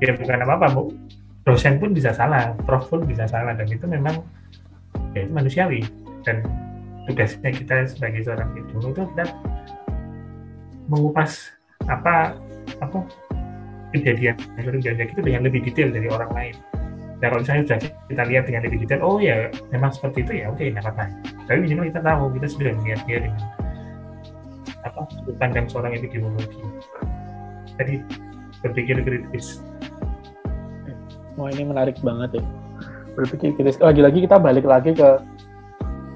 Ya 0.00 0.14
bukan 0.14 0.40
apa-apa 0.46 0.66
bu. 0.72 0.82
Dosen 1.46 1.78
pun 1.78 1.94
bisa 1.94 2.10
salah, 2.10 2.58
prof 2.66 2.90
pun 2.90 3.06
bisa 3.06 3.22
salah 3.30 3.54
dan 3.54 3.70
itu 3.70 3.86
memang 3.86 4.18
ya 5.14 5.26
itu 5.26 5.32
manusiawi. 5.34 5.80
Dan 6.26 6.42
tugasnya 7.06 7.54
kita 7.54 7.86
sebagai 7.86 8.26
seorang 8.26 8.50
epidemiolog 8.54 8.98
itu 8.98 9.02
kita 9.14 9.24
mengupas 10.90 11.54
apa 11.86 12.34
apa 12.82 12.98
kejadian 13.94 14.34
kejadian 14.58 15.06
itu 15.06 15.20
dengan 15.22 15.42
lebih 15.46 15.60
detail 15.70 15.90
dari 15.94 16.08
orang 16.10 16.30
lain. 16.34 16.56
Dan 17.16 17.26
kalau 17.32 17.40
misalnya 17.40 17.62
sudah 17.64 17.78
kita 18.12 18.22
lihat 18.28 18.44
dengan 18.44 18.60
lebih 18.68 18.78
detail, 18.84 19.00
oh 19.00 19.16
ya 19.16 19.48
memang 19.72 19.88
seperti 19.88 20.18
itu 20.24 20.32
ya, 20.44 20.52
oke 20.52 20.60
nggak 20.60 20.84
apa-apa. 20.84 21.04
Tapi 21.48 21.58
minimal 21.64 21.88
kita 21.88 22.00
tahu 22.04 22.24
kita 22.36 22.46
sudah 22.52 22.72
melihat 22.76 23.00
dia 23.08 23.18
dengan 23.24 23.42
apa 24.84 25.00
sudut 25.10 25.36
pandang 25.40 25.66
seorang 25.66 25.96
epidemiologi. 25.96 26.60
Jadi 27.76 27.94
berpikir 28.64 29.00
kritis 29.04 29.60
Wah 31.36 31.52
ini 31.52 31.68
menarik 31.68 32.00
banget 32.00 32.40
ya. 32.40 32.44
Berpikir 33.12 33.52
kritis. 33.56 33.76
Lagi-lagi 33.76 34.24
kita 34.24 34.40
balik 34.40 34.64
lagi 34.64 34.96
ke, 34.96 35.20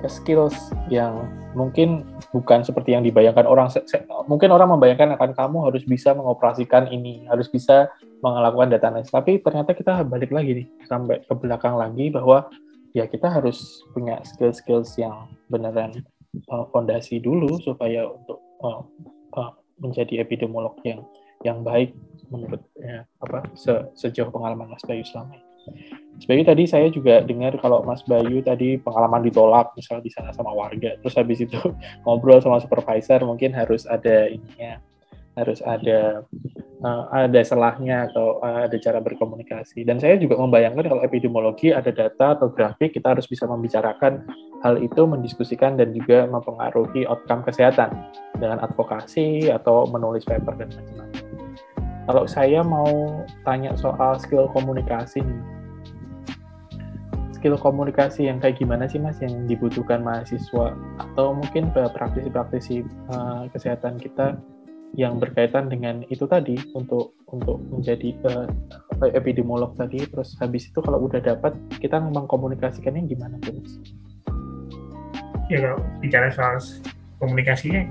ke 0.00 0.08
skills 0.08 0.72
yang 0.88 1.28
mungkin 1.52 2.08
bukan 2.32 2.64
seperti 2.64 2.96
yang 2.96 3.04
dibayangkan 3.04 3.44
orang. 3.44 3.68
Mungkin 4.28 4.48
orang 4.48 4.72
membayangkan 4.72 5.16
akan 5.20 5.30
kamu 5.36 5.58
harus 5.68 5.84
bisa 5.84 6.16
mengoperasikan 6.16 6.88
ini, 6.88 7.28
harus 7.28 7.52
bisa 7.52 7.92
melakukan 8.20 8.68
data 8.72 8.86
analysis. 8.92 9.12
Tapi 9.12 9.40
ternyata 9.40 9.72
kita 9.72 10.04
balik 10.04 10.30
lagi 10.30 10.64
nih 10.64 10.66
sampai 10.86 11.24
ke 11.24 11.32
belakang 11.36 11.76
lagi 11.76 12.12
bahwa 12.12 12.48
ya 12.92 13.06
kita 13.06 13.30
harus 13.30 13.82
punya 13.94 14.20
skill-skills 14.26 14.98
yang 14.98 15.30
beneran 15.48 16.04
uh, 16.50 16.66
fondasi 16.70 17.18
dulu 17.22 17.58
supaya 17.62 18.06
untuk 18.06 18.38
uh, 18.62 18.82
uh, 19.36 19.50
menjadi 19.80 20.22
epidemiolog 20.22 20.76
yang 20.84 21.02
yang 21.40 21.64
baik 21.64 21.96
menurut 22.28 22.60
ya, 22.78 23.02
apa 23.24 23.48
se, 23.56 23.72
sejauh 23.96 24.30
pengalaman 24.30 24.70
Mas 24.70 24.84
Bayu 24.84 25.02
selama 25.02 25.34
ini. 25.34 25.46
Mas 26.14 26.24
Bayu 26.28 26.42
tadi 26.44 26.64
saya 26.68 26.86
juga 26.92 27.24
dengar 27.24 27.56
kalau 27.58 27.82
Mas 27.82 28.04
Bayu 28.04 28.44
tadi 28.44 28.76
pengalaman 28.76 29.24
ditolak 29.24 29.72
misalnya 29.74 30.04
di 30.04 30.12
sana 30.12 30.30
sama 30.36 30.52
warga, 30.52 31.00
terus 31.00 31.16
habis 31.16 31.42
itu 31.42 31.58
ngobrol 32.04 32.38
sama 32.44 32.60
supervisor 32.60 33.24
mungkin 33.24 33.56
harus 33.56 33.88
ada 33.88 34.28
ininya, 34.30 34.78
harus 35.38 35.62
ada 35.62 36.26
uh, 36.82 37.04
ada 37.14 37.40
selahnya 37.44 38.10
atau 38.10 38.42
uh, 38.42 38.66
ada 38.66 38.76
cara 38.82 38.98
berkomunikasi. 38.98 39.86
Dan 39.86 40.02
saya 40.02 40.18
juga 40.18 40.40
membayangkan 40.40 40.86
kalau 40.90 41.02
epidemiologi 41.06 41.70
ada 41.70 41.94
data 41.94 42.34
atau 42.38 42.50
grafik 42.50 42.96
kita 42.98 43.14
harus 43.14 43.30
bisa 43.30 43.46
membicarakan 43.46 44.26
hal 44.66 44.80
itu, 44.82 45.06
mendiskusikan 45.06 45.78
dan 45.78 45.94
juga 45.94 46.26
mempengaruhi 46.26 47.06
outcome 47.06 47.46
kesehatan 47.46 47.94
dengan 48.36 48.58
advokasi 48.64 49.48
atau 49.52 49.86
menulis 49.86 50.26
paper 50.26 50.56
dan 50.58 50.68
macam-macam. 50.74 51.24
Kalau 52.10 52.24
saya 52.26 52.60
mau 52.66 53.22
tanya 53.46 53.76
soal 53.78 54.18
skill 54.18 54.50
komunikasi 54.50 55.22
skill 57.40 57.56
komunikasi 57.56 58.28
yang 58.28 58.36
kayak 58.36 58.60
gimana 58.60 58.84
sih 58.84 59.00
mas 59.00 59.16
yang 59.24 59.48
dibutuhkan 59.48 60.04
mahasiswa 60.04 60.76
atau 61.00 61.32
mungkin 61.32 61.72
praktisi-praktisi 61.72 62.84
uh, 63.08 63.48
kesehatan 63.48 63.96
kita 63.96 64.36
yang 64.98 65.22
berkaitan 65.22 65.70
dengan 65.70 66.02
itu 66.10 66.26
tadi 66.26 66.58
untuk 66.74 67.14
untuk 67.30 67.62
menjadi 67.70 68.10
uh, 68.26 68.46
epidemiolog 69.14 69.74
tadi. 69.78 70.02
Terus 70.02 70.34
habis 70.42 70.66
itu 70.66 70.78
kalau 70.82 71.06
udah 71.06 71.22
dapat 71.22 71.54
kita 71.78 72.02
mengkomunikasikannya 72.02 73.06
gimana 73.06 73.38
mas? 73.38 73.78
Ya 75.50 75.58
kalau 75.62 75.78
bicara 76.02 76.30
soal 76.30 76.58
komunikasinya 77.22 77.86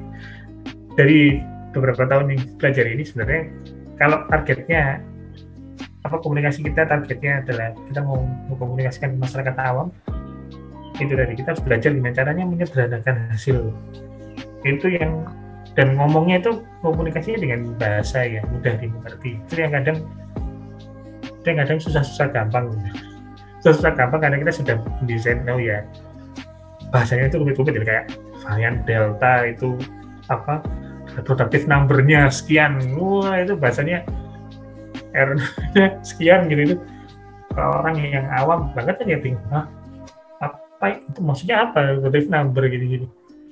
dari 0.96 1.40
beberapa 1.72 2.04
tahun 2.08 2.36
yang 2.36 2.42
belajar 2.60 2.86
ini 2.88 3.04
sebenarnya 3.06 3.44
kalau 4.00 4.26
targetnya 4.28 5.04
apa 6.08 6.16
komunikasi 6.24 6.64
kita 6.64 6.88
targetnya 6.88 7.44
adalah 7.44 7.76
kita 7.92 8.00
mau 8.04 8.24
mengkomunikasikan 8.48 9.20
masyarakat 9.20 9.56
awam 9.60 9.92
itu 11.00 11.16
dari 11.16 11.32
kita 11.36 11.56
harus 11.56 11.64
belajar 11.64 11.96
gimana 11.96 12.16
caranya 12.16 12.44
menyederhanakan 12.44 13.32
hasil. 13.32 13.72
Itu 14.68 14.92
yang 14.92 15.24
dan 15.80 15.96
ngomongnya 15.96 16.44
itu 16.44 16.60
komunikasinya 16.84 17.40
dengan 17.40 17.72
bahasa 17.80 18.28
yang 18.28 18.44
mudah 18.52 18.76
dimengerti. 18.84 19.40
Itu 19.48 19.64
yang 19.64 19.72
kadang 19.72 20.04
itu 21.24 21.46
yang 21.48 21.60
kadang 21.64 21.80
susah-susah 21.80 22.28
gampang. 22.36 22.68
Susah-susah 23.64 23.96
gampang 23.96 24.20
karena 24.20 24.44
kita 24.44 24.52
sudah 24.60 24.76
mendesain 25.00 25.40
oh 25.48 25.56
ya 25.56 25.80
bahasanya 26.92 27.32
itu 27.32 27.40
rumit-rumit 27.40 27.80
kayak 27.88 28.12
varian 28.44 28.84
delta 28.84 29.48
itu 29.48 29.80
apa 30.28 30.60
productive 31.24 31.64
number-nya 31.64 32.28
sekian. 32.28 32.76
Wah 33.00 33.40
itu 33.40 33.56
bahasanya 33.56 34.04
R 35.16 35.40
sekian 36.12 36.52
gitu. 36.52 36.76
Itu 36.76 36.78
kalau 37.56 37.88
orang 37.88 37.96
yang 38.04 38.28
awam 38.36 38.68
banget 38.76 39.00
kan 39.00 39.08
ya 39.08 39.16
bingung 39.16 39.48
apa 39.48 40.86
itu? 40.92 41.24
Maksudnya 41.24 41.72
apa? 41.72 42.04
Productive 42.04 42.28
number 42.28 42.68
gitu 42.68 42.86
gitu 43.00 43.08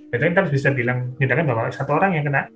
Jadi 0.08 0.24
kita 0.32 0.40
harus 0.40 0.54
bisa 0.56 0.70
bilang 0.72 1.14
tindakan 1.20 1.46
bahwa 1.52 1.64
satu 1.68 1.92
orang 2.00 2.16
yang 2.16 2.26
kena 2.28 2.48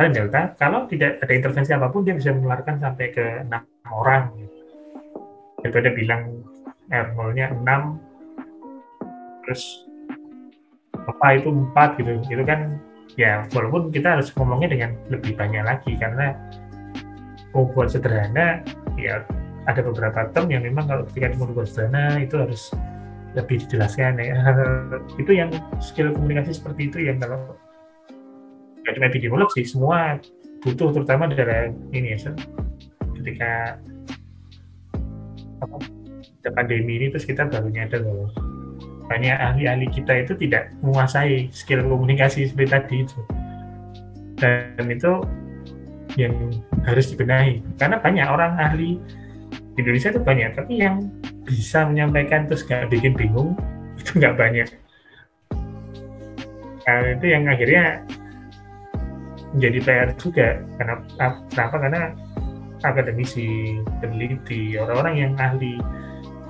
varian 0.00 0.16
delta 0.16 0.56
kalau 0.56 0.88
tidak 0.88 1.20
ada 1.20 1.32
intervensi 1.36 1.76
apa 1.76 1.92
pun 1.92 2.00
dia 2.00 2.16
bisa 2.16 2.32
menularkan 2.32 2.80
sampai 2.80 3.12
ke 3.12 3.44
enam 3.44 3.60
orang 3.92 4.32
gitu. 4.40 4.56
daripada 5.60 5.88
bilang 5.92 6.22
R 6.88 7.12
0-nya 7.12 7.52
6 7.52 9.44
terus 9.44 9.84
apa 11.04 11.26
itu 11.36 11.52
4 11.52 12.00
gitu 12.00 12.10
itu 12.32 12.44
kan 12.48 12.80
ya 13.20 13.44
walaupun 13.52 13.92
kita 13.92 14.16
harus 14.16 14.32
ngomongnya 14.32 14.72
dengan 14.72 14.96
lebih 15.12 15.36
banyak 15.36 15.68
lagi 15.68 15.92
karena 16.00 16.32
mau 17.52 17.68
buat 17.68 17.92
sederhana 17.92 18.64
ya 18.96 19.20
ada 19.68 19.80
beberapa 19.84 20.32
term 20.32 20.48
yang 20.48 20.64
memang 20.64 20.88
kalau 20.88 21.04
ketika 21.12 21.36
mau 21.36 21.52
buat 21.52 21.68
sederhana 21.68 22.24
itu 22.24 22.40
harus 22.40 22.72
lebih 23.34 23.62
dijelaskan 23.66 24.18
ya. 24.18 24.36
Itu 25.20 25.32
yang 25.32 25.50
skill 25.78 26.14
komunikasi 26.14 26.56
seperti 26.56 26.90
itu 26.90 26.98
yang 27.06 27.18
kalau 27.22 27.54
nggak 28.80 28.92
cuma 28.96 29.06
epidemiolog 29.06 29.50
sih 29.52 29.64
semua 29.68 30.18
butuh 30.64 30.90
terutama 30.90 31.28
dari 31.28 31.70
ini 31.92 32.16
ya 32.16 32.32
ketika 33.20 33.76
apa 35.60 35.76
pandemi 36.56 36.96
ini 36.96 37.06
terus 37.12 37.28
kita 37.28 37.44
baru 37.44 37.68
nyadar 37.68 38.00
bahwa 38.00 38.32
banyak 39.10 39.36
ahli-ahli 39.36 39.86
kita 39.90 40.22
itu 40.22 40.32
tidak 40.38 40.70
menguasai 40.86 41.50
skill 41.50 41.82
komunikasi 41.82 42.46
seperti 42.46 42.70
tadi 42.70 42.96
itu. 43.02 43.20
Dan 44.38 44.86
itu 44.86 45.12
yang 46.14 46.32
harus 46.86 47.10
dibenahi. 47.10 47.58
Karena 47.74 47.98
banyak 47.98 48.26
orang 48.30 48.54
ahli 48.56 49.02
di 49.50 49.78
Indonesia 49.82 50.14
itu 50.14 50.22
banyak 50.22 50.50
tapi 50.54 50.78
yang 50.78 51.10
bisa 51.50 51.82
menyampaikan 51.82 52.46
terus 52.46 52.62
gak 52.62 52.86
bikin 52.86 53.18
bingung 53.18 53.58
itu 54.00 54.22
nggak 54.22 54.38
banyak. 54.38 54.68
Nah, 56.86 57.06
itu 57.14 57.26
yang 57.28 57.44
akhirnya 57.46 58.02
menjadi 59.54 59.78
PR 59.84 60.10
juga. 60.16 60.48
Karena 60.78 60.94
kenapa? 61.52 61.76
Karena 61.76 62.02
akademisi 62.80 63.76
peneliti 64.00 64.80
orang-orang 64.80 65.14
yang 65.14 65.32
ahli. 65.36 65.76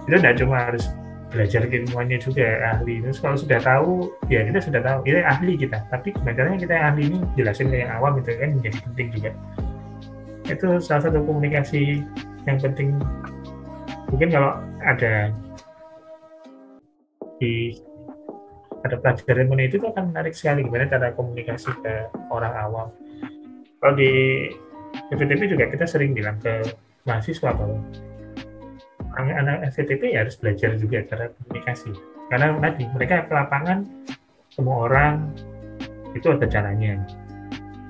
Itu 0.07 0.16
tidak 0.16 0.38
cuma 0.38 0.70
harus 0.70 0.84
belajar 1.30 1.66
ilmuannya 1.66 2.18
juga 2.22 2.46
ahli. 2.74 3.03
Terus 3.03 3.18
kalau 3.18 3.36
sudah 3.38 3.61
tahu 3.62 4.11
ya 4.30 4.46
kita 4.46 4.61
sudah 4.62 4.80
tahu 4.80 4.98
ini 5.11 5.22
ahli 5.26 5.53
kita. 5.59 5.78
Tapi 5.90 6.14
bagaimana 6.22 6.57
kita 6.57 6.72
yang 6.72 6.86
ahli 6.94 7.03
ini 7.11 7.18
jelasin 7.34 7.66
ke 7.68 7.76
yang 7.82 7.92
awam 7.98 8.18
itu 8.22 8.30
kan 8.38 8.51
menjadi 8.57 8.78
penting 8.86 9.09
juga. 9.12 9.30
Itu 10.46 10.68
salah 10.82 11.03
satu 11.11 11.18
komunikasi 11.22 12.03
yang 12.46 12.59
penting. 12.59 12.96
Mungkin 14.11 14.30
kalau 14.34 14.70
ada 14.85 15.33
di 17.41 17.76
ada 18.81 18.97
pelajaran 18.97 19.49
mengenai 19.49 19.68
itu 19.68 19.81
akan 19.85 20.12
menarik 20.12 20.33
sekali. 20.33 20.64
Gimana 20.64 20.89
cara 20.89 21.12
komunikasi 21.12 21.70
ke 21.85 22.09
orang 22.33 22.55
awam. 22.57 22.89
Kalau 23.81 23.95
di 23.97 24.12
FTP 25.12 25.57
juga 25.57 25.68
kita 25.68 25.85
sering 25.85 26.16
bilang 26.16 26.41
ke 26.41 26.64
mahasiswa 27.05 27.53
bahwa 27.53 27.81
anak-anak 29.16 29.68
FTP 29.72 30.16
ya 30.16 30.24
harus 30.24 30.37
belajar 30.41 30.76
juga 30.81 31.05
cara 31.05 31.33
komunikasi. 31.35 31.91
Karena 32.31 32.57
tadi 32.62 32.85
mereka 32.95 33.26
ke 33.26 33.33
lapangan 33.35 33.78
semua 34.53 34.87
orang 34.89 35.35
itu 36.14 36.26
ada 36.31 36.47
caranya. 36.47 37.01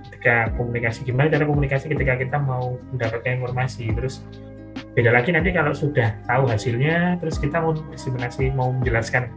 Ketika 0.08 0.52
komunikasi 0.58 1.06
gimana 1.08 1.32
cara 1.32 1.44
komunikasi 1.48 1.86
ketika 1.92 2.14
kita 2.18 2.36
mau 2.40 2.76
mendapatkan 2.92 3.40
informasi? 3.40 3.88
Terus 3.94 4.20
beda 4.90 5.10
lagi 5.14 5.30
nanti 5.30 5.54
kalau 5.54 5.70
sudah 5.70 6.18
tahu 6.26 6.50
hasilnya 6.50 7.18
terus 7.22 7.38
kita 7.38 7.62
mau 7.62 7.72
diseminasi 7.72 8.50
mau 8.54 8.74
menjelaskan 8.74 9.30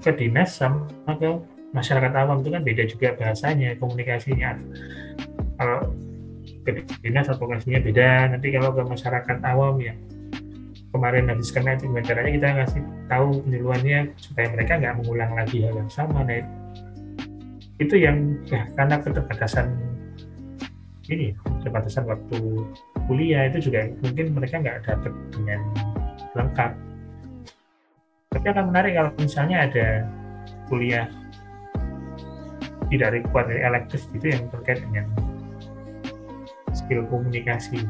ke 0.00 0.10
dinas 0.16 0.56
sama 0.56 0.88
ke 1.16 1.28
masyarakat 1.74 2.12
awam 2.14 2.40
itu 2.40 2.50
kan 2.54 2.62
beda 2.62 2.82
juga 2.86 3.08
bahasanya 3.18 3.74
komunikasinya. 3.82 4.56
Kalau 5.58 5.80
ke 6.64 6.70
dinas 7.04 7.28
advokasinya 7.28 7.80
beda 7.82 8.32
nanti 8.32 8.48
kalau 8.52 8.72
ke 8.72 8.82
masyarakat 8.84 9.38
awam 9.44 9.76
ya 9.80 9.92
kemarin 10.94 11.26
habis 11.28 11.50
kena 11.50 11.74
itu 11.74 11.90
caranya 12.06 12.30
kita 12.32 12.48
ngasih 12.54 12.82
tahu 13.10 13.28
penyuluhannya 13.44 13.98
supaya 14.16 14.46
mereka 14.54 14.72
nggak 14.80 14.94
mengulang 15.02 15.32
lagi 15.34 15.58
hal 15.66 15.74
yang 15.74 15.90
sama 15.92 16.24
nah 16.24 16.40
itu 17.82 17.94
yang 17.98 18.38
ya 18.46 18.64
karena 18.78 19.02
keterbatasan 19.02 19.74
ini 21.08 21.36
keterbatasan 21.60 22.04
waktu 22.08 22.38
kuliah 23.06 23.48
itu 23.52 23.68
juga 23.70 23.90
mungkin 24.00 24.26
mereka 24.32 24.60
nggak 24.60 24.78
dapat 24.88 25.12
dengan 25.32 25.60
lengkap. 26.34 26.72
Tapi 28.34 28.46
akan 28.50 28.64
menarik 28.72 28.92
kalau 28.98 29.10
misalnya 29.20 29.56
ada 29.68 29.86
kuliah 30.66 31.06
tidak 32.90 33.10
required 33.20 33.48
dari 33.50 33.62
elektif 33.62 34.00
itu 34.14 34.26
yang 34.32 34.42
terkait 34.50 34.80
dengan 34.82 35.06
skill 36.74 37.06
komunikasi. 37.08 37.82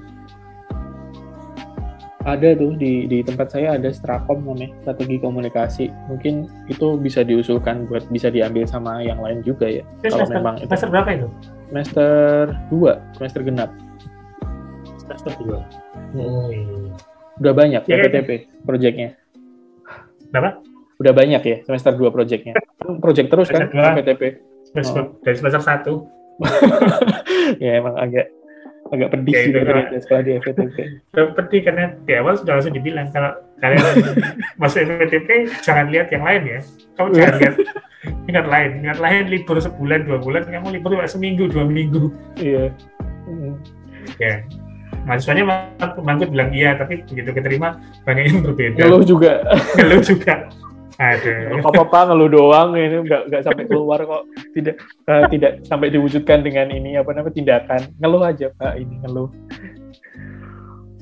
Ada 2.24 2.56
tuh 2.56 2.72
di 2.80 3.04
di 3.04 3.20
tempat 3.20 3.52
saya 3.52 3.76
ada 3.76 3.92
Strakom 3.92 4.48
namanya 4.48 4.72
strategi 4.80 5.20
komunikasi. 5.20 5.84
Mungkin 6.08 6.48
itu 6.72 6.96
bisa 6.96 7.20
diusulkan 7.20 7.84
buat 7.84 8.08
bisa 8.08 8.32
diambil 8.32 8.64
sama 8.64 9.04
yang 9.04 9.20
lain 9.20 9.44
juga 9.44 9.68
ya. 9.68 9.84
Itu 10.00 10.08
kalau 10.08 10.24
semester, 10.24 10.36
memang 10.40 10.54
semester 10.64 10.88
berapa 10.88 11.10
itu? 11.12 11.28
Semester 11.68 12.56
2 12.72 12.93
semester 13.14 13.40
genap 13.46 13.70
semester 15.00 15.32
2 15.42 16.18
oh 16.20 16.48
iya 16.50 16.94
udah 17.34 17.52
banyak 17.54 17.82
ya, 17.86 17.96
PTP 17.98 18.30
ya. 18.30 18.40
proyeknya 18.62 19.08
berapa 20.30 20.62
udah 21.02 21.12
banyak 21.12 21.42
ya 21.42 21.56
semester 21.66 21.92
2 21.98 22.14
proyeknya 22.14 22.54
proyek 23.02 23.26
terus 23.26 23.48
kan 23.50 23.70
PTP 23.70 24.22
semester, 24.70 25.02
oh. 25.02 25.18
dari 25.22 25.36
semester 25.38 25.62
1 25.62 26.14
ya 27.64 27.78
emang 27.78 27.94
agak 27.98 28.26
agak 28.92 29.08
pedih 29.16 29.32
ya, 29.32 29.42
juga 29.48 29.60
ternyata 29.64 29.96
sekolah 29.96 30.22
di 30.22 30.32
FPTP. 30.38 30.76
pedih 31.40 31.60
karena 31.64 31.84
di 32.04 32.12
awal 32.14 32.34
sudah 32.36 32.52
langsung 32.60 32.74
dibilang 32.76 33.08
kalau 33.10 33.32
kalian 33.58 33.80
masuk 34.60 34.84
FPTP 34.84 35.28
jangan 35.64 35.88
lihat 35.88 36.12
yang 36.12 36.22
lain 36.22 36.42
ya. 36.44 36.58
Kamu 37.00 37.08
jangan 37.16 37.34
lihat 37.40 37.54
ingat 38.28 38.46
lain, 38.48 38.70
ingat 38.84 38.98
lain 39.00 39.24
libur 39.32 39.56
sebulan 39.56 40.04
dua 40.04 40.18
bulan, 40.20 40.44
kamu 40.44 40.80
libur 40.80 40.92
cuma 40.92 41.08
seminggu 41.08 41.48
dua 41.48 41.64
minggu. 41.64 42.12
Iya. 42.36 42.72
Ya, 44.20 44.44
mahasiswanya 45.08 45.44
mangkut 46.00 46.28
bilang 46.30 46.50
iya, 46.52 46.76
tapi 46.76 47.02
begitu 47.08 47.30
keterima 47.32 47.80
banyak 48.04 48.24
yang 48.28 48.38
berbeda. 48.44 48.78
Ngeluh 48.84 49.02
juga. 49.04 49.32
Ngeluh 49.80 50.02
juga. 50.04 50.34
Aduh. 50.94 51.58
apa-apa 51.58 52.14
ngeluh 52.14 52.30
doang 52.30 52.78
ini 52.78 53.02
nggak 53.02 53.26
nggak 53.26 53.42
sampai 53.42 53.66
keluar 53.66 53.98
kok 53.98 54.30
tidak 54.54 54.78
uh, 55.10 55.26
tidak 55.26 55.58
sampai 55.66 55.90
diwujudkan 55.90 56.46
dengan 56.46 56.70
ini 56.70 56.94
apa 56.94 57.10
namanya 57.10 57.34
tindakan 57.34 57.90
ngeluh 57.98 58.22
aja 58.22 58.46
pak 58.54 58.78
ini 58.78 59.02
ngeluh 59.02 59.26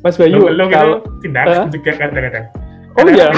Mas 0.00 0.16
Bayu 0.16 0.48
ngeluh 0.48 0.68
kalau 0.72 1.04
tindakan 1.20 1.68
uh? 1.68 1.68
juga 1.68 1.92
kadang-kadang 1.92 2.48
Oh 3.00 3.08
iya. 3.08 3.32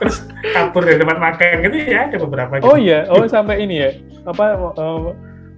Terus 0.00 0.24
kabur 0.56 0.82
dari 0.88 0.96
tempat 0.96 1.18
makan 1.20 1.54
gitu 1.68 1.76
ya 1.84 2.08
ada 2.08 2.16
beberapa. 2.16 2.52
Gitu. 2.56 2.64
Oh 2.64 2.76
iya. 2.80 3.04
Oh 3.12 3.20
sampai 3.28 3.60
ini 3.60 3.76
ya. 3.76 3.90
Apa 4.24 4.56
uh, 4.72 5.12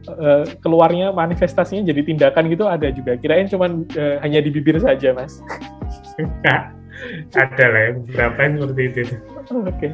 uh, 0.09 0.45
keluarnya 0.65 1.13
manifestasinya 1.13 1.85
jadi 1.85 2.01
tindakan 2.07 2.49
gitu 2.49 2.65
ada 2.71 2.89
juga. 2.95 3.19
Kirain 3.21 3.51
cuman 3.51 3.85
uh, 3.99 4.17
hanya 4.25 4.41
di 4.41 4.51
bibir 4.55 4.81
saja, 4.81 5.13
Mas. 5.13 5.43
Enggak 6.21 6.81
ada 7.37 7.65
lah 7.73 7.81
ya 7.81 7.91
beberapa 7.97 8.39
yang 8.45 8.55
seperti 8.61 8.83
itu. 8.85 9.03
Oke, 9.51 9.67
okay. 9.67 9.91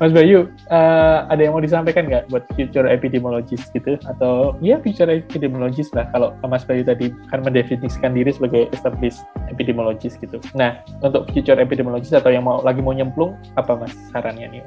Mas 0.00 0.10
Bayu, 0.10 0.48
uh, 0.72 1.28
ada 1.28 1.40
yang 1.40 1.52
mau 1.54 1.62
disampaikan 1.62 2.08
nggak 2.08 2.32
buat 2.32 2.44
future 2.56 2.88
epidemiologist 2.88 3.70
gitu 3.76 4.00
atau 4.08 4.56
ya 4.64 4.80
future 4.80 5.06
epidemiologist 5.06 5.92
lah 5.94 6.08
kalau 6.10 6.34
Mas 6.48 6.64
Bayu 6.64 6.82
tadi 6.82 7.12
kan 7.28 7.44
mendefinisikan 7.44 8.16
diri 8.16 8.32
sebagai 8.32 8.72
established 8.72 9.22
epidemiologist 9.52 10.18
gitu. 10.18 10.40
Nah, 10.56 10.80
untuk 11.04 11.28
future 11.30 11.60
epidemiologist 11.60 12.16
atau 12.16 12.32
yang 12.32 12.48
mau 12.48 12.64
lagi 12.64 12.80
mau 12.80 12.96
nyemplung 12.96 13.36
apa 13.54 13.76
Mas 13.76 13.92
sarannya 14.10 14.48
nih? 14.48 14.64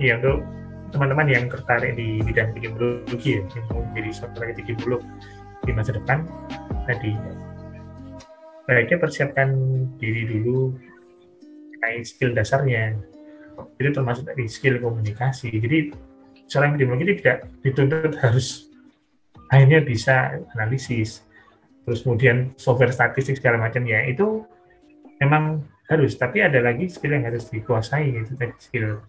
Iya 0.00 0.20
untuk 0.20 0.44
teman-teman 0.90 1.26
yang 1.26 1.44
tertarik 1.50 1.98
di 1.98 2.22
bidang 2.22 2.54
epidemiologi 2.54 3.40
ya, 3.40 3.42
yang 3.42 3.64
mau 3.72 3.82
menjadi 3.90 4.10
seorang 4.14 4.50
epidemiolog 4.54 5.02
di 5.66 5.70
masa 5.74 5.90
depan 5.94 6.18
tadi. 6.86 7.12
Baiknya 8.66 8.98
persiapkan 8.98 9.48
diri 9.98 10.22
dulu 10.26 10.74
kayak 11.82 12.06
skill 12.06 12.34
dasarnya. 12.34 12.98
Itu 13.78 13.90
termasuk 13.94 14.26
dari 14.26 14.46
skill 14.50 14.82
komunikasi. 14.82 15.54
Jadi 15.54 15.94
seorang 16.46 16.74
epidemiolog 16.74 17.18
tidak 17.18 17.38
dituntut 17.62 18.14
harus 18.22 18.70
akhirnya 19.46 19.78
bisa 19.82 20.42
analisis 20.58 21.22
terus 21.86 22.02
kemudian 22.02 22.50
software 22.58 22.90
statistik 22.90 23.38
segala 23.38 23.62
macam 23.62 23.86
ya 23.86 24.02
itu 24.10 24.42
memang 25.22 25.62
harus. 25.86 26.18
Tapi 26.18 26.42
ada 26.42 26.58
lagi 26.58 26.90
skill 26.90 27.14
yang 27.14 27.30
harus 27.30 27.46
dikuasai 27.46 28.10
yaitu 28.10 28.34
skill 28.58 29.06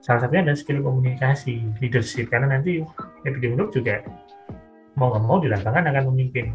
salah 0.00 0.26
satunya 0.26 0.48
ada 0.48 0.56
skill 0.56 0.80
komunikasi 0.80 1.60
leadership 1.80 2.32
karena 2.32 2.56
nanti 2.56 2.80
epidemiolog 3.24 3.68
juga 3.72 4.00
mau 4.96 5.12
nggak 5.12 5.24
mau 5.24 5.38
di 5.38 5.48
lapangan 5.48 5.92
akan 5.92 6.04
memimpin 6.12 6.50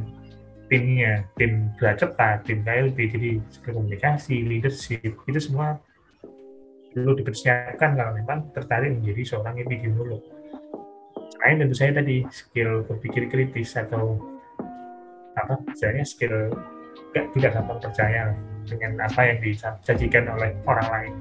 timnya, 0.66 1.26
tim 1.38 1.70
gerak 1.78 2.02
cepat, 2.02 2.42
tim 2.46 2.66
KLB, 2.66 2.98
jadi 2.98 3.30
komunikasi, 3.70 4.46
leadership, 4.46 5.14
itu 5.30 5.40
semua 5.40 5.78
perlu 6.90 7.12
dipersiapkan 7.14 7.94
kalau 7.94 8.12
memang 8.16 8.50
tertarik 8.56 8.98
menjadi 8.98 9.36
seorang 9.36 9.62
epidemiolog. 9.62 10.24
Selain 11.36 11.62
tentu 11.62 11.76
saya 11.78 11.92
tadi 11.94 12.26
skill 12.32 12.82
berpikir 12.88 13.30
kritis 13.30 13.78
atau 13.78 14.18
apa 15.36 15.60
misalnya 15.68 16.02
skill 16.08 16.50
tidak 17.14 17.52
gampang 17.60 17.80
percaya 17.84 18.34
dengan 18.66 19.06
apa 19.06 19.22
yang 19.22 19.38
disajikan 19.44 20.26
oleh 20.32 20.56
orang 20.66 20.88
lain. 20.90 21.14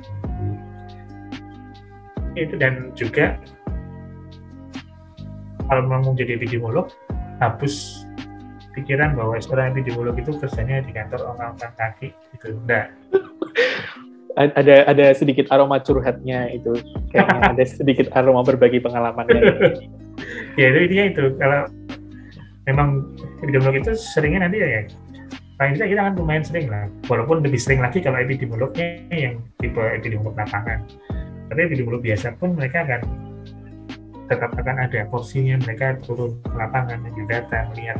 Itu 2.35 2.55
dan 2.59 2.91
juga 2.99 3.39
kalau 5.64 5.82
mau 5.89 6.03
menjadi 6.05 6.37
epidemiolog, 6.37 6.93
hapus 7.41 8.05
pikiran 8.74 9.16
bahwa 9.16 9.39
seorang 9.39 9.72
epidemiolog 9.72 10.18
itu 10.18 10.35
kerjanya 10.37 10.82
di 10.85 10.93
kantor 10.93 11.35
orang 11.35 11.57
angkat 11.57 11.72
kaki 11.78 12.09
gitu. 12.37 12.59
Enggak 12.59 12.93
ada 14.35 14.82
ada 14.91 15.07
sedikit 15.14 15.47
aroma 15.55 15.78
curhatnya 15.78 16.51
itu. 16.51 16.74
Kayaknya 17.14 17.41
ada 17.55 17.64
sedikit 17.64 18.07
aroma 18.18 18.43
berbagi 18.43 18.82
pengalaman 18.82 19.30
ya 20.61 20.66
itu 20.74 20.78
intinya 20.91 21.05
itu. 21.07 21.24
Kalau 21.39 21.61
memang 22.66 22.89
epidemiolog 23.43 23.78
itu 23.78 23.93
seringnya 23.95 24.51
nanti 24.51 24.59
ya 24.59 24.82
paling 25.55 25.78
tidak 25.78 25.89
kita 25.95 26.01
akan 26.03 26.14
lumayan 26.18 26.43
sering 26.43 26.66
lah. 26.66 26.91
Walaupun 27.07 27.47
lebih 27.47 27.62
sering 27.62 27.78
lagi 27.78 28.03
kalau 28.03 28.18
epidemiolognya 28.18 29.07
yang 29.14 29.39
tipe 29.62 29.78
epidemiolog 29.78 30.35
lapangan 30.35 30.82
tapi 31.51 31.61
epidemiolog 31.68 32.03
biasa 32.03 32.36
pun 32.40 32.57
mereka 32.57 32.84
akan 32.84 33.03
tetap 34.24 34.51
akan 34.57 34.76
ada 34.80 35.05
porsinya 35.12 35.61
mereka 35.61 36.01
turun 36.05 36.32
ke 36.40 36.57
lapangan 36.57 36.97
mengambil 37.05 37.38
data 37.38 37.68
melihat 37.72 37.99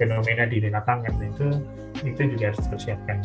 fenomena 0.00 0.44
di 0.48 0.58
lapangan. 0.64 1.12
Itu 1.20 1.46
itu 2.02 2.20
juga 2.36 2.52
harus 2.52 2.60
dipersiapkan. 2.64 3.18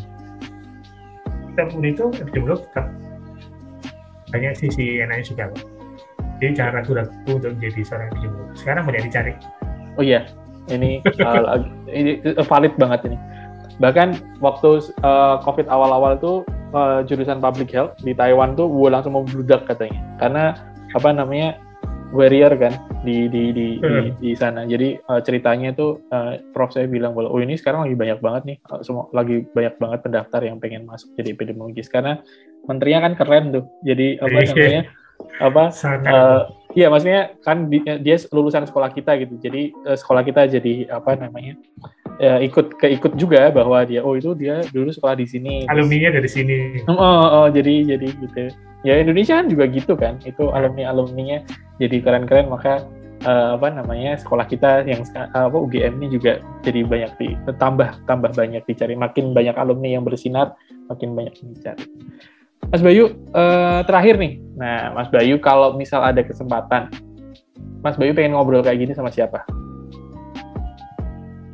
Pun 1.60 1.84
itu 1.84 2.12
epidemiolog 2.20 2.64
tetap 2.72 2.88
banyak 4.30 4.54
sisi 4.56 5.02
enaknya 5.02 5.26
juga 5.26 5.46
jadi 6.40 6.52
jangan 6.56 6.74
ragu-ragu 6.80 7.12
untuk 7.28 7.52
menjadi 7.60 7.82
seorang 7.84 8.08
epidemiolog 8.16 8.50
sekarang 8.56 8.84
banyak 8.88 9.04
dicari. 9.12 9.34
Oh 10.00 10.04
iya 10.04 10.24
ini 10.72 11.04
uh, 11.28 11.60
ini 11.92 12.24
valid 12.24 12.74
banget 12.80 13.12
ini. 13.12 13.18
Bahkan 13.80 14.40
waktu 14.40 14.92
uh, 15.04 15.44
covid 15.44 15.68
awal-awal 15.68 16.16
itu 16.16 16.34
uh, 16.74 17.00
jurusan 17.06 17.40
public 17.42 17.70
health 17.74 17.98
di 18.02 18.14
Taiwan 18.14 18.54
tuh 18.54 18.70
gue 18.70 18.90
langsung 18.90 19.16
membludak 19.16 19.66
katanya 19.66 20.00
karena 20.18 20.44
apa 20.94 21.10
namanya 21.14 21.58
warrior 22.10 22.50
kan 22.58 22.74
di 23.06 23.30
di 23.30 23.54
di 23.54 23.68
di, 23.78 23.86
hmm. 23.86 24.18
di 24.18 24.32
sana. 24.34 24.66
Jadi 24.66 24.98
uh, 24.98 25.22
ceritanya 25.22 25.72
itu 25.72 26.02
uh, 26.10 26.42
Prof 26.52 26.74
saya 26.74 26.90
bilang 26.90 27.14
bahwa 27.14 27.30
oh 27.30 27.42
ini 27.42 27.56
sekarang 27.56 27.86
lagi 27.86 27.96
banyak 27.96 28.20
banget 28.20 28.44
nih 28.50 28.58
uh, 28.74 28.82
semua 28.82 29.06
lagi 29.14 29.46
banyak 29.54 29.78
banget 29.78 30.00
pendaftar 30.02 30.42
yang 30.42 30.58
pengen 30.58 30.90
masuk 30.90 31.14
jadi 31.16 31.38
epidemiologis 31.38 31.88
karena 31.88 32.20
menterinya 32.66 33.10
kan 33.10 33.14
keren 33.14 33.54
tuh. 33.54 33.66
Jadi 33.86 34.18
apa 34.20 34.38
iya. 34.42 34.48
namanya 34.50 34.82
apa 35.44 35.64
uh, 36.10 36.42
iya 36.74 36.88
maksudnya 36.88 37.22
kan 37.44 37.68
dia, 37.70 38.18
lulusan 38.34 38.66
sekolah 38.66 38.90
kita 38.90 39.20
gitu. 39.22 39.38
Jadi 39.38 39.74
sekolah 39.94 40.26
kita 40.26 40.50
jadi 40.50 40.90
apa 40.90 41.14
namanya 41.14 41.56
ya, 42.20 42.38
ikut 42.44 42.78
keikut 42.78 43.16
juga 43.16 43.50
bahwa 43.50 43.82
dia 43.88 44.04
oh 44.04 44.14
itu 44.14 44.36
dia 44.36 44.62
dulu 44.76 44.92
sekolah 44.92 45.16
di 45.16 45.26
sini. 45.26 45.66
Alumninya 45.72 46.14
dari 46.20 46.30
sini. 46.30 46.84
Oh, 46.86 46.94
oh, 47.00 47.26
oh 47.44 47.48
jadi 47.50 47.96
jadi 47.96 48.08
gitu. 48.12 48.52
Ya 48.84 49.00
Indonesia 49.00 49.40
kan 49.40 49.48
juga 49.48 49.66
gitu 49.72 49.94
kan. 49.96 50.20
Itu 50.28 50.52
alumni 50.52 50.92
alumninya 50.92 51.42
jadi 51.80 52.04
keren-keren. 52.04 52.52
Maka 52.52 52.84
uh, 53.24 53.56
apa 53.56 53.72
namanya 53.72 54.20
sekolah 54.20 54.46
kita 54.46 54.84
yang 54.86 55.02
uh, 55.16 55.48
apa 55.48 55.58
UGM 55.58 56.04
ini 56.04 56.20
juga 56.20 56.44
jadi 56.62 56.84
banyak 56.84 57.12
di 57.18 57.28
tambah 57.58 57.90
tambah 58.06 58.36
banyak 58.36 58.64
dicari. 58.68 58.94
Makin 59.00 59.32
banyak 59.32 59.56
alumni 59.56 59.96
yang 59.96 60.04
bersinar 60.04 60.54
makin 60.92 61.16
banyak 61.16 61.34
yang 61.40 61.50
dicari. 61.56 61.84
Mas 62.70 62.84
Bayu 62.84 63.16
uh, 63.32 63.82
terakhir 63.88 64.20
nih. 64.20 64.38
Nah 64.60 64.92
Mas 64.92 65.08
Bayu 65.08 65.40
kalau 65.40 65.80
misal 65.80 66.04
ada 66.04 66.20
kesempatan 66.20 66.92
Mas 67.80 67.96
Bayu 67.96 68.12
pengen 68.12 68.36
ngobrol 68.36 68.60
kayak 68.60 68.84
gini 68.84 68.92
sama 68.92 69.08
siapa 69.08 69.48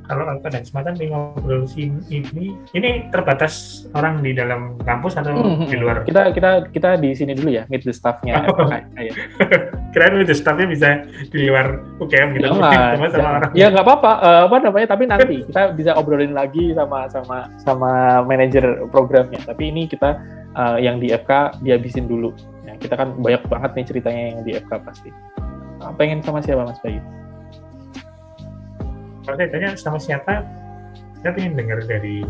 kalau 0.06 0.24
ada 0.30 0.62
kesempatan 0.62 0.93
pengen 0.97 1.12
ngobrol 1.18 1.66
ini 1.74 2.53
ini 2.78 2.89
terbatas 3.10 3.86
orang 3.97 4.22
di 4.22 4.38
dalam 4.38 4.78
kampus 4.86 5.18
atau 5.18 5.34
hmm, 5.34 5.66
di 5.66 5.78
luar? 5.82 6.06
Kita 6.06 6.30
kita 6.30 6.70
kita 6.70 6.89
di 7.01 7.12
sini 7.18 7.34
dulu 7.34 7.49
ya 7.49 7.66
meet 7.68 7.82
the 7.82 7.93
staffnya. 7.93 8.45
Oh. 8.45 8.70
keren 9.93 10.14
meet 10.22 10.30
the 10.30 10.38
staffnya 10.38 10.70
bisa 10.70 10.89
di 11.34 11.49
luar 11.49 11.82
UKM 11.97 12.38
gitu. 12.38 12.45
Ya, 12.45 12.53
sama 12.97 13.08
sama. 13.10 13.30
orang. 13.41 13.51
Ya 13.58 13.68
nggak 13.74 13.86
apa-apa. 13.86 14.12
Uh, 14.22 14.41
apa 14.49 14.58
namanya? 14.62 14.88
Tapi 14.93 15.03
nanti 15.10 15.36
kita 15.49 15.62
bisa 15.74 15.91
obrolin 15.97 16.34
lagi 16.38 16.74
sama 16.78 17.10
sama 17.10 17.38
sama 17.58 18.22
manajer 18.22 18.86
programnya. 18.93 19.41
Tapi 19.41 19.74
ini 19.74 19.89
kita 19.89 20.22
uh, 20.53 20.78
yang 20.78 21.01
di 21.01 21.10
FK 21.10 21.66
dihabisin 21.66 22.06
dulu. 22.06 22.30
Ya, 22.64 22.78
kita 22.78 22.93
kan 22.93 23.18
banyak 23.18 23.41
banget 23.49 23.72
nih 23.74 23.86
ceritanya 23.89 24.24
yang 24.34 24.39
di 24.45 24.51
FK 24.53 24.72
pasti. 24.86 25.10
Uh, 25.82 25.91
pengen 25.97 26.22
sama 26.22 26.39
siapa 26.45 26.64
Mas 26.64 26.80
Bayu 26.86 27.01
kalau 29.26 29.36
saya 29.36 29.50
tanya 29.50 29.70
sama 29.74 29.98
siapa 29.98 30.46
saya 31.20 31.34
ingin 31.42 31.58
dengar 31.58 31.82
dari 31.84 32.22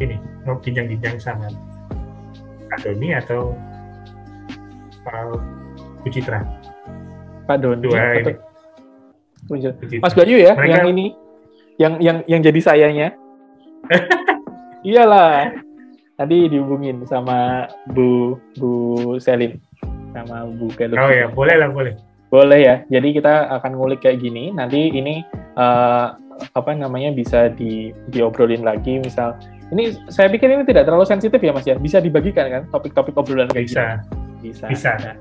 ini 0.00 0.16
mau 0.46 0.56
bincang-bincang 0.56 1.18
sama 1.20 1.50
Pak 2.70 2.86
Doni 2.86 3.12
atau 3.12 3.52
Pak 5.02 5.36
Pucitra 6.06 6.40
Pak 7.44 7.56
Doni 7.60 7.82
dua 7.82 8.22
ini 8.22 8.34
Mas 9.98 10.14
Bayu 10.14 10.38
ya 10.38 10.54
Mereka... 10.54 10.70
yang 10.70 10.86
ini 10.94 11.06
yang 11.76 11.94
yang 11.98 12.16
yang 12.30 12.40
jadi 12.40 12.60
sayanya 12.62 13.08
iyalah 14.86 15.50
tadi 16.14 16.52
dihubungin 16.52 17.02
sama 17.08 17.66
Bu 17.90 18.38
Bu 18.60 18.72
Selim 19.18 19.56
sama 20.12 20.46
Bu 20.46 20.68
Kelu. 20.74 20.94
Oh 20.98 21.10
ya, 21.10 21.26
boleh 21.30 21.56
lah, 21.56 21.70
boleh. 21.70 21.94
Boleh 22.30 22.58
ya. 22.60 22.74
Jadi 22.92 23.16
kita 23.16 23.50
akan 23.58 23.78
ngulik 23.78 24.04
kayak 24.04 24.22
gini. 24.22 24.54
Nanti 24.54 24.90
ini 24.90 25.24
uh, 25.60 26.16
apa 26.56 26.70
namanya 26.72 27.12
bisa 27.12 27.52
di 27.52 27.92
diobrolin 28.08 28.64
lagi. 28.64 28.96
Misal 28.96 29.36
ini 29.70 29.94
saya 30.08 30.32
pikir 30.32 30.48
ini 30.48 30.64
tidak 30.64 30.88
terlalu 30.88 31.04
sensitif 31.04 31.38
ya 31.38 31.52
Mas 31.52 31.68
ya. 31.68 31.76
Bisa 31.76 32.00
dibagikan 32.00 32.48
kan 32.48 32.62
topik-topik 32.72 33.12
obrolan 33.20 33.52
kayak 33.52 33.68
bisa. 33.68 33.84
gini. 33.84 34.50
Bisa. 34.50 34.66
Bisa. 34.72 34.92
Nah, 35.04 35.14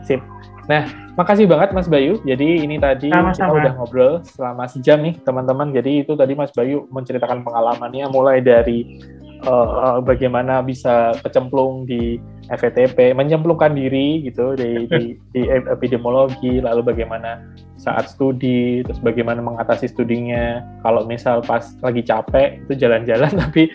sip. 0.00 0.20
Nah, 0.66 0.82
makasih 1.14 1.46
banget 1.46 1.70
Mas 1.70 1.86
Bayu. 1.86 2.18
Jadi 2.26 2.66
ini 2.66 2.80
tadi 2.82 3.12
Sama-sama. 3.12 3.54
kita 3.54 3.54
udah 3.54 3.72
ngobrol 3.78 4.12
selama 4.26 4.64
sejam 4.66 4.98
nih 4.98 5.14
teman-teman. 5.22 5.70
Jadi 5.70 6.02
itu 6.02 6.18
tadi 6.18 6.34
Mas 6.34 6.50
Bayu 6.50 6.90
menceritakan 6.90 7.46
pengalamannya 7.46 8.10
mulai 8.10 8.42
dari 8.42 8.98
uh, 9.44 10.00
bagaimana 10.00 10.64
bisa 10.64 11.12
kecemplung 11.20 11.84
di 11.84 12.16
FETP, 12.46 13.12
menyemplungkan 13.12 13.74
diri 13.74 14.22
gitu 14.22 14.54
di, 14.54 14.86
di, 14.86 15.02
di 15.34 15.42
epidemiologi, 15.50 16.62
lalu 16.62 16.94
bagaimana 16.94 17.42
saat 17.74 18.06
studi, 18.08 18.86
terus 18.86 19.02
bagaimana 19.02 19.42
mengatasi 19.42 19.90
studinya. 19.90 20.62
Kalau 20.86 21.04
misal 21.04 21.42
pas 21.42 21.74
lagi 21.82 22.06
capek 22.06 22.62
itu 22.66 22.78
jalan-jalan, 22.78 23.32
tapi 23.48 23.74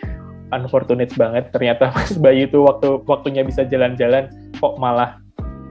unfortunate 0.56 1.12
banget 1.16 1.52
ternyata 1.52 1.92
Mas 1.96 2.16
Bayu 2.16 2.48
itu 2.48 2.64
waktu 2.64 3.04
waktunya 3.08 3.44
bisa 3.44 3.64
jalan-jalan 3.68 4.32
kok 4.60 4.76
malah 4.80 5.20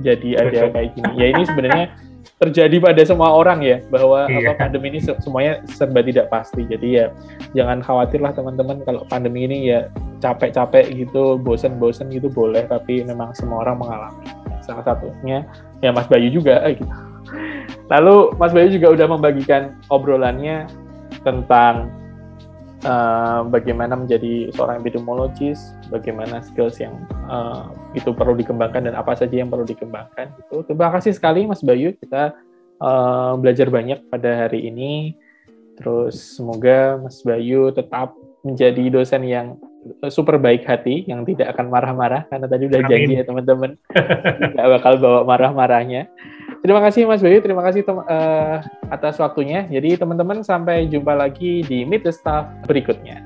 jadi 0.01 0.41
ada 0.41 0.73
kayak 0.73 0.97
gini. 0.97 1.11
Ya 1.17 1.27
ini 1.33 1.43
sebenarnya 1.45 1.85
terjadi 2.41 2.81
pada 2.81 3.03
semua 3.05 3.37
orang 3.37 3.61
ya 3.61 3.85
bahwa 3.93 4.25
iya. 4.29 4.53
apa 4.53 4.67
pandemi 4.67 4.97
ini 4.97 5.01
semuanya 5.01 5.61
serba 5.69 6.01
tidak 6.01 6.33
pasti. 6.33 6.65
Jadi 6.65 7.01
ya 7.01 7.07
jangan 7.53 7.85
khawatir 7.85 8.21
lah 8.25 8.33
teman-teman 8.33 8.81
kalau 8.85 9.05
pandemi 9.09 9.45
ini 9.45 9.69
ya 9.69 9.93
capek-capek 10.25 10.89
gitu 10.97 11.37
bosen-bosen 11.41 12.09
gitu 12.13 12.33
boleh 12.33 12.65
tapi 12.69 13.05
memang 13.05 13.37
semua 13.37 13.65
orang 13.65 13.81
mengalami. 13.81 14.25
Salah 14.65 14.85
satunya 14.85 15.45
ya 15.85 15.93
Mas 15.93 16.09
Bayu 16.09 16.33
juga 16.33 16.65
gitu. 16.73 16.89
Lalu 17.93 18.37
Mas 18.41 18.53
Bayu 18.57 18.69
juga 18.73 18.89
udah 18.95 19.07
membagikan 19.11 19.77
obrolannya 19.93 20.65
tentang 21.21 21.93
uh, 22.85 23.47
bagaimana 23.49 23.97
menjadi 23.97 24.53
seorang 24.55 24.81
epidemiologis, 24.81 25.75
bagaimana 25.89 26.41
skills 26.45 26.81
yang 26.81 26.95
uh, 27.29 27.73
itu 27.93 28.13
perlu 28.15 28.37
dikembangkan 28.37 28.89
dan 28.89 28.95
apa 28.97 29.17
saja 29.17 29.41
yang 29.41 29.49
perlu 29.53 29.65
dikembangkan. 29.67 30.33
Itu 30.47 30.65
terima 30.65 30.93
kasih 30.95 31.17
sekali 31.17 31.45
Mas 31.45 31.65
Bayu, 31.65 31.93
kita 31.97 32.37
uh, 32.81 33.35
belajar 33.37 33.69
banyak 33.69 34.07
pada 34.09 34.47
hari 34.47 34.69
ini. 34.69 35.17
Terus 35.81 36.37
semoga 36.37 37.01
Mas 37.01 37.25
Bayu 37.25 37.73
tetap 37.73 38.13
menjadi 38.45 38.85
dosen 38.93 39.25
yang 39.25 39.57
super 40.13 40.37
baik 40.37 40.69
hati, 40.69 41.09
yang 41.09 41.25
tidak 41.25 41.57
akan 41.57 41.73
marah-marah 41.73 42.29
karena 42.29 42.47
tadi 42.49 42.69
udah 42.69 42.81
Amin. 42.85 42.91
janji 42.93 43.13
ya 43.17 43.25
teman-teman, 43.25 43.71
tidak 44.53 44.67
bakal 44.81 44.93
bawa 45.01 45.21
marah-marahnya. 45.25 46.09
Terima 46.61 46.81
kasih 46.85 47.09
Mas 47.09 47.25
Bayu, 47.25 47.41
terima 47.41 47.65
kasih 47.65 47.81
uh, 47.89 48.61
atas 48.93 49.17
waktunya. 49.17 49.65
Jadi 49.65 49.97
teman-teman 49.97 50.45
sampai 50.45 50.85
jumpa 50.93 51.17
lagi 51.17 51.65
di 51.65 51.89
Meet 51.89 52.05
the 52.05 52.13
Staff 52.13 52.53
berikutnya. 52.69 53.25